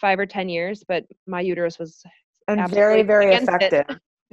five 0.00 0.20
or 0.20 0.26
ten 0.26 0.48
years, 0.48 0.84
but 0.86 1.04
my 1.26 1.40
uterus 1.40 1.80
was 1.80 2.04
and 2.46 2.70
very 2.70 3.02
very 3.02 3.34
effective. 3.34 3.86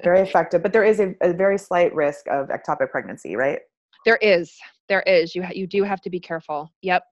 very 0.03 0.19
effective, 0.19 0.61
but 0.61 0.71
there 0.71 0.83
is 0.83 0.99
a, 0.99 1.15
a 1.21 1.33
very 1.33 1.57
slight 1.57 1.93
risk 1.95 2.27
of 2.29 2.49
ectopic 2.49 2.91
pregnancy, 2.91 3.35
right? 3.35 3.59
There 4.05 4.19
is. 4.21 4.55
There 4.87 5.01
is. 5.01 5.33
You 5.33 5.41
ha- 5.41 5.53
you 5.55 5.65
do 5.65 5.81
have 5.81 6.01
to 6.01 6.11
be 6.11 6.19
careful. 6.19 6.71
Yep. 6.83 7.03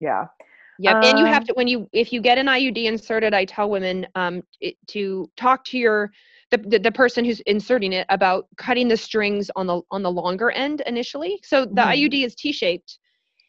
Yeah. 0.00 0.26
Yep. 0.78 0.96
Um, 0.96 1.04
and 1.04 1.18
you 1.18 1.26
have 1.26 1.42
um 1.42 1.46
to 1.46 1.52
when 1.54 1.68
you 1.68 1.88
if 1.92 2.12
you 2.12 2.20
get 2.20 2.38
an 2.38 2.46
IUD 2.46 2.84
inserted, 2.84 3.34
I 3.34 3.44
tell 3.44 3.68
women 3.70 4.06
um 4.14 4.42
it, 4.60 4.76
to 4.88 5.30
talk 5.36 5.64
to 5.66 5.78
your 5.78 6.10
the, 6.50 6.58
the, 6.58 6.78
the 6.78 6.92
person 6.92 7.24
who's 7.24 7.40
inserting 7.40 7.92
it 7.92 8.06
about 8.08 8.46
cutting 8.56 8.88
the 8.88 8.96
strings 8.96 9.50
on 9.56 9.66
the 9.66 9.82
on 9.90 10.02
the 10.02 10.10
longer 10.10 10.50
end 10.50 10.82
initially. 10.86 11.40
So 11.42 11.64
the 11.66 11.82
mm. 11.82 12.08
IUD 12.08 12.24
is 12.24 12.34
T-shaped 12.34 12.98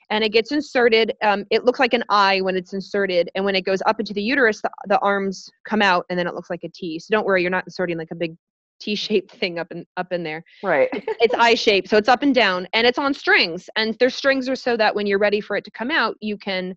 and 0.09 0.23
it 0.23 0.29
gets 0.29 0.51
inserted. 0.51 1.13
Um, 1.21 1.45
it 1.51 1.65
looks 1.65 1.79
like 1.79 1.93
an 1.93 2.03
I 2.09 2.41
when 2.41 2.55
it's 2.55 2.73
inserted, 2.73 3.29
and 3.35 3.45
when 3.45 3.55
it 3.55 3.61
goes 3.61 3.81
up 3.85 3.99
into 3.99 4.13
the 4.13 4.21
uterus, 4.21 4.61
the, 4.61 4.71
the 4.87 4.99
arms 4.99 5.49
come 5.65 5.81
out, 5.81 6.05
and 6.09 6.17
then 6.17 6.27
it 6.27 6.33
looks 6.33 6.49
like 6.49 6.63
a 6.63 6.69
T. 6.69 6.99
So 6.99 7.07
don't 7.11 7.25
worry, 7.25 7.41
you're 7.41 7.51
not 7.51 7.65
inserting 7.65 7.97
like 7.97 8.11
a 8.11 8.15
big 8.15 8.35
T-shaped 8.79 9.31
thing 9.39 9.59
up 9.59 9.67
in 9.71 9.85
up 9.97 10.11
in 10.11 10.23
there. 10.23 10.43
Right. 10.63 10.89
it's 10.93 11.35
I-shaped, 11.35 11.89
so 11.89 11.97
it's 11.97 12.09
up 12.09 12.23
and 12.23 12.33
down, 12.33 12.67
and 12.73 12.87
it's 12.87 12.97
on 12.97 13.13
strings. 13.13 13.69
And 13.75 13.95
their 13.99 14.09
strings 14.09 14.49
are 14.49 14.55
so 14.55 14.75
that 14.77 14.95
when 14.95 15.05
you're 15.05 15.19
ready 15.19 15.41
for 15.41 15.55
it 15.55 15.63
to 15.65 15.71
come 15.71 15.91
out, 15.91 16.15
you 16.21 16.37
can 16.37 16.75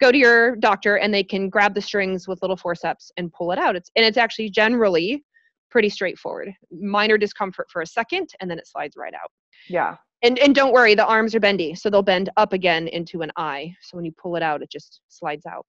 go 0.00 0.12
to 0.12 0.18
your 0.18 0.56
doctor 0.56 0.96
and 0.96 1.12
they 1.12 1.24
can 1.24 1.48
grab 1.48 1.74
the 1.74 1.80
strings 1.80 2.28
with 2.28 2.40
little 2.42 2.56
forceps 2.56 3.10
and 3.16 3.32
pull 3.32 3.52
it 3.52 3.58
out. 3.58 3.76
It's 3.76 3.90
and 3.96 4.04
it's 4.04 4.18
actually 4.18 4.50
generally 4.50 5.24
pretty 5.70 5.88
straightforward. 5.88 6.52
Minor 6.70 7.18
discomfort 7.18 7.66
for 7.70 7.82
a 7.82 7.86
second 7.86 8.30
and 8.40 8.50
then 8.50 8.58
it 8.58 8.66
slides 8.66 8.96
right 8.96 9.14
out. 9.14 9.30
Yeah. 9.68 9.96
And 10.22 10.38
and 10.38 10.54
don't 10.54 10.72
worry, 10.72 10.94
the 10.94 11.06
arms 11.06 11.34
are 11.34 11.40
bendy, 11.40 11.74
so 11.74 11.90
they'll 11.90 12.02
bend 12.02 12.30
up 12.36 12.52
again 12.52 12.88
into 12.88 13.22
an 13.22 13.30
I. 13.36 13.72
So 13.82 13.96
when 13.96 14.04
you 14.04 14.12
pull 14.20 14.36
it 14.36 14.42
out, 14.42 14.62
it 14.62 14.70
just 14.70 15.00
slides 15.08 15.46
out. 15.46 15.64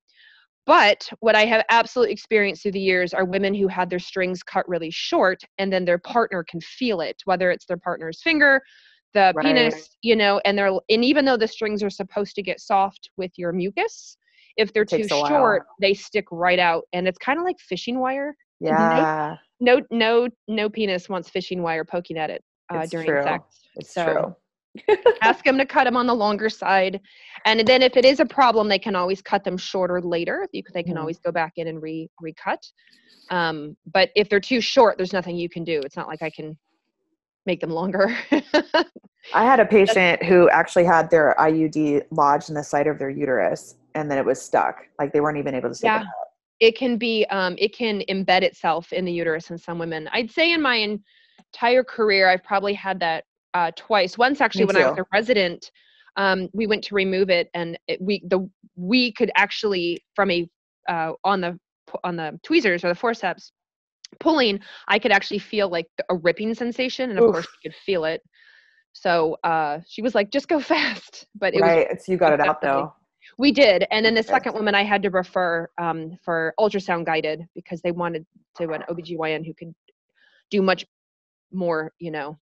But 0.66 1.08
what 1.20 1.36
I 1.36 1.46
have 1.46 1.64
absolutely 1.70 2.14
experienced 2.14 2.62
through 2.62 2.74
the 2.74 2.80
years 2.80 3.14
are 3.14 3.26
women 3.26 3.56
who 3.56 3.68
had 3.68 3.90
their 3.90 4.00
strings 4.00 4.44
cut 4.44 4.68
really 4.70 4.92
short 4.92 5.42
and 5.58 5.74
then 5.74 5.86
their 5.86 5.98
partner 5.98 6.44
can 6.48 6.62
feel 6.62 7.02
it, 7.02 7.18
whether 7.26 7.50
it's 7.50 7.66
their 7.66 7.78
partner's 7.78 8.22
finger, 8.22 8.62
the 9.14 9.34
right. 9.36 9.46
penis, 9.46 9.98
you 10.02 10.16
know, 10.16 10.40
and 10.46 10.58
they're 10.58 10.72
and 10.90 11.04
even 11.04 11.26
though 11.26 11.38
the 11.38 11.48
strings 11.48 11.82
are 11.82 11.90
supposed 11.90 12.36
to 12.36 12.44
get 12.44 12.60
soft 12.60 13.10
with 13.18 13.32
your 13.38 13.52
mucus, 13.52 14.18
if 14.60 14.74
they're 14.74 14.86
too 14.86 15.08
short, 15.08 15.66
they 15.80 15.94
stick 15.94 16.26
right 16.32 16.60
out, 16.60 16.84
and 16.94 17.08
it's 17.08 17.18
kind 17.18 17.40
of 17.40 17.46
like 17.46 17.60
fishing 17.60 18.00
wire. 18.00 18.36
Yeah. 18.60 19.38
No, 19.62 19.82
no, 19.90 20.28
no 20.48 20.70
penis 20.70 21.08
wants 21.08 21.30
fishing 21.30 21.64
wire 21.64 21.86
poking 21.86 22.18
at 22.18 22.30
it 22.30 22.44
uh, 22.70 22.86
during 22.86 23.08
true. 23.08 23.24
sex. 23.24 23.44
It's 23.76 23.94
so, 23.94 24.36
true. 24.86 24.98
ask 25.22 25.44
them 25.46 25.58
to 25.58 25.66
cut 25.66 25.86
them 25.86 25.96
on 25.96 26.08
the 26.08 26.14
longer 26.14 26.50
side, 26.50 27.00
and 27.46 27.66
then 27.68 27.82
if 27.82 27.96
it 27.96 28.06
is 28.06 28.20
a 28.20 28.26
problem, 28.26 28.68
they 28.68 28.78
can 28.78 28.96
always 28.96 29.22
cut 29.22 29.44
them 29.44 29.58
shorter 29.58 30.02
later. 30.02 30.48
You, 30.52 30.62
they 30.74 30.84
can 30.84 30.96
mm. 30.96 31.00
always 31.00 31.20
go 31.20 31.32
back 31.32 31.54
in 31.56 31.68
and 31.68 31.82
re 31.82 32.10
recut. 32.22 32.64
Um, 33.32 33.78
but 33.94 34.10
if 34.16 34.30
they're 34.30 34.40
too 34.40 34.60
short, 34.60 34.98
there's 34.98 35.14
nothing 35.14 35.38
you 35.38 35.50
can 35.50 35.64
do. 35.64 35.82
It's 35.86 35.96
not 35.96 36.08
like 36.08 36.22
I 36.22 36.30
can 36.30 36.58
make 37.46 37.62
them 37.62 37.70
longer. 37.70 38.16
I 39.34 39.44
had 39.46 39.60
a 39.60 39.66
patient 39.66 40.24
who 40.24 40.50
actually 40.50 40.86
had 40.86 41.10
their 41.10 41.36
IUD 41.40 42.06
lodged 42.12 42.50
in 42.50 42.56
the 42.56 42.64
side 42.64 42.88
of 42.88 43.00
their 43.00 43.10
uterus 43.10 43.76
and 43.96 44.10
then 44.10 44.18
it 44.18 44.26
was 44.26 44.42
stuck. 44.42 44.82
Like 44.98 45.14
they 45.14 45.22
weren't 45.22 45.38
even 45.38 45.56
able 45.56 45.70
to 45.70 45.76
take 45.76 45.84
yeah. 45.84 46.02
it 46.02 46.04
out. 46.04 46.28
It 46.60 46.78
can 46.78 46.98
be, 46.98 47.26
um, 47.30 47.56
it 47.58 47.74
can 47.74 48.02
embed 48.10 48.42
itself 48.42 48.92
in 48.92 49.06
the 49.06 49.12
uterus 49.12 49.50
in 49.50 49.58
some 49.58 49.80
women. 49.80 50.10
I'd 50.12 50.30
say 50.30 50.52
in 50.52 50.62
my 50.62 50.98
entire 51.54 51.84
career, 51.84 52.30
I've 52.30 52.44
probably 52.44 52.74
had 52.74 53.00
that 53.00 53.24
uh, 53.54 53.72
twice. 53.76 54.18
Once 54.18 54.42
actually, 54.42 54.66
when. 54.66 54.78
I 54.78 54.90
was 54.90 55.00
a 55.00 55.06
resident, 55.14 55.72
um, 56.16 56.50
we 56.54 56.68
went 56.68 56.84
to 56.86 56.96
remove 56.96 57.30
it, 57.30 57.50
and 57.54 57.78
it, 57.88 58.02
we 58.02 58.22
the 58.28 58.50
we 58.76 59.12
could 59.14 59.32
actually 59.36 60.04
from 60.16 60.32
a 60.32 60.50
uh, 60.88 61.14
on 61.24 61.42
the 61.42 61.58
on 62.04 62.16
the 62.16 62.40
tweezers 62.44 62.84
or 62.84 62.90
the 62.90 62.96
forceps 62.96 63.52
pulling, 64.20 64.60
I 64.88 65.00
could 65.00 65.12
actually 65.12 65.40
feel 65.40 65.70
like 65.70 65.88
a 66.10 66.16
ripping 66.16 66.54
sensation, 66.54 67.10
and 67.10 67.20
of 67.20 67.26
Oof. 67.26 67.32
course, 67.34 67.48
you 67.64 67.72
could 67.72 67.78
feel 67.78 68.06
it. 68.06 68.22
So 68.94 69.38
uh, 69.44 69.80
she 69.88 70.02
was 70.02 70.16
like, 70.16 70.32
"Just 70.32 70.48
go 70.48 70.60
fast," 70.74 71.28
but 71.36 71.54
it 71.54 71.62
right. 71.62 71.88
Was, 71.88 71.98
it's 71.98 72.08
you 72.08 72.18
got 72.18 72.34
it 72.34 72.42
out 72.42 72.62
though. 72.62 72.94
We 73.38 73.52
did, 73.52 73.86
and 73.92 74.06
then 74.06 74.16
the 74.16 74.24
second 74.24 74.54
woman 74.54 74.76
I 74.76 74.84
had 74.84 75.02
to 75.04 75.10
refer 75.10 75.70
um, 75.78 76.18
for 76.24 76.54
ultrasound 76.60 77.06
guided 77.06 77.48
because 77.56 77.82
they 77.82 77.92
wanted 77.92 78.26
to 78.58 78.72
an 78.72 78.84
OBGYN 78.90 79.46
who 79.46 79.54
could 79.54 79.74
do 80.50 80.62
much 80.62 80.86
more, 81.52 81.92
you 82.00 82.12
know, 82.12 82.38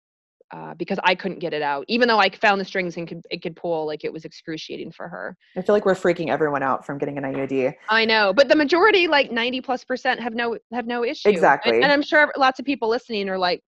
uh, 0.52 0.74
because 0.74 0.98
I 1.02 1.14
couldn't 1.14 1.40
get 1.40 1.52
it 1.52 1.62
out, 1.62 1.84
even 1.88 2.06
though 2.08 2.18
I 2.18 2.30
found 2.30 2.60
the 2.60 2.64
strings 2.64 2.96
and 2.96 3.08
could 3.08 3.20
it 3.30 3.42
could 3.42 3.56
pull. 3.56 3.86
Like 3.86 4.04
it 4.04 4.12
was 4.12 4.24
excruciating 4.24 4.92
for 4.92 5.08
her. 5.08 5.36
I 5.56 5.62
feel 5.62 5.74
like 5.74 5.84
we're 5.84 5.94
freaking 5.94 6.28
everyone 6.28 6.62
out 6.62 6.86
from 6.86 6.98
getting 6.98 7.18
an 7.18 7.24
IUD. 7.24 7.74
I 7.88 8.04
know, 8.04 8.32
but 8.32 8.48
the 8.48 8.56
majority, 8.56 9.08
like 9.08 9.32
ninety 9.32 9.60
plus 9.60 9.84
percent, 9.84 10.20
have 10.20 10.34
no 10.34 10.56
have 10.72 10.86
no 10.86 11.04
issue. 11.04 11.28
Exactly. 11.28 11.74
And, 11.74 11.84
and 11.84 11.92
I'm 11.92 12.02
sure 12.02 12.32
lots 12.36 12.60
of 12.60 12.64
people 12.64 12.88
listening 12.88 13.28
are 13.28 13.38
like, 13.38 13.62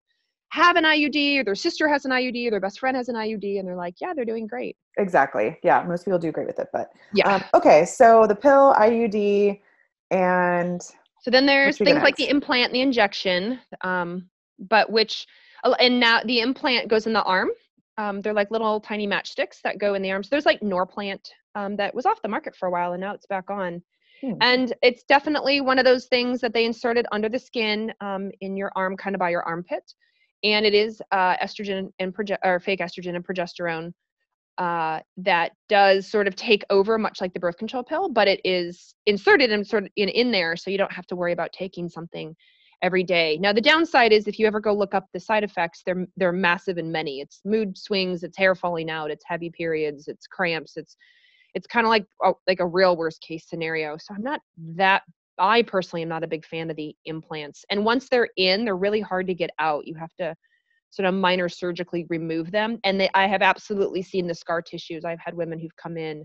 have 0.51 0.77
an 0.77 0.85
IUD, 0.85 1.41
or 1.41 1.45
their 1.45 1.55
sister 1.55 1.89
has 1.89 2.05
an 2.05 2.11
IUD, 2.11 2.47
or 2.47 2.51
their 2.51 2.61
best 2.61 2.81
friend 2.81 2.97
has 2.97 3.09
an 3.09 3.17
IUD, 3.17 3.59
and 3.59 3.69
they're 3.69 3.77
like, 3.77 3.95
yeah, 4.01 4.13
they're 4.15 4.25
doing 4.25 4.47
great. 4.47 4.77
Exactly. 4.99 5.59
Yeah, 5.63 5.83
most 5.87 6.05
people 6.05 6.19
do 6.19 6.33
great 6.33 6.47
with 6.47 6.59
it, 6.59 6.69
but 6.73 6.91
Yeah. 7.13 7.35
Um, 7.35 7.45
okay, 7.55 7.85
so 7.85 8.27
the 8.27 8.35
pill, 8.35 8.75
IUD, 8.75 9.61
and 10.11 10.83
So 11.21 11.31
then 11.31 11.47
there's 11.47 11.79
things 11.79 12.03
like 12.03 12.17
the 12.17 12.29
implant, 12.29 12.73
the 12.73 12.81
injection, 12.81 13.61
um, 13.83 14.29
but 14.59 14.91
which 14.91 15.27
uh, 15.65 15.75
and 15.81 16.01
now 16.01 16.21
the 16.25 16.41
implant 16.41 16.89
goes 16.89 17.07
in 17.07 17.13
the 17.13 17.23
arm. 17.23 17.51
Um, 17.99 18.21
they're 18.21 18.33
like 18.33 18.51
little 18.51 18.81
tiny 18.81 19.07
matchsticks 19.07 19.61
that 19.65 19.79
go 19.79 19.95
in 19.95 20.03
the 20.03 20.11
arm. 20.13 20.23
So 20.23 20.29
there's 20.31 20.47
like 20.47 20.61
Norplant 20.61 21.29
um, 21.57 21.77
that 21.77 21.95
was 21.95 22.07
off 22.07 22.23
the 22.23 22.29
market 22.29 22.55
for 22.55 22.69
a 22.69 22.71
while 22.71 22.93
and 22.93 23.01
now 23.01 23.13
it's 23.13 23.27
back 23.27 23.51
on. 23.51 23.83
Hmm. 24.21 24.35
And 24.41 24.73
it's 24.83 25.03
definitely 25.05 25.61
one 25.61 25.79
of 25.79 25.85
those 25.85 26.07
things 26.07 26.41
that 26.41 26.55
they 26.55 26.65
inserted 26.65 27.07
under 27.13 27.29
the 27.29 27.39
skin 27.39 27.93
um, 28.01 28.31
in 28.41 28.57
your 28.57 28.73
arm, 28.77 28.97
kind 28.97 29.17
of 29.17 29.21
by 29.21 29.31
your 29.31 29.43
armpit. 29.43 29.93
And 30.45 30.65
it 30.65 30.75
is 30.75 31.03
uh, 31.11 31.37
estrogen 31.37 31.91
and 31.99 32.15
proge- 32.15 32.39
or 32.45 32.61
fake 32.61 32.81
estrogen 32.81 33.17
and 33.17 33.27
progesterone 33.27 33.93
uh, 34.59 35.01
that 35.17 35.53
does 35.69 36.11
sort 36.11 36.27
of 36.27 36.35
take 36.35 36.65
over, 36.71 36.99
much 36.99 37.21
like 37.21 37.33
the 37.33 37.41
birth 37.41 37.57
control 37.57 37.83
pill, 37.83 38.09
but 38.09 38.27
it 38.27 38.41
is 38.45 38.95
inserted 39.07 39.53
and 39.53 39.67
sort 39.67 39.85
of 39.85 39.91
in, 39.97 40.09
in 40.09 40.33
there, 40.33 40.57
so 40.57 40.71
you 40.71 40.79
don't 40.79 40.93
have 40.93 41.07
to 41.07 41.17
worry 41.17 41.33
about 41.33 41.53
taking 41.53 41.89
something 41.89 42.35
every 42.83 43.05
day. 43.05 43.39
Now, 43.41 43.53
the 43.53 43.61
downside 43.61 44.13
is 44.13 44.27
if 44.27 44.39
you 44.39 44.47
ever 44.47 44.61
go 44.61 44.73
look 44.73 44.95
up 44.95 45.07
the 45.13 45.21
side 45.21 45.45
effects, 45.45 45.83
they're 45.87 46.07
they're 46.17 46.33
massive 46.33 46.77
and 46.79 46.91
many. 46.93 47.21
It's 47.21 47.41
mood 47.45 47.79
swings, 47.79 48.23
it's 48.25 48.37
hair 48.37 48.55
falling 48.55 48.91
out, 48.91 49.11
it's 49.11 49.25
heavy 49.27 49.51
periods, 49.51 50.09
it's 50.09 50.27
cramps, 50.27 50.77
it's 50.77 50.97
it's 51.55 51.67
kind 51.67 51.87
of 51.87 51.91
like 51.91 52.07
a, 52.23 52.33
like 52.47 52.61
a 52.61 52.67
real 52.67 52.97
worst 52.97 53.21
case 53.23 53.49
scenario. 53.49 53.97
So 53.97 54.15
I'm 54.15 54.23
not 54.23 54.41
that. 54.77 55.03
I 55.39 55.63
personally 55.63 56.03
am 56.03 56.09
not 56.09 56.25
a 56.25 56.29
big 56.29 56.45
fan 56.45 56.71
of 56.71 56.77
the 56.77 56.95
implants. 57.05 57.65
And 57.71 57.85
once 57.85 58.09
they're 58.09 58.29
in, 58.37 58.65
they're 58.65 58.77
really 58.77 59.01
hard 59.01 59.27
to 59.29 59.35
get 59.35 59.51
out. 59.59 59.87
You 59.87 59.95
have 59.97 60.15
to 60.19 60.35
sort 60.91 61.07
of 61.07 61.15
minor 61.15 61.49
surgically 61.49 62.07
remove 62.09 62.51
them. 62.51 62.79
And 62.85 63.01
they, 63.01 63.11
I 63.15 63.27
have 63.27 63.43
absolutely 63.43 64.03
seen 64.03 64.27
the 64.27 64.35
scar 64.35 64.63
tissues. 64.63 65.05
I've 65.05 65.21
had 65.21 65.35
women 65.35 65.59
who've 65.59 65.77
come 65.77 65.97
in 65.97 66.25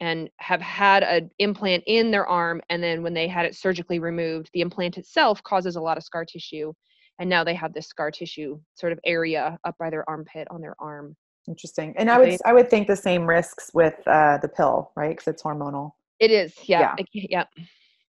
and 0.00 0.30
have 0.38 0.60
had 0.60 1.02
an 1.02 1.30
implant 1.38 1.82
in 1.86 2.10
their 2.10 2.26
arm 2.26 2.60
and 2.70 2.82
then 2.82 3.02
when 3.02 3.14
they 3.14 3.26
had 3.26 3.44
it 3.44 3.56
surgically 3.56 3.98
removed 3.98 4.48
the 4.52 4.60
implant 4.60 4.96
itself 4.96 5.42
causes 5.42 5.74
a 5.74 5.80
lot 5.80 5.96
of 5.96 6.04
scar 6.04 6.24
tissue 6.24 6.72
and 7.18 7.28
now 7.28 7.42
they 7.42 7.52
have 7.52 7.74
this 7.74 7.88
scar 7.88 8.08
tissue 8.08 8.60
sort 8.76 8.92
of 8.92 9.00
area 9.04 9.58
up 9.64 9.74
by 9.76 9.90
their 9.90 10.08
armpit 10.08 10.46
on 10.52 10.60
their 10.60 10.76
arm 10.78 11.16
interesting. 11.48 11.94
And 11.96 12.10
I 12.10 12.18
would 12.18 12.38
I 12.44 12.52
would 12.52 12.70
think 12.70 12.86
the 12.86 12.96
same 12.96 13.26
risks 13.26 13.70
with 13.74 13.94
uh, 14.06 14.38
the 14.38 14.48
pill, 14.48 14.92
right? 14.94 15.10
Because 15.10 15.28
it's 15.28 15.42
hormonal. 15.42 15.92
it 16.20 16.30
is 16.30 16.54
yeah 16.66 16.94
Yeah. 17.12 17.24
yeah 17.30 17.44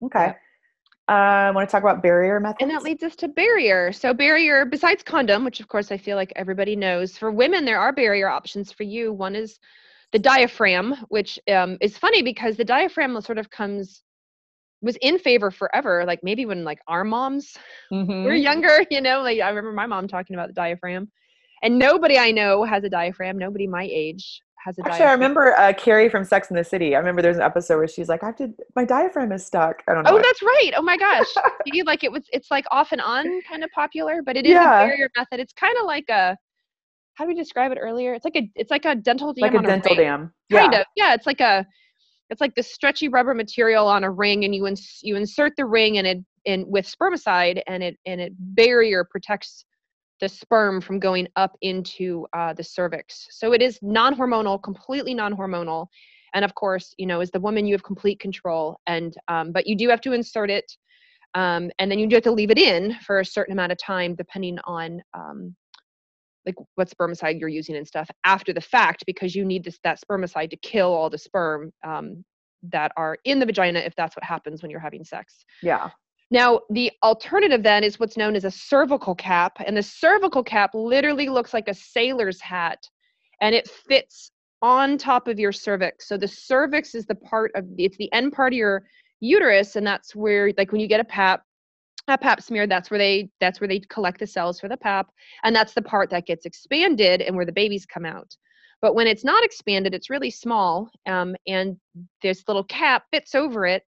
Okay. 0.05 0.33
Uh, 1.09 1.11
I 1.11 1.51
want 1.51 1.67
to 1.67 1.71
talk 1.71 1.83
about 1.83 2.03
barrier 2.03 2.39
methods. 2.39 2.61
and 2.61 2.71
that 2.71 2.83
leads 2.83 3.01
us 3.03 3.15
to 3.15 3.27
barrier 3.29 3.93
so 3.93 4.13
barrier 4.13 4.65
besides 4.65 5.03
condom 5.03 5.45
which 5.45 5.61
of 5.61 5.67
course 5.69 5.89
i 5.91 5.97
feel 5.97 6.17
like 6.17 6.33
everybody 6.35 6.75
knows 6.75 7.17
for 7.17 7.31
women 7.31 7.63
there 7.63 7.79
are 7.79 7.93
barrier 7.93 8.27
options 8.27 8.73
for 8.73 8.83
you 8.83 9.13
one 9.13 9.35
is 9.35 9.57
the 10.11 10.19
diaphragm 10.19 10.93
which 11.07 11.39
um, 11.49 11.77
is 11.79 11.97
funny 11.97 12.21
because 12.21 12.57
the 12.57 12.65
diaphragm 12.65 13.19
sort 13.21 13.37
of 13.37 13.49
comes 13.49 14.03
was 14.81 14.97
in 15.01 15.17
favor 15.17 15.49
forever 15.49 16.03
like 16.05 16.19
maybe 16.23 16.45
when 16.45 16.63
like 16.65 16.79
our 16.87 17.03
moms 17.05 17.55
Mhm. 17.91 18.25
we're 18.25 18.33
younger, 18.35 18.83
you 18.91 19.01
know, 19.01 19.21
like 19.21 19.39
I 19.39 19.47
remember 19.49 19.71
my 19.71 19.85
mom 19.85 20.07
talking 20.07 20.35
about 20.35 20.47
the 20.47 20.53
diaphragm. 20.53 21.09
And 21.63 21.79
nobody 21.79 22.17
I 22.17 22.31
know 22.31 22.63
has 22.63 22.83
a 22.83 22.89
diaphragm. 22.89 23.37
Nobody 23.37 23.65
my 23.67 23.87
age 23.91 24.41
has 24.67 24.77
a 24.77 24.85
Actually, 24.85 25.05
I 25.05 25.11
remember 25.13 25.57
uh, 25.57 25.73
Carrie 25.73 26.09
from 26.09 26.23
Sex 26.25 26.49
in 26.49 26.55
the 26.57 26.63
City. 26.63 26.93
I 26.95 26.99
remember 26.99 27.21
there's 27.21 27.37
an 27.37 27.43
episode 27.43 27.77
where 27.77 27.87
she's 27.87 28.09
like, 28.09 28.21
"I 28.21 28.27
have 28.27 28.35
to, 28.37 28.53
my 28.75 28.83
diaphragm 28.85 29.31
is 29.31 29.45
stuck." 29.45 29.81
I 29.87 29.93
don't 29.93 30.03
know. 30.03 30.11
Oh, 30.11 30.21
that's 30.21 30.41
right. 30.41 30.71
Oh 30.75 30.81
my 30.81 30.97
gosh. 30.97 31.27
See, 31.71 31.83
like 31.83 32.03
it 32.03 32.11
was 32.11 32.23
it's 32.31 32.51
like 32.51 32.65
off 32.69 32.91
and 32.91 33.01
on 33.01 33.41
kind 33.49 33.63
of 33.63 33.69
popular, 33.73 34.21
but 34.21 34.35
it 34.35 34.45
is 34.45 34.51
Yeah. 34.51 34.83
a 34.83 34.87
barrier 34.87 35.09
method. 35.17 35.39
It's 35.39 35.53
kind 35.53 35.75
of 35.79 35.85
like 35.85 36.05
a 36.09 36.37
how 37.15 37.23
do 37.23 37.29
we 37.29 37.35
describe 37.35 37.71
it 37.71 37.79
earlier? 37.81 38.13
It's 38.13 38.25
like 38.25 38.35
a 38.35 38.49
it's 38.55 38.69
like 38.69 38.85
a 38.85 38.93
dental 38.95 39.33
dam 39.33 39.53
like 39.53 39.63
a 39.63 39.65
dental 39.65 39.95
ring. 39.95 40.05
dam. 40.05 40.33
Kind 40.51 40.73
yeah. 40.73 40.79
of. 40.81 40.85
Yeah, 40.95 41.13
it's 41.13 41.25
like 41.25 41.39
a 41.39 41.65
it's 42.29 42.41
like 42.41 42.55
the 42.55 42.63
stretchy 42.63 43.07
rubber 43.07 43.33
material 43.33 43.87
on 43.87 44.03
a 44.03 44.11
ring 44.11 44.43
and 44.43 44.53
you 44.53 44.67
ins- 44.67 44.99
you 45.01 45.15
insert 45.15 45.53
the 45.55 45.65
ring 45.65 45.97
and 45.97 46.05
it 46.05 46.17
in 46.45 46.65
with 46.67 46.85
spermicide 46.85 47.61
and 47.67 47.81
it 47.83 47.95
and 48.05 48.19
it 48.19 48.33
barrier 48.37 49.05
protects 49.09 49.65
the 50.19 50.29
sperm 50.29 50.81
from 50.81 50.99
going 50.99 51.27
up 51.35 51.55
into 51.61 52.25
uh, 52.33 52.53
the 52.53 52.63
cervix. 52.63 53.27
So 53.31 53.53
it 53.53 53.61
is 53.61 53.79
non-hormonal, 53.81 54.61
completely 54.63 55.13
non-hormonal. 55.13 55.87
And 56.33 56.43
of 56.43 56.55
course, 56.55 56.93
you 56.97 57.05
know, 57.05 57.21
as 57.21 57.31
the 57.31 57.39
woman, 57.39 57.65
you 57.65 57.73
have 57.73 57.83
complete 57.83 58.19
control. 58.19 58.79
And 58.87 59.15
um, 59.27 59.51
but 59.51 59.67
you 59.67 59.75
do 59.75 59.89
have 59.89 60.01
to 60.01 60.13
insert 60.13 60.49
it, 60.49 60.71
um, 61.33 61.69
and 61.79 61.89
then 61.89 61.99
you 61.99 62.07
do 62.07 62.15
have 62.15 62.23
to 62.23 62.31
leave 62.31 62.51
it 62.51 62.57
in 62.57 62.95
for 63.05 63.19
a 63.19 63.25
certain 63.25 63.53
amount 63.53 63.71
of 63.71 63.77
time, 63.77 64.15
depending 64.15 64.57
on 64.65 65.01
um, 65.13 65.55
like 66.45 66.55
what 66.75 66.89
spermicide 66.89 67.39
you're 67.39 67.49
using 67.49 67.75
and 67.75 67.87
stuff 67.87 68.09
after 68.23 68.53
the 68.53 68.61
fact, 68.61 69.03
because 69.05 69.35
you 69.35 69.45
need 69.45 69.63
this 69.63 69.79
that 69.83 69.99
spermicide 70.01 70.49
to 70.49 70.57
kill 70.57 70.93
all 70.93 71.09
the 71.09 71.17
sperm 71.17 71.71
um, 71.85 72.23
that 72.63 72.91
are 72.97 73.17
in 73.25 73.39
the 73.39 73.45
vagina 73.45 73.79
if 73.79 73.93
that's 73.95 74.15
what 74.15 74.23
happens 74.23 74.61
when 74.61 74.71
you're 74.71 74.79
having 74.79 75.03
sex. 75.03 75.45
Yeah. 75.61 75.89
Now, 76.29 76.61
the 76.69 76.91
alternative 77.03 77.63
then 77.63 77.83
is 77.83 77.99
what's 77.99 78.17
known 78.17 78.35
as 78.35 78.43
a 78.43 78.51
cervical 78.51 79.15
cap. 79.15 79.57
And 79.65 79.77
the 79.77 79.83
cervical 79.83 80.43
cap 80.43 80.71
literally 80.73 81.29
looks 81.29 81.53
like 81.53 81.69
a 81.69 81.73
sailor's 81.73 82.41
hat 82.41 82.85
and 83.41 83.55
it 83.55 83.69
fits 83.69 84.31
on 84.61 84.97
top 84.97 85.27
of 85.27 85.39
your 85.39 85.51
cervix. 85.51 86.07
So 86.07 86.17
the 86.17 86.27
cervix 86.27 86.95
is 86.95 87.05
the 87.05 87.15
part 87.15 87.51
of 87.55 87.65
it's 87.77 87.97
the 87.97 88.11
end 88.11 88.33
part 88.33 88.53
of 88.53 88.57
your 88.57 88.83
uterus 89.19 89.75
and 89.75 89.85
that's 89.85 90.15
where 90.15 90.51
like 90.57 90.71
when 90.71 90.81
you 90.81 90.87
get 90.87 90.99
a 90.99 91.05
pap 91.05 91.43
a 92.07 92.17
pap 92.17 92.41
smear 92.41 92.67
that's 92.67 92.91
where 92.91 92.97
they 92.97 93.29
that's 93.39 93.59
where 93.59 93.67
they 93.67 93.79
collect 93.79 94.19
the 94.19 94.27
cells 94.27 94.59
for 94.59 94.67
the 94.67 94.77
pap 94.77 95.09
and 95.43 95.55
that's 95.55 95.73
the 95.73 95.81
part 95.81 96.09
that 96.09 96.25
gets 96.25 96.45
expanded 96.45 97.21
and 97.21 97.35
where 97.35 97.45
the 97.45 97.51
babies 97.51 97.85
come 97.85 98.05
out 98.05 98.35
but 98.81 98.93
when 98.93 99.07
it's 99.07 99.25
not 99.25 99.43
expanded 99.43 99.93
it's 99.93 100.09
really 100.09 100.29
small 100.29 100.89
um, 101.07 101.35
and 101.47 101.77
this 102.21 102.43
little 102.47 102.63
cap 102.65 103.05
fits 103.11 103.33
over 103.33 103.65
it 103.65 103.83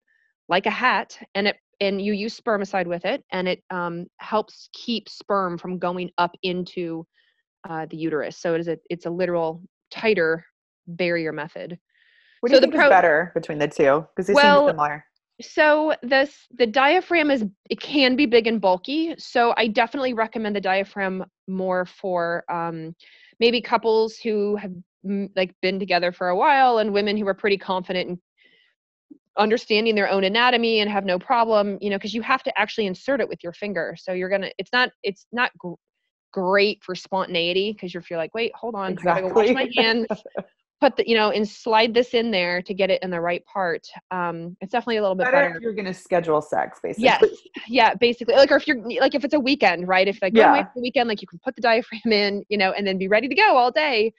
like 0.49 0.65
a 0.65 0.71
hat 0.71 1.17
and 1.35 1.47
it 1.47 1.57
and 1.81 2.01
you 2.01 2.13
use 2.13 2.39
spermicide 2.39 2.87
with 2.87 3.05
it 3.05 3.23
and 3.31 3.47
it 3.47 3.63
um, 3.69 4.05
helps 4.17 4.69
keep 4.73 5.07
sperm 5.09 5.57
from 5.57 5.77
going 5.79 6.09
up 6.17 6.35
into 6.43 7.05
uh, 7.69 7.85
the 7.89 7.97
uterus 7.97 8.37
so 8.37 8.53
it 8.55 8.59
is 8.61 8.67
a 8.67 8.77
it's 8.89 9.05
a 9.05 9.09
literal 9.09 9.61
tighter 9.91 10.45
barrier 10.87 11.31
method 11.31 11.77
What 12.41 12.49
do 12.49 12.55
So 12.55 12.57
you 12.57 12.61
the 12.61 12.67
think 12.67 12.75
pro- 12.75 12.85
is 12.85 12.89
better 12.91 13.31
between 13.33 13.57
the 13.59 13.67
two? 13.67 14.05
Because 14.15 14.27
they 14.27 14.33
Well, 14.33 14.61
seem 14.61 14.71
similar. 14.73 15.05
so 15.41 15.93
this 16.03 16.47
the 16.57 16.65
diaphragm 16.67 17.31
is 17.31 17.45
it 17.69 17.79
can 17.79 18.15
be 18.15 18.25
big 18.25 18.47
and 18.47 18.59
bulky 18.59 19.15
so 19.17 19.53
i 19.57 19.67
definitely 19.67 20.13
recommend 20.13 20.55
the 20.55 20.61
diaphragm 20.61 21.23
more 21.47 21.85
for 21.85 22.43
um, 22.51 22.93
maybe 23.39 23.61
couples 23.61 24.17
who 24.17 24.55
have 24.57 24.73
like 25.35 25.55
been 25.61 25.79
together 25.79 26.11
for 26.11 26.27
a 26.29 26.35
while 26.35 26.79
and 26.79 26.91
women 26.93 27.15
who 27.15 27.25
are 27.27 27.33
pretty 27.33 27.57
confident 27.57 28.09
in 28.09 28.19
understanding 29.39 29.95
their 29.95 30.09
own 30.09 30.23
anatomy 30.23 30.79
and 30.81 30.89
have 30.89 31.05
no 31.05 31.17
problem 31.17 31.77
you 31.81 31.89
know 31.89 31.97
because 31.97 32.13
you 32.13 32.21
have 32.21 32.43
to 32.43 32.59
actually 32.59 32.85
insert 32.85 33.21
it 33.21 33.27
with 33.29 33.43
your 33.43 33.53
finger 33.53 33.95
so 33.97 34.11
you're 34.11 34.29
gonna 34.29 34.51
it's 34.57 34.71
not 34.73 34.89
it's 35.01 35.25
not 35.31 35.51
gr- 35.57 35.73
great 36.31 36.83
for 36.83 36.93
spontaneity 36.93 37.71
because 37.73 37.93
you're 37.93 38.03
feel 38.03 38.17
like 38.17 38.33
wait 38.35 38.51
hold 38.55 38.75
on 38.75 38.97
i 38.99 39.03
gotta 39.03 39.21
go 39.21 39.27
wash 39.33 39.49
my 39.49 39.63
Exactly. 39.63 39.83
hands 39.83 40.07
put 40.81 40.95
the 40.95 41.07
you 41.09 41.15
know 41.15 41.31
and 41.31 41.47
slide 41.47 41.93
this 41.93 42.13
in 42.13 42.31
there 42.31 42.61
to 42.61 42.73
get 42.73 42.89
it 42.89 43.01
in 43.03 43.09
the 43.09 43.19
right 43.19 43.43
part 43.45 43.85
um 44.11 44.55
it's 44.61 44.71
definitely 44.71 44.97
a 44.97 45.01
little 45.01 45.15
bit 45.15 45.25
Better 45.25 45.37
better 45.37 45.55
if 45.55 45.61
you're 45.61 45.73
going 45.73 45.85
to 45.85 45.93
schedule 45.93 46.41
sex, 46.41 46.79
basically. 46.81 47.05
Yes. 47.05 47.29
Yeah, 47.67 47.93
basically. 47.95 48.35
Like 48.35 48.51
or 48.51 48.55
if 48.57 48.67
you're 48.67 48.81
like 48.99 49.13
if 49.15 49.23
it's 49.23 49.33
a 49.33 49.39
weekend, 49.39 49.87
right? 49.87 50.07
If 50.07 50.19
like 50.21 50.33
away 50.33 50.45
Yeah. 50.59 50.67
the 50.75 50.81
weekend, 50.81 51.09
like 51.09 51.21
you 51.21 51.27
can 51.27 51.39
put 51.43 51.55
the 51.55 51.61
diaphragm 51.61 52.11
in, 52.11 52.43
you 52.49 52.57
know, 52.57 52.71
and 52.71 52.85
then 52.87 52.97
be 52.97 53.07
ready 53.07 53.27
to 53.27 53.35
go 53.35 53.57
all 53.57 53.71
day. 53.71 54.13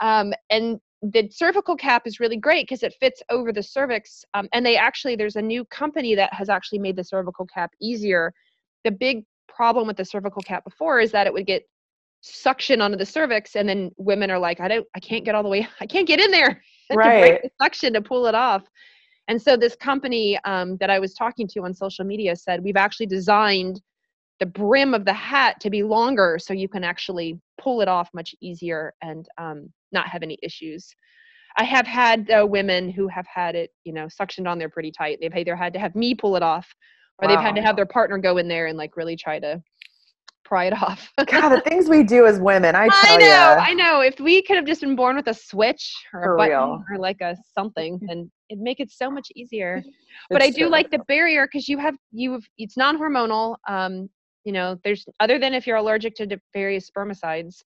Um, 0.00 0.32
and 0.50 0.80
the 1.02 1.28
cervical 1.30 1.76
cap 1.76 2.06
is 2.06 2.20
really 2.20 2.36
great 2.36 2.66
because 2.66 2.82
it 2.82 2.94
fits 3.00 3.22
over 3.30 3.52
the 3.52 3.62
cervix. 3.62 4.24
Um, 4.34 4.48
and 4.52 4.64
they 4.64 4.76
actually 4.76 5.16
there's 5.16 5.36
a 5.36 5.42
new 5.42 5.64
company 5.66 6.14
that 6.14 6.32
has 6.32 6.48
actually 6.48 6.78
made 6.78 6.96
the 6.96 7.04
cervical 7.04 7.46
cap 7.46 7.72
easier. 7.80 8.32
The 8.84 8.90
big 8.90 9.24
problem 9.48 9.86
with 9.86 9.96
the 9.96 10.04
cervical 10.04 10.42
cap 10.42 10.64
before 10.64 11.00
is 11.00 11.12
that 11.12 11.26
it 11.26 11.32
would 11.32 11.46
get 11.46 11.62
suction 12.22 12.80
onto 12.80 12.96
the 12.96 13.06
cervix 13.06 13.54
and 13.54 13.68
then 13.68 13.90
women 13.98 14.32
are 14.32 14.38
like 14.38 14.58
i 14.58 14.66
don't 14.66 14.84
i 14.96 15.00
can't 15.00 15.24
get 15.24 15.36
all 15.36 15.44
the 15.44 15.48
way 15.48 15.68
i 15.80 15.86
can't 15.86 16.08
get 16.08 16.18
in 16.18 16.30
there 16.32 16.60
to 16.90 17.10
break 17.10 17.34
Right. 17.34 17.40
the 17.42 17.50
suction 17.62 17.92
to 17.92 18.00
pull 18.00 18.26
it 18.26 18.34
off 18.34 18.64
and 19.28 19.40
so 19.40 19.56
this 19.56 19.74
company 19.74 20.38
um, 20.44 20.76
that 20.78 20.90
I 20.90 20.98
was 20.98 21.14
talking 21.14 21.48
to 21.48 21.64
on 21.64 21.74
social 21.74 22.04
media 22.04 22.36
said 22.36 22.62
we've 22.62 22.76
actually 22.76 23.06
designed 23.06 23.80
the 24.40 24.46
brim 24.46 24.94
of 24.94 25.04
the 25.04 25.12
hat 25.12 25.60
to 25.60 25.70
be 25.70 25.82
longer 25.82 26.38
so 26.38 26.52
you 26.52 26.68
can 26.68 26.84
actually 26.84 27.38
pull 27.60 27.80
it 27.80 27.88
off 27.88 28.08
much 28.12 28.34
easier 28.40 28.92
and 29.02 29.26
um, 29.38 29.72
not 29.92 30.08
have 30.08 30.22
any 30.22 30.38
issues. 30.42 30.94
I 31.58 31.64
have 31.64 31.86
had 31.86 32.30
uh, 32.30 32.46
women 32.46 32.90
who 32.90 33.08
have 33.08 33.26
had 33.26 33.54
it, 33.54 33.70
you 33.84 33.92
know, 33.92 34.06
suctioned 34.06 34.46
on 34.46 34.58
there 34.58 34.68
pretty 34.68 34.92
tight. 34.92 35.18
They've 35.20 35.34
either 35.34 35.56
had 35.56 35.72
to 35.72 35.78
have 35.78 35.94
me 35.94 36.14
pull 36.14 36.36
it 36.36 36.42
off 36.42 36.68
or 37.18 37.28
they've 37.28 37.40
had 37.40 37.54
to 37.56 37.62
have 37.62 37.76
their 37.76 37.86
partner 37.86 38.18
go 38.18 38.36
in 38.36 38.46
there 38.46 38.66
and 38.66 38.76
like 38.76 38.94
really 38.96 39.16
try 39.16 39.38
to 39.38 39.62
pry 40.44 40.66
it 40.66 40.72
off. 40.82 41.10
God, 41.26 41.48
the 41.48 41.60
things 41.62 41.88
we 41.88 42.02
do 42.02 42.26
as 42.26 42.38
women, 42.40 42.74
I 42.74 42.88
tell 42.88 43.14
I 43.14 43.16
know, 43.16 43.26
ya. 43.26 43.56
I 43.58 43.74
know. 43.74 44.00
If 44.00 44.20
we 44.20 44.42
could 44.42 44.56
have 44.56 44.66
just 44.66 44.82
been 44.82 44.96
born 44.96 45.16
with 45.16 45.28
a 45.28 45.34
switch 45.34 45.94
or 46.12 46.22
For 46.22 46.34
a 46.34 46.36
button 46.36 46.50
real. 46.52 46.84
or 46.90 46.98
like 46.98 47.20
a 47.22 47.36
something, 47.54 47.98
then 48.06 48.30
it'd 48.50 48.62
make 48.62 48.80
it 48.80 48.90
so 48.90 49.10
much 49.10 49.28
easier. 49.34 49.82
but 50.30 50.42
I 50.42 50.50
do 50.50 50.62
true. 50.62 50.68
like 50.68 50.90
the 50.90 51.00
barrier 51.08 51.46
because 51.50 51.68
you 51.68 51.78
have 51.78 51.96
you 52.12 52.32
have 52.32 52.42
it's 52.58 52.76
non-hormonal. 52.76 53.56
Um, 53.68 54.08
you 54.46 54.52
know, 54.52 54.78
there's 54.84 55.04
other 55.20 55.38
than 55.38 55.52
if 55.52 55.66
you're 55.66 55.76
allergic 55.76 56.14
to 56.16 56.40
various 56.54 56.88
spermicides. 56.88 57.56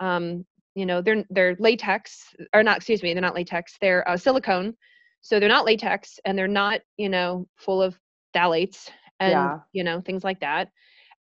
Um, 0.00 0.44
you 0.74 0.86
know, 0.86 1.00
they're 1.02 1.24
they're 1.30 1.56
latex 1.60 2.34
or 2.54 2.62
not. 2.62 2.78
Excuse 2.78 3.02
me, 3.02 3.12
they're 3.12 3.22
not 3.22 3.34
latex. 3.34 3.76
They're 3.80 4.06
uh, 4.08 4.16
silicone, 4.16 4.74
so 5.20 5.38
they're 5.38 5.48
not 5.56 5.66
latex 5.66 6.18
and 6.24 6.36
they're 6.36 6.48
not 6.48 6.80
you 6.96 7.08
know 7.10 7.46
full 7.56 7.80
of 7.82 7.98
phthalates 8.34 8.88
and 9.20 9.30
Yeah. 9.32 9.58
you 9.72 9.84
know 9.84 10.00
things 10.00 10.24
like 10.24 10.40
that. 10.40 10.68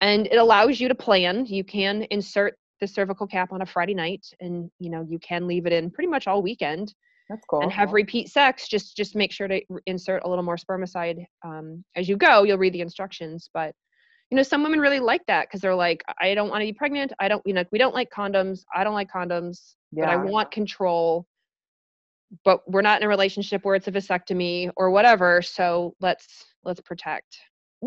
And 0.00 0.26
it 0.28 0.36
allows 0.36 0.80
you 0.80 0.88
to 0.88 0.94
plan. 0.94 1.44
You 1.46 1.64
can 1.64 2.02
insert 2.10 2.56
the 2.80 2.86
cervical 2.86 3.26
cap 3.26 3.52
on 3.52 3.62
a 3.62 3.66
Friday 3.66 3.94
night, 3.94 4.24
and 4.40 4.70
you 4.78 4.90
know 4.90 5.04
you 5.08 5.18
can 5.18 5.46
leave 5.48 5.66
it 5.66 5.72
in 5.72 5.90
pretty 5.90 6.08
much 6.08 6.26
all 6.28 6.40
weekend 6.42 6.94
That's 7.28 7.44
cool. 7.50 7.62
and 7.62 7.72
have 7.72 7.92
repeat 7.92 8.28
sex 8.28 8.68
just 8.68 8.96
just 8.96 9.16
make 9.16 9.32
sure 9.32 9.48
to 9.48 9.60
insert 9.86 10.22
a 10.24 10.28
little 10.28 10.44
more 10.44 10.56
spermicide 10.56 11.24
um, 11.44 11.84
as 11.96 12.08
you 12.08 12.16
go 12.16 12.42
you'll 12.44 12.58
read 12.58 12.72
the 12.74 12.80
instructions 12.80 13.50
but 13.54 13.72
you 14.34 14.36
know 14.36 14.42
some 14.42 14.64
women 14.64 14.80
really 14.80 14.98
like 14.98 15.24
that 15.26 15.46
because 15.46 15.60
they're 15.60 15.76
like 15.76 16.02
i 16.20 16.34
don't 16.34 16.48
want 16.50 16.60
to 16.60 16.66
be 16.66 16.72
pregnant 16.72 17.12
i 17.20 17.28
don't 17.28 17.40
you 17.46 17.54
know 17.54 17.62
we 17.70 17.78
don't 17.78 17.94
like 17.94 18.10
condoms 18.10 18.64
i 18.74 18.82
don't 18.82 18.92
like 18.94 19.08
condoms 19.08 19.76
but 19.92 20.08
i 20.08 20.16
want 20.16 20.50
control 20.50 21.24
but 22.44 22.68
we're 22.68 22.82
not 22.82 23.00
in 23.00 23.06
a 23.06 23.08
relationship 23.08 23.64
where 23.64 23.76
it's 23.76 23.86
a 23.86 23.92
vasectomy 23.92 24.72
or 24.76 24.90
whatever 24.90 25.40
so 25.40 25.94
let's 26.00 26.46
let's 26.64 26.80
protect 26.80 27.38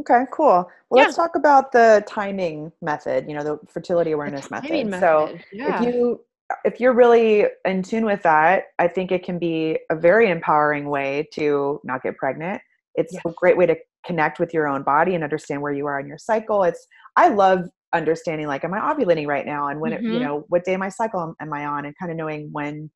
Okay, 0.01 0.25
cool. 0.31 0.69
Well, 0.91 0.99
Yeah. 0.99 1.03
let's 1.05 1.15
talk 1.15 1.35
about 1.35 1.71
the 1.71 2.03
timing 2.05 2.71
method, 2.83 3.27
you 3.27 3.33
know, 3.33 3.43
the 3.43 3.59
fertility 3.67 4.11
awareness 4.11 4.47
Timing 4.47 4.91
method. 4.91 4.99
So, 4.99 5.39
yeah. 5.51 5.81
if 5.81 5.87
you 5.87 6.21
if 6.65 6.79
you're 6.79 6.93
really 6.93 7.47
in 7.65 7.81
tune 7.81 8.05
with 8.05 8.21
that, 8.21 8.65
I 8.77 8.89
think 8.89 9.11
it 9.11 9.23
can 9.23 9.39
be 9.39 9.79
a 9.89 9.95
very 9.95 10.29
empowering 10.29 10.87
way 10.89 11.27
to 11.33 11.81
not 11.83 12.03
get 12.03 12.15
pregnant. 12.15 12.61
It's 12.93 13.15
a 13.25 13.31
great 13.31 13.57
way 13.57 13.65
to 13.65 13.75
connect 14.07 14.39
with 14.39 14.53
your 14.53 14.67
own 14.67 14.83
body 14.83 15.13
and 15.15 15.23
understand 15.23 15.61
where 15.61 15.73
you 15.73 15.85
are 15.85 15.99
in 15.99 16.07
your 16.07 16.17
cycle. 16.17 16.63
It's 16.63 16.87
I 17.15 17.27
love 17.29 17.59
understanding 17.93 18.47
like 18.47 18.63
am 18.63 18.73
I 18.73 18.79
ovulating 18.79 19.27
right 19.27 19.45
now 19.45 19.67
and 19.69 19.79
when 19.79 19.93
it, 19.93 20.01
you 20.03 20.19
Mhm. 20.19 20.21
know 20.21 20.45
what 20.49 20.65
day 20.65 20.73
of 20.73 20.79
my 20.79 20.89
cycle 20.89 21.21
am, 21.21 21.35
am 21.39 21.53
I 21.53 21.65
on 21.65 21.85
and 21.85 21.95
kind 21.99 22.11
of 22.11 22.17
knowing 22.17 22.49
when 22.51 22.89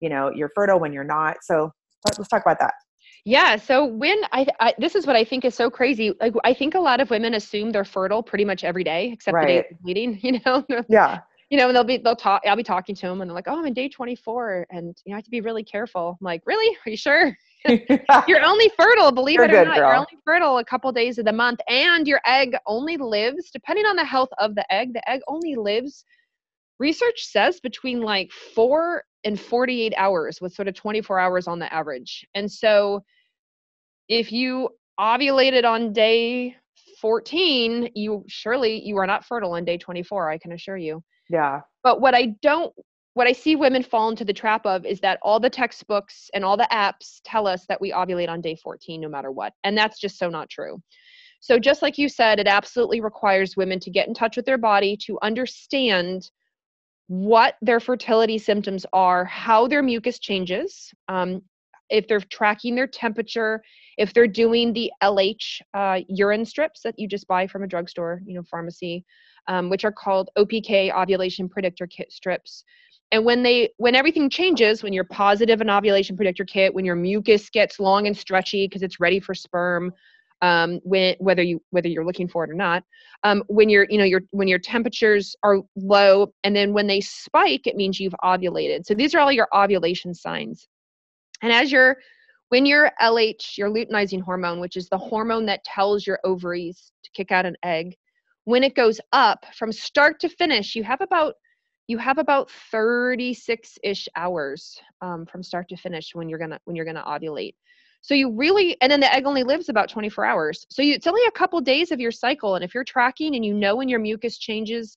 you 0.00 0.08
know 0.08 0.30
you're 0.34 0.50
fertile 0.54 0.78
when 0.80 0.92
you're 0.92 1.04
not. 1.04 1.38
So 1.42 1.70
let's 2.04 2.28
talk 2.28 2.42
about 2.42 2.58
that. 2.60 2.74
Yeah. 3.24 3.56
So 3.56 3.84
when 3.84 4.18
I, 4.32 4.46
I 4.60 4.74
this 4.78 4.94
is 4.94 5.06
what 5.06 5.16
I 5.16 5.24
think 5.24 5.44
is 5.44 5.54
so 5.54 5.70
crazy. 5.70 6.12
Like 6.20 6.34
I 6.44 6.54
think 6.54 6.74
a 6.74 6.80
lot 6.80 7.00
of 7.00 7.10
women 7.10 7.34
assume 7.34 7.70
they're 7.70 7.84
fertile 7.84 8.22
pretty 8.22 8.44
much 8.44 8.64
every 8.64 8.84
day, 8.84 9.10
except 9.12 9.40
the 9.40 9.46
day 9.46 9.58
of 9.58 9.64
bleeding. 9.80 10.18
You 10.22 10.40
know, 10.44 10.64
Yeah. 10.88 11.20
you 11.50 11.58
know, 11.58 11.68
and 11.68 11.76
they'll 11.76 11.84
be 11.84 11.98
they'll 11.98 12.16
talk. 12.16 12.42
I'll 12.46 12.56
be 12.56 12.62
talking 12.62 12.94
to 12.94 13.06
them, 13.06 13.20
and 13.20 13.28
they're 13.30 13.34
like, 13.34 13.48
"Oh, 13.48 13.58
I'm 13.58 13.66
in 13.66 13.74
day 13.74 13.88
24, 13.88 14.66
and 14.70 14.96
you 15.04 15.10
know, 15.10 15.16
I 15.16 15.18
have 15.18 15.24
to 15.24 15.30
be 15.30 15.40
really 15.40 15.64
careful." 15.64 16.16
I'm 16.20 16.24
like, 16.24 16.42
"Really? 16.46 16.76
Are 16.86 16.90
you 16.90 16.96
sure? 16.96 17.36
You're 18.28 18.44
only 18.44 18.70
fertile, 18.76 19.12
believe 19.12 19.36
You're 19.36 19.44
it 19.44 19.54
or 19.54 19.64
not. 19.64 19.76
You're 19.76 19.94
only 19.94 20.18
fertile 20.24 20.58
a 20.58 20.64
couple 20.64 20.90
days 20.92 21.18
of 21.18 21.24
the 21.24 21.32
month, 21.32 21.60
and 21.68 22.06
your 22.06 22.20
egg 22.24 22.56
only 22.66 22.96
lives, 22.96 23.50
depending 23.52 23.86
on 23.86 23.96
the 23.96 24.04
health 24.04 24.30
of 24.38 24.54
the 24.54 24.70
egg. 24.72 24.94
The 24.94 25.08
egg 25.08 25.20
only 25.28 25.56
lives. 25.56 26.04
Research 26.78 27.24
says 27.24 27.60
between 27.60 28.00
like 28.00 28.30
four 28.30 29.02
and 29.24 29.38
48 29.38 29.94
hours, 29.96 30.40
with 30.40 30.54
sort 30.54 30.68
of 30.68 30.74
24 30.74 31.18
hours 31.18 31.48
on 31.48 31.58
the 31.58 31.72
average. 31.72 32.24
And 32.34 32.50
so, 32.50 33.02
if 34.08 34.30
you 34.32 34.70
ovulated 34.98 35.64
on 35.64 35.92
day 35.92 36.56
14, 37.00 37.90
you 37.94 38.24
surely 38.28 38.84
you 38.84 38.96
are 38.98 39.06
not 39.06 39.24
fertile 39.24 39.52
on 39.52 39.64
day 39.64 39.78
24. 39.78 40.30
I 40.30 40.38
can 40.38 40.52
assure 40.52 40.76
you. 40.76 41.02
yeah. 41.28 41.60
But 41.82 42.00
what 42.00 42.14
I 42.14 42.34
don't, 42.42 42.72
what 43.14 43.26
I 43.26 43.32
see 43.32 43.56
women 43.56 43.82
fall 43.82 44.08
into 44.08 44.24
the 44.24 44.32
trap 44.32 44.64
of 44.64 44.86
is 44.86 45.00
that 45.00 45.18
all 45.22 45.40
the 45.40 45.50
textbooks 45.50 46.30
and 46.34 46.44
all 46.44 46.56
the 46.56 46.68
apps 46.70 47.20
tell 47.24 47.46
us 47.46 47.66
that 47.68 47.80
we 47.80 47.92
ovulate 47.92 48.28
on 48.28 48.40
day 48.40 48.56
14 48.62 49.00
no 49.00 49.08
matter 49.08 49.30
what. 49.30 49.52
And 49.64 49.76
that's 49.76 49.98
just 49.98 50.18
so 50.18 50.30
not 50.30 50.48
true. 50.48 50.80
So, 51.40 51.58
just 51.58 51.82
like 51.82 51.98
you 51.98 52.08
said, 52.08 52.40
it 52.40 52.48
absolutely 52.48 53.00
requires 53.00 53.56
women 53.56 53.78
to 53.80 53.90
get 53.90 54.08
in 54.08 54.14
touch 54.14 54.36
with 54.36 54.44
their 54.44 54.58
body 54.58 54.96
to 55.06 55.18
understand 55.22 56.30
what 57.06 57.54
their 57.62 57.80
fertility 57.80 58.38
symptoms 58.38 58.84
are, 58.92 59.24
how 59.24 59.66
their 59.66 59.82
mucus 59.82 60.18
changes, 60.18 60.92
um, 61.08 61.40
if 61.90 62.06
they're 62.06 62.20
tracking 62.20 62.74
their 62.74 62.86
temperature, 62.86 63.62
if 63.96 64.12
they're 64.12 64.26
doing 64.26 64.72
the 64.72 64.92
LH 65.02 65.60
uh, 65.74 66.00
urine 66.08 66.44
strips 66.44 66.82
that 66.82 66.98
you 66.98 67.08
just 67.08 67.26
buy 67.26 67.46
from 67.46 67.62
a 67.62 67.66
drugstore, 67.66 68.20
you 68.26 68.34
know, 68.34 68.42
pharmacy, 68.42 69.04
um, 69.46 69.70
which 69.70 69.84
are 69.84 69.92
called 69.92 70.28
OPK 70.36 70.94
ovulation 70.94 71.48
predictor 71.48 71.86
kit 71.86 72.12
strips. 72.12 72.64
And 73.10 73.24
when 73.24 73.42
they 73.42 73.70
when 73.78 73.94
everything 73.94 74.28
changes, 74.28 74.82
when 74.82 74.92
you're 74.92 75.04
positive 75.04 75.60
an 75.60 75.70
ovulation 75.70 76.16
predictor 76.16 76.44
kit, 76.44 76.74
when 76.74 76.84
your 76.84 76.96
mucus 76.96 77.48
gets 77.48 77.80
long 77.80 78.06
and 78.06 78.16
stretchy 78.16 78.66
because 78.66 78.82
it's 78.82 79.00
ready 79.00 79.18
for 79.18 79.34
sperm, 79.34 79.92
um, 80.42 80.80
when 80.84 81.16
whether 81.18 81.42
you 81.42 81.62
whether 81.70 81.88
you're 81.88 82.04
looking 82.04 82.28
for 82.28 82.44
it 82.44 82.50
or 82.50 82.54
not, 82.54 82.84
um, 83.24 83.42
when 83.48 83.68
your 83.70 83.86
you 83.88 83.98
know 83.98 84.04
your 84.04 84.22
when 84.30 84.46
your 84.46 84.58
temperatures 84.58 85.34
are 85.42 85.58
low, 85.76 86.32
and 86.44 86.54
then 86.54 86.72
when 86.72 86.86
they 86.86 87.00
spike, 87.00 87.66
it 87.66 87.76
means 87.76 87.98
you've 87.98 88.14
ovulated. 88.22 88.84
So 88.84 88.94
these 88.94 89.14
are 89.14 89.20
all 89.20 89.32
your 89.32 89.48
ovulation 89.54 90.14
signs. 90.14 90.68
And 91.42 91.52
as 91.52 91.72
your 91.72 91.96
when 92.50 92.66
your 92.66 92.90
LH, 93.00 93.56
your 93.56 93.70
luteinizing 93.70 94.22
hormone, 94.22 94.60
which 94.60 94.76
is 94.76 94.88
the 94.88 94.98
hormone 94.98 95.46
that 95.46 95.64
tells 95.64 96.06
your 96.06 96.18
ovaries 96.24 96.92
to 97.04 97.10
kick 97.12 97.32
out 97.32 97.46
an 97.46 97.56
egg, 97.62 97.96
when 98.44 98.62
it 98.62 98.74
goes 98.74 99.00
up 99.12 99.44
from 99.54 99.72
start 99.72 100.20
to 100.20 100.28
finish, 100.28 100.74
you 100.74 100.82
have 100.84 101.00
about 101.00 101.34
you 101.88 101.98
have 101.98 102.18
about 102.18 102.50
36-ish 102.72 104.08
hours 104.14 104.80
um, 105.00 105.26
from 105.26 105.42
start 105.42 105.68
to 105.70 105.76
finish 105.76 106.14
when 106.14 106.28
you're 106.28 106.38
gonna 106.38 106.60
when 106.64 106.76
you're 106.76 106.84
gonna 106.84 107.04
ovulate. 107.04 107.54
So 108.02 108.14
you 108.14 108.30
really, 108.32 108.76
and 108.80 108.92
then 108.92 109.00
the 109.00 109.12
egg 109.12 109.26
only 109.26 109.42
lives 109.42 109.68
about 109.68 109.88
24 109.88 110.24
hours. 110.24 110.66
So 110.70 110.82
you, 110.82 110.94
it's 110.94 111.06
only 111.08 111.22
a 111.26 111.32
couple 111.32 111.60
days 111.60 111.90
of 111.90 111.98
your 112.00 112.12
cycle, 112.12 112.54
and 112.54 112.64
if 112.64 112.74
you're 112.74 112.84
tracking 112.84 113.34
and 113.34 113.44
you 113.44 113.54
know 113.54 113.74
when 113.76 113.88
your 113.88 113.98
mucus 114.00 114.38
changes, 114.38 114.96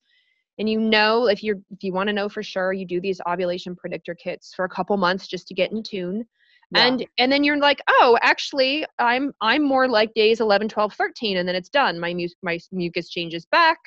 and 0.59 0.69
you 0.69 0.79
know 0.79 1.27
if 1.27 1.43
you're 1.43 1.57
if 1.71 1.83
you 1.83 1.93
want 1.93 2.07
to 2.07 2.13
know 2.13 2.29
for 2.29 2.43
sure, 2.43 2.73
you 2.73 2.85
do 2.85 3.01
these 3.01 3.21
ovulation 3.27 3.75
predictor 3.75 4.13
kits 4.15 4.53
for 4.53 4.65
a 4.65 4.69
couple 4.69 4.95
months 4.97 5.27
just 5.27 5.47
to 5.47 5.53
get 5.55 5.71
in 5.71 5.81
tune 5.83 6.25
Yeah. 6.71 6.83
and 6.83 7.05
and 7.17 7.31
then 7.31 7.43
you're 7.43 7.57
like 7.57 7.81
oh 7.89 8.17
actually 8.21 8.85
i'm 8.99 9.33
i'm 9.41 9.63
more 9.63 9.89
like 9.89 10.13
days 10.13 10.39
11 10.39 10.69
12 10.69 10.93
13 10.93 11.37
and 11.37 11.47
then 11.47 11.55
it's 11.55 11.69
done 11.69 11.99
my 11.99 12.13
mu- 12.13 12.27
my 12.43 12.57
mucus 12.71 13.09
changes 13.09 13.45
back 13.51 13.77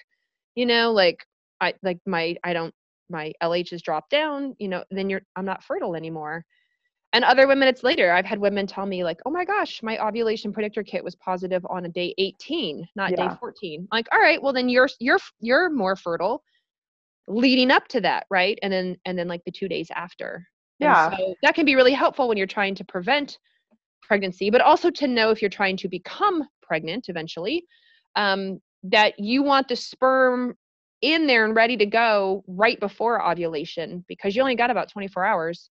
you 0.54 0.66
know 0.66 0.92
like 0.92 1.24
i 1.60 1.72
like 1.82 1.98
my 2.06 2.36
i 2.44 2.52
don't 2.52 2.74
my 3.10 3.32
lh 3.42 3.68
has 3.70 3.82
dropped 3.82 4.10
down 4.10 4.54
you 4.58 4.68
know 4.68 4.82
then 4.90 5.08
you're 5.10 5.22
i'm 5.36 5.44
not 5.44 5.62
fertile 5.64 5.94
anymore. 5.94 6.44
And 7.12 7.24
other 7.24 7.46
women 7.46 7.68
it's 7.68 7.84
later. 7.84 8.10
I've 8.10 8.24
had 8.24 8.40
women 8.40 8.66
tell 8.66 8.86
me 8.86 9.04
like 9.04 9.20
oh 9.24 9.30
my 9.30 9.44
gosh 9.44 9.82
my 9.84 9.98
ovulation 10.04 10.52
predictor 10.52 10.82
kit 10.82 11.04
was 11.04 11.14
positive 11.14 11.64
on 11.70 11.84
a 11.84 11.88
day 11.88 12.12
18 12.18 12.88
not 12.96 13.12
Yeah. 13.12 13.28
day 13.28 13.36
14 13.38 13.86
like 13.92 14.08
all 14.12 14.18
right 14.20 14.42
well 14.42 14.52
then 14.52 14.68
you're 14.68 14.88
you're 14.98 15.20
you're 15.40 15.70
more 15.70 15.94
fertile 15.94 16.42
leading 17.28 17.70
up 17.70 17.86
to 17.88 18.00
that 18.00 18.26
right? 18.30 18.58
And 18.62 18.72
then 18.72 18.96
and 19.04 19.18
then 19.18 19.28
like 19.28 19.42
the 19.44 19.52
two 19.52 19.68
days 19.68 19.90
after. 19.94 20.46
Yeah. 20.80 21.10
so 21.10 21.34
that 21.42 21.54
can 21.54 21.64
be 21.64 21.76
really 21.76 21.92
helpful 21.92 22.26
when 22.28 22.36
you're 22.36 22.46
trying 22.48 22.74
to 22.74 22.84
prevent 22.84 23.38
pregnancy, 24.02 24.50
but 24.50 24.60
also 24.60 24.90
to 24.90 25.06
know 25.06 25.30
if 25.30 25.40
you're 25.40 25.48
trying 25.48 25.76
to 25.78 25.88
become 25.88 26.44
pregnant 26.62 27.08
eventually, 27.08 27.64
um, 28.16 28.60
that 28.82 29.18
you 29.18 29.42
want 29.42 29.68
the 29.68 29.76
sperm 29.76 30.56
in 31.12 31.26
there 31.26 31.44
and 31.44 31.54
ready 31.54 31.76
to 31.76 31.86
go 31.86 32.44
right 32.46 32.80
before 32.80 33.24
ovulation 33.26 34.04
because 34.08 34.34
you 34.34 34.42
only 34.42 34.56
got 34.56 34.70
about 34.70 34.90
24 34.90 35.24
hours 35.24 35.70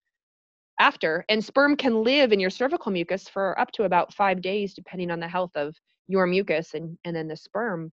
after. 0.80 1.24
And 1.28 1.44
sperm 1.44 1.76
can 1.76 2.02
live 2.02 2.32
in 2.32 2.40
your 2.40 2.50
cervical 2.50 2.92
mucus 2.92 3.28
for 3.28 3.58
up 3.60 3.70
to 3.72 3.84
about 3.84 4.14
five 4.14 4.42
days, 4.42 4.74
depending 4.74 5.10
on 5.10 5.20
the 5.20 5.28
health 5.28 5.52
of 5.54 5.76
your 6.08 6.26
mucus 6.26 6.74
and, 6.74 6.98
and 7.04 7.14
then 7.14 7.28
the 7.28 7.36
sperm. 7.36 7.92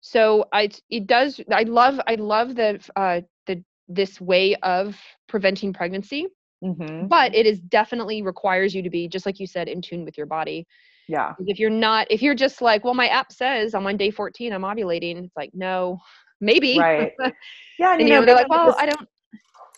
So 0.00 0.46
I 0.52 0.70
it 0.90 1.06
does 1.06 1.40
I 1.52 1.64
love 1.64 2.00
I 2.06 2.14
love 2.14 2.54
the 2.54 2.80
uh 2.96 3.22
the 3.46 3.62
this 3.88 4.20
way 4.20 4.54
of 4.56 4.96
preventing 5.28 5.72
pregnancy 5.72 6.26
hmm 6.62 7.06
but 7.08 7.34
it 7.34 7.46
is 7.46 7.60
definitely 7.60 8.22
requires 8.22 8.74
you 8.74 8.82
to 8.82 8.90
be 8.90 9.08
just 9.08 9.26
like 9.26 9.38
you 9.38 9.46
said 9.46 9.68
in 9.68 9.82
tune 9.82 10.04
with 10.04 10.16
your 10.16 10.26
body 10.26 10.66
Yeah. 11.08 11.34
if 11.38 11.58
you're 11.58 11.70
not 11.70 12.06
if 12.10 12.22
you're 12.22 12.34
just 12.34 12.62
like 12.62 12.84
well 12.84 12.94
my 12.94 13.08
app 13.08 13.32
says 13.32 13.74
i'm 13.74 13.86
on 13.86 13.96
day 13.96 14.10
14 14.10 14.52
i'm 14.52 14.62
ovulating 14.62 15.24
it's 15.24 15.36
like 15.36 15.50
no 15.54 15.98
maybe 16.40 16.78
Right. 16.78 17.12
Yeah. 17.78 17.92
And, 17.92 18.00
and 18.00 18.08
you 18.08 18.14
know, 18.14 18.24
they're 18.24 18.34
like 18.34 18.48
well 18.48 18.74
i 18.78 18.86
don't 18.86 19.06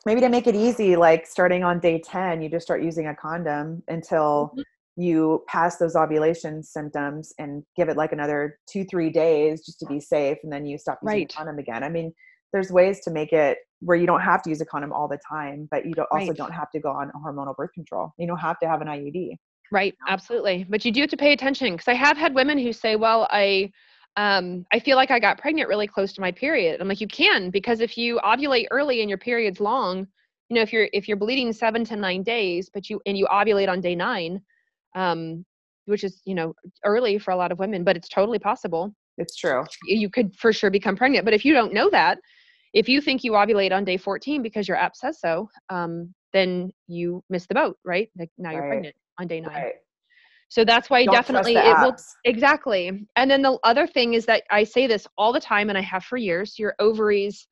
maybe 0.06 0.20
to 0.20 0.28
make 0.28 0.46
it 0.46 0.54
easy, 0.54 0.96
like 0.96 1.26
starting 1.26 1.64
on 1.64 1.80
day 1.80 2.00
10, 2.00 2.40
you 2.40 2.48
just 2.48 2.64
start 2.64 2.82
using 2.82 3.09
a 3.09 3.14
condom 3.14 3.82
until 3.88 4.52
Mhm. 4.56 4.62
you 4.96 5.44
pass 5.48 5.76
those 5.76 5.96
ovulation 5.96 6.62
symptoms 6.62 7.32
and 7.38 7.62
give 7.76 7.88
it 7.88 7.96
like 7.96 8.12
another 8.12 8.59
two, 8.66 8.84
three 8.84 9.11
days 9.11 9.66
just 9.66 9.78
to 9.80 9.86
be 9.86 10.00
safe. 10.00 10.38
And 10.44 10.52
then 10.52 10.64
you 10.64 10.78
stop 10.78 10.98
using 11.02 11.18
Right. 11.18 11.32
a 11.32 11.36
condom 11.36 11.59
again. 11.59 11.82
I 11.84 11.88
mean, 11.88 12.14
there's 12.52 12.70
ways 12.72 13.00
to 13.00 13.11
make 13.11 13.32
it 13.32 13.59
where 13.80 13.96
you 13.98 14.06
don't 14.06 14.22
have 14.22 14.42
to 14.44 14.50
use 14.50 14.61
a 14.61 14.64
condom 14.66 14.92
all 14.92 15.09
the 15.09 15.18
time, 15.28 15.68
but 15.70 15.84
you 15.84 15.92
don't, 15.94 16.09
also 16.11 16.28
Right. 16.28 16.36
don't 16.36 16.52
have 16.52 16.70
to 16.70 16.80
go 16.80 16.90
on 16.90 17.11
hormonal 17.22 17.54
birth 17.54 17.72
control. 17.74 18.14
You 18.18 18.26
don't 18.28 18.38
have 18.38 18.59
to 18.61 18.68
have 18.68 18.80
an 18.80 18.88
IUD. 18.88 19.36
right 19.70 19.94
absolutely 20.09 20.64
but 20.70 20.82
you 20.86 20.90
do 20.90 21.02
have 21.02 21.11
to 21.11 21.16
pay 21.18 21.32
attention 21.32 21.72
because 21.74 21.88
i 21.88 21.92
have 21.92 22.16
had 22.16 22.34
women 22.34 22.56
who 22.56 22.72
say 22.72 22.96
well 22.96 23.28
i 23.30 23.70
um, 24.18 24.66
I 24.72 24.80
feel 24.80 24.96
like 24.96 25.12
I 25.12 25.20
got 25.20 25.38
pregnant 25.38 25.68
really 25.68 25.86
close 25.86 26.12
to 26.14 26.20
my 26.20 26.32
period. 26.32 26.80
I'm 26.80 26.88
like, 26.88 27.00
you 27.00 27.06
can 27.06 27.50
because 27.50 27.80
if 27.80 27.96
you 27.96 28.18
ovulate 28.24 28.66
early 28.72 29.00
and 29.00 29.08
your 29.08 29.16
period's 29.16 29.60
long, 29.60 30.08
you 30.48 30.56
know, 30.56 30.60
if 30.60 30.72
you're 30.72 30.88
if 30.92 31.06
you're 31.06 31.16
bleeding 31.16 31.52
seven 31.52 31.84
to 31.84 31.94
nine 31.94 32.24
days, 32.24 32.68
but 32.68 32.90
you 32.90 33.00
and 33.06 33.16
you 33.16 33.26
ovulate 33.26 33.68
on 33.68 33.80
day 33.80 33.94
nine, 33.94 34.42
um, 34.96 35.44
which 35.86 36.02
is 36.02 36.20
you 36.24 36.34
know 36.34 36.52
early 36.84 37.16
for 37.16 37.30
a 37.30 37.36
lot 37.36 37.52
of 37.52 37.60
women, 37.60 37.84
but 37.84 37.96
it's 37.96 38.08
totally 38.08 38.40
possible. 38.40 38.92
It's 39.18 39.36
true. 39.36 39.64
You 39.84 40.10
could 40.10 40.34
for 40.34 40.52
sure 40.52 40.70
become 40.70 40.96
pregnant, 40.96 41.24
but 41.24 41.34
if 41.34 41.44
you 41.44 41.52
don't 41.52 41.72
know 41.72 41.88
that, 41.90 42.18
if 42.74 42.88
you 42.88 43.00
think 43.00 43.22
you 43.22 43.32
ovulate 43.32 43.70
on 43.72 43.84
day 43.84 43.96
14 43.96 44.42
because 44.42 44.66
your 44.66 44.76
app 44.76 44.96
says 44.96 45.20
so, 45.20 45.48
um, 45.70 46.12
then 46.32 46.72
you 46.88 47.22
miss 47.30 47.46
the 47.46 47.54
boat, 47.54 47.78
right? 47.84 48.10
Like 48.18 48.30
now 48.36 48.50
you're 48.50 48.66
pregnant 48.66 48.96
on 49.20 49.28
day 49.28 49.40
nine. 49.40 49.52
Right. 49.52 49.74
So 50.49 50.64
that's 50.64 50.88
why 50.88 51.05
Don't 51.05 51.14
definitely 51.14 51.57
it 51.57 51.76
will 51.80 51.96
exactly. 52.24 53.07
And 53.16 53.30
then 53.30 53.42
the 53.42 53.59
other 53.64 53.86
thing 53.86 54.14
is 54.14 54.24
that 54.26 54.44
I 54.51 54.64
say 54.64 54.86
this 54.86 55.07
all 55.18 55.32
the 55.32 55.40
time, 55.40 55.68
and 55.68 55.76
I 55.76 55.82
have 55.82 56.05
for 56.05 56.16
years. 56.16 56.59
Your 56.59 56.74
ovaries 56.78 57.46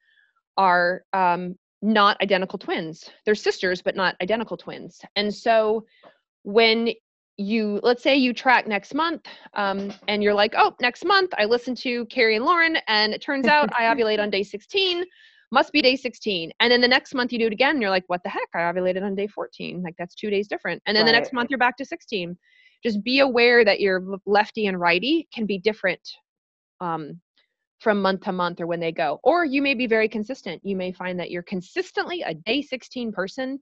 are 0.56 1.02
um, 1.12 1.56
not 1.82 2.20
identical 2.22 2.58
twins. 2.58 3.08
They're 3.24 3.34
sisters, 3.34 3.82
but 3.82 3.96
not 3.96 4.16
identical 4.22 4.56
twins. 4.56 5.00
And 5.14 5.32
so 5.32 5.84
when 6.42 6.90
you 7.38 7.80
let's 7.82 8.02
say 8.02 8.16
you 8.16 8.32
track 8.32 8.66
next 8.66 8.94
month 8.94 9.26
um, 9.54 9.92
and 10.08 10.22
you're 10.22 10.32
like 10.32 10.54
oh 10.56 10.74
next 10.80 11.04
month 11.04 11.30
i 11.36 11.44
listened 11.44 11.76
to 11.76 12.06
carrie 12.06 12.36
and 12.36 12.44
lauren 12.44 12.78
and 12.88 13.12
it 13.12 13.20
turns 13.20 13.46
out 13.46 13.68
i 13.78 13.82
ovulate 13.82 14.18
on 14.18 14.30
day 14.30 14.42
16 14.42 15.04
must 15.52 15.70
be 15.70 15.82
day 15.82 15.96
16 15.96 16.50
and 16.60 16.72
then 16.72 16.80
the 16.80 16.88
next 16.88 17.14
month 17.14 17.32
you 17.32 17.38
do 17.38 17.46
it 17.46 17.52
again 17.52 17.72
and 17.72 17.82
you're 17.82 17.90
like 17.90 18.04
what 18.06 18.22
the 18.22 18.28
heck 18.30 18.48
i 18.54 18.60
ovulated 18.60 19.02
on 19.02 19.14
day 19.14 19.26
14 19.26 19.82
like 19.82 19.94
that's 19.98 20.14
two 20.14 20.30
days 20.30 20.48
different 20.48 20.82
and 20.86 20.96
then 20.96 21.04
right. 21.04 21.12
the 21.12 21.18
next 21.18 21.34
month 21.34 21.50
you're 21.50 21.58
back 21.58 21.76
to 21.76 21.84
16 21.84 22.36
just 22.86 23.02
be 23.02 23.18
aware 23.18 23.64
that 23.64 23.80
your 23.80 24.00
lefty 24.26 24.66
and 24.66 24.78
righty 24.78 25.26
can 25.34 25.44
be 25.44 25.58
different 25.58 26.00
um, 26.80 27.20
from 27.80 28.00
month 28.00 28.20
to 28.20 28.32
month 28.32 28.60
or 28.60 28.68
when 28.68 28.78
they 28.78 28.92
go. 28.92 29.18
Or 29.24 29.44
you 29.44 29.60
may 29.60 29.74
be 29.74 29.88
very 29.88 30.08
consistent. 30.08 30.60
You 30.64 30.76
may 30.76 30.92
find 30.92 31.18
that 31.18 31.32
you're 31.32 31.42
consistently 31.42 32.22
a 32.22 32.32
day 32.32 32.62
16 32.62 33.10
person 33.10 33.58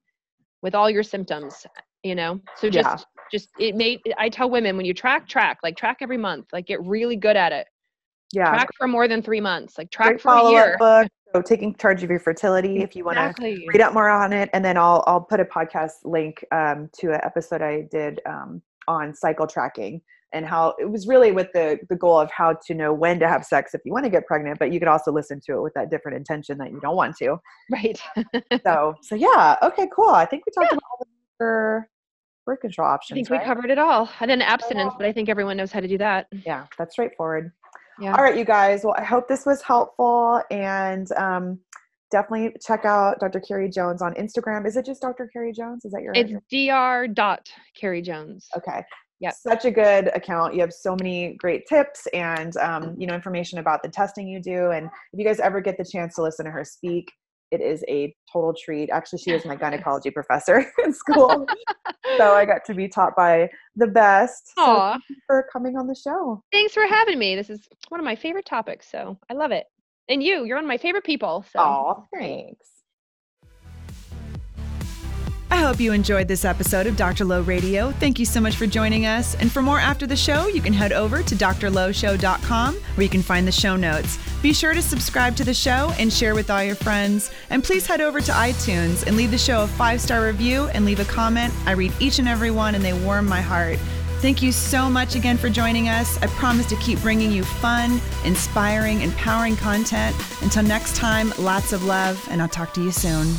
with 0.60 0.74
all 0.74 0.90
your 0.90 1.02
symptoms, 1.02 1.66
you 2.02 2.14
know? 2.14 2.38
So 2.56 2.68
just, 2.68 2.86
yeah. 2.86 3.22
just, 3.32 3.48
it 3.58 3.74
may, 3.74 3.98
I 4.18 4.28
tell 4.28 4.50
women 4.50 4.76
when 4.76 4.84
you 4.84 4.92
track, 4.92 5.26
track, 5.26 5.58
like 5.62 5.78
track 5.78 5.98
every 6.02 6.18
month, 6.18 6.48
like 6.52 6.66
get 6.66 6.84
really 6.84 7.16
good 7.16 7.36
at 7.36 7.50
it. 7.50 7.66
Yeah. 8.30 8.50
Track 8.50 8.68
for 8.76 8.86
more 8.86 9.08
than 9.08 9.22
three 9.22 9.40
months, 9.40 9.78
like 9.78 9.90
track 9.90 10.08
Great 10.08 10.20
for 10.20 10.34
a 10.34 10.50
year. 10.50 10.76
Book. 10.78 11.08
So 11.34 11.40
taking 11.40 11.74
charge 11.74 12.02
of 12.02 12.10
your 12.10 12.20
fertility, 12.20 12.78
if 12.78 12.94
you 12.94 13.04
want 13.04 13.18
to 13.36 13.66
read 13.68 13.80
up 13.80 13.94
more 13.94 14.08
on 14.08 14.32
it, 14.32 14.50
and 14.52 14.64
then 14.64 14.76
I'll 14.76 15.02
I'll 15.08 15.20
put 15.20 15.40
a 15.40 15.44
podcast 15.44 16.04
link 16.04 16.44
um, 16.52 16.88
to 16.98 17.12
an 17.12 17.20
episode 17.24 17.60
I 17.60 17.88
did 17.90 18.20
um, 18.24 18.62
on 18.88 19.14
cycle 19.14 19.46
tracking 19.46 20.00
and 20.34 20.44
how 20.44 20.74
it 20.78 20.90
was 20.90 21.06
really 21.06 21.32
with 21.32 21.50
the 21.52 21.78
the 21.88 21.96
goal 21.96 22.18
of 22.18 22.30
how 22.30 22.52
to 22.66 22.74
know 22.74 22.92
when 22.92 23.18
to 23.20 23.28
have 23.28 23.44
sex 23.44 23.72
if 23.72 23.80
you 23.84 23.92
want 23.92 24.04
to 24.04 24.10
get 24.10 24.26
pregnant 24.26 24.58
but 24.58 24.72
you 24.72 24.78
could 24.78 24.88
also 24.88 25.12
listen 25.12 25.40
to 25.40 25.54
it 25.54 25.62
with 25.62 25.72
that 25.74 25.90
different 25.90 26.16
intention 26.16 26.58
that 26.58 26.70
you 26.70 26.80
don't 26.80 26.96
want 26.96 27.16
to. 27.16 27.36
Right. 27.70 27.98
So 28.64 28.94
so 29.02 29.14
yeah 29.14 29.56
okay 29.62 29.88
cool. 29.94 30.10
I 30.10 30.26
think 30.26 30.44
we 30.46 30.52
talked 30.52 30.72
yeah. 30.72 30.76
about 30.76 30.82
all 30.90 31.06
the 31.38 31.86
birth 32.46 32.60
control 32.60 32.86
options 32.86 33.16
i 33.16 33.20
think 33.20 33.30
right? 33.30 33.40
we 33.40 33.46
covered 33.46 33.70
it 33.70 33.78
all. 33.78 34.10
And 34.20 34.30
then 34.30 34.42
abstinence 34.42 34.92
but 34.98 35.06
i 35.06 35.12
think 35.12 35.28
everyone 35.28 35.56
knows 35.56 35.72
how 35.72 35.80
to 35.80 35.88
do 35.88 35.98
that. 35.98 36.26
Yeah 36.44 36.66
that's 36.76 36.92
straightforward. 36.92 37.52
Yeah. 38.00 38.14
all 38.16 38.24
right 38.24 38.36
you 38.36 38.44
guys. 38.44 38.84
Well 38.84 38.94
i 38.98 39.04
hope 39.04 39.28
this 39.28 39.46
was 39.46 39.62
helpful 39.62 40.42
and 40.50 41.10
um 41.12 41.60
definitely 42.14 42.54
check 42.64 42.84
out 42.84 43.18
Dr. 43.18 43.40
Carrie 43.40 43.68
Jones 43.68 44.00
on 44.00 44.14
Instagram. 44.14 44.66
Is 44.68 44.76
it 44.76 44.86
just 44.86 45.02
Dr. 45.02 45.28
Carrie 45.32 45.52
Jones? 45.52 45.84
Is 45.84 45.90
that 45.90 46.02
your? 46.02 46.12
It's 46.14 46.32
Dr. 46.48 47.08
Dot 47.08 47.48
Carrie 47.78 48.02
Jones. 48.02 48.48
Okay. 48.56 48.82
Yeah. 49.18 49.32
Such 49.32 49.64
a 49.64 49.70
good 49.70 50.10
account. 50.14 50.54
You 50.54 50.60
have 50.60 50.72
so 50.72 50.94
many 50.94 51.34
great 51.38 51.66
tips 51.66 52.06
and 52.12 52.56
um, 52.58 52.94
you 52.96 53.08
know 53.08 53.14
information 53.14 53.58
about 53.58 53.82
the 53.82 53.88
testing 53.88 54.28
you 54.28 54.40
do. 54.40 54.70
And 54.70 54.86
if 55.12 55.18
you 55.18 55.24
guys 55.24 55.40
ever 55.40 55.60
get 55.60 55.76
the 55.76 55.84
chance 55.84 56.14
to 56.14 56.22
listen 56.22 56.44
to 56.44 56.52
her 56.52 56.64
speak, 56.64 57.10
it 57.50 57.60
is 57.60 57.84
a 57.88 58.14
total 58.32 58.54
treat. 58.64 58.90
Actually, 58.90 59.18
she 59.18 59.32
was 59.32 59.44
my 59.44 59.56
gynecology 59.56 60.10
professor 60.20 60.64
in 60.84 60.92
school, 60.92 61.46
so 62.16 62.34
I 62.34 62.44
got 62.44 62.64
to 62.66 62.74
be 62.74 62.86
taught 62.86 63.16
by 63.16 63.50
the 63.74 63.88
best. 63.88 64.52
Aww. 64.56 64.94
So 64.94 65.14
for 65.26 65.46
coming 65.52 65.76
on 65.76 65.88
the 65.88 65.96
show. 65.96 66.42
Thanks 66.52 66.74
for 66.74 66.86
having 66.86 67.18
me. 67.18 67.34
This 67.34 67.50
is 67.50 67.68
one 67.88 67.98
of 67.98 68.04
my 68.04 68.14
favorite 68.14 68.46
topics, 68.46 68.88
so 68.88 69.18
I 69.28 69.34
love 69.34 69.50
it. 69.50 69.66
And 70.08 70.22
you, 70.22 70.44
you're 70.44 70.56
one 70.56 70.64
of 70.64 70.68
my 70.68 70.78
favorite 70.78 71.04
people. 71.04 71.44
So. 71.52 71.58
Aw, 71.58 72.02
thanks. 72.14 72.68
I 75.50 75.58
hope 75.58 75.78
you 75.78 75.92
enjoyed 75.92 76.26
this 76.26 76.44
episode 76.44 76.88
of 76.88 76.96
Dr. 76.96 77.24
Lo 77.24 77.40
Radio. 77.42 77.92
Thank 77.92 78.18
you 78.18 78.24
so 78.26 78.40
much 78.40 78.56
for 78.56 78.66
joining 78.66 79.06
us. 79.06 79.36
And 79.36 79.52
for 79.52 79.62
more 79.62 79.78
after 79.78 80.04
the 80.04 80.16
show, 80.16 80.48
you 80.48 80.60
can 80.60 80.72
head 80.72 80.92
over 80.92 81.22
to 81.22 81.34
drloshow.com 81.36 82.74
where 82.74 83.02
you 83.02 83.08
can 83.08 83.22
find 83.22 83.46
the 83.46 83.52
show 83.52 83.76
notes. 83.76 84.18
Be 84.42 84.52
sure 84.52 84.74
to 84.74 84.82
subscribe 84.82 85.36
to 85.36 85.44
the 85.44 85.54
show 85.54 85.92
and 85.96 86.12
share 86.12 86.34
with 86.34 86.50
all 86.50 86.64
your 86.64 86.74
friends. 86.74 87.30
And 87.50 87.62
please 87.62 87.86
head 87.86 88.00
over 88.00 88.20
to 88.20 88.32
iTunes 88.32 89.06
and 89.06 89.16
leave 89.16 89.30
the 89.30 89.38
show 89.38 89.62
a 89.62 89.68
five 89.68 90.00
star 90.00 90.26
review 90.26 90.64
and 90.74 90.84
leave 90.84 90.98
a 90.98 91.04
comment. 91.04 91.54
I 91.66 91.72
read 91.72 91.92
each 92.00 92.18
and 92.18 92.26
every 92.26 92.50
one 92.50 92.74
and 92.74 92.84
they 92.84 92.92
warm 92.92 93.28
my 93.28 93.40
heart. 93.40 93.78
Thank 94.20 94.42
you 94.42 94.52
so 94.52 94.88
much 94.88 95.16
again 95.16 95.36
for 95.36 95.50
joining 95.50 95.88
us. 95.88 96.16
I 96.22 96.28
promise 96.28 96.66
to 96.66 96.76
keep 96.76 96.98
bringing 97.00 97.30
you 97.30 97.44
fun, 97.44 98.00
inspiring, 98.24 99.02
empowering 99.02 99.56
content. 99.56 100.16
Until 100.40 100.62
next 100.62 100.96
time, 100.96 101.32
lots 101.38 101.72
of 101.72 101.84
love, 101.84 102.26
and 102.30 102.40
I'll 102.40 102.48
talk 102.48 102.72
to 102.74 102.82
you 102.82 102.90
soon. 102.90 103.34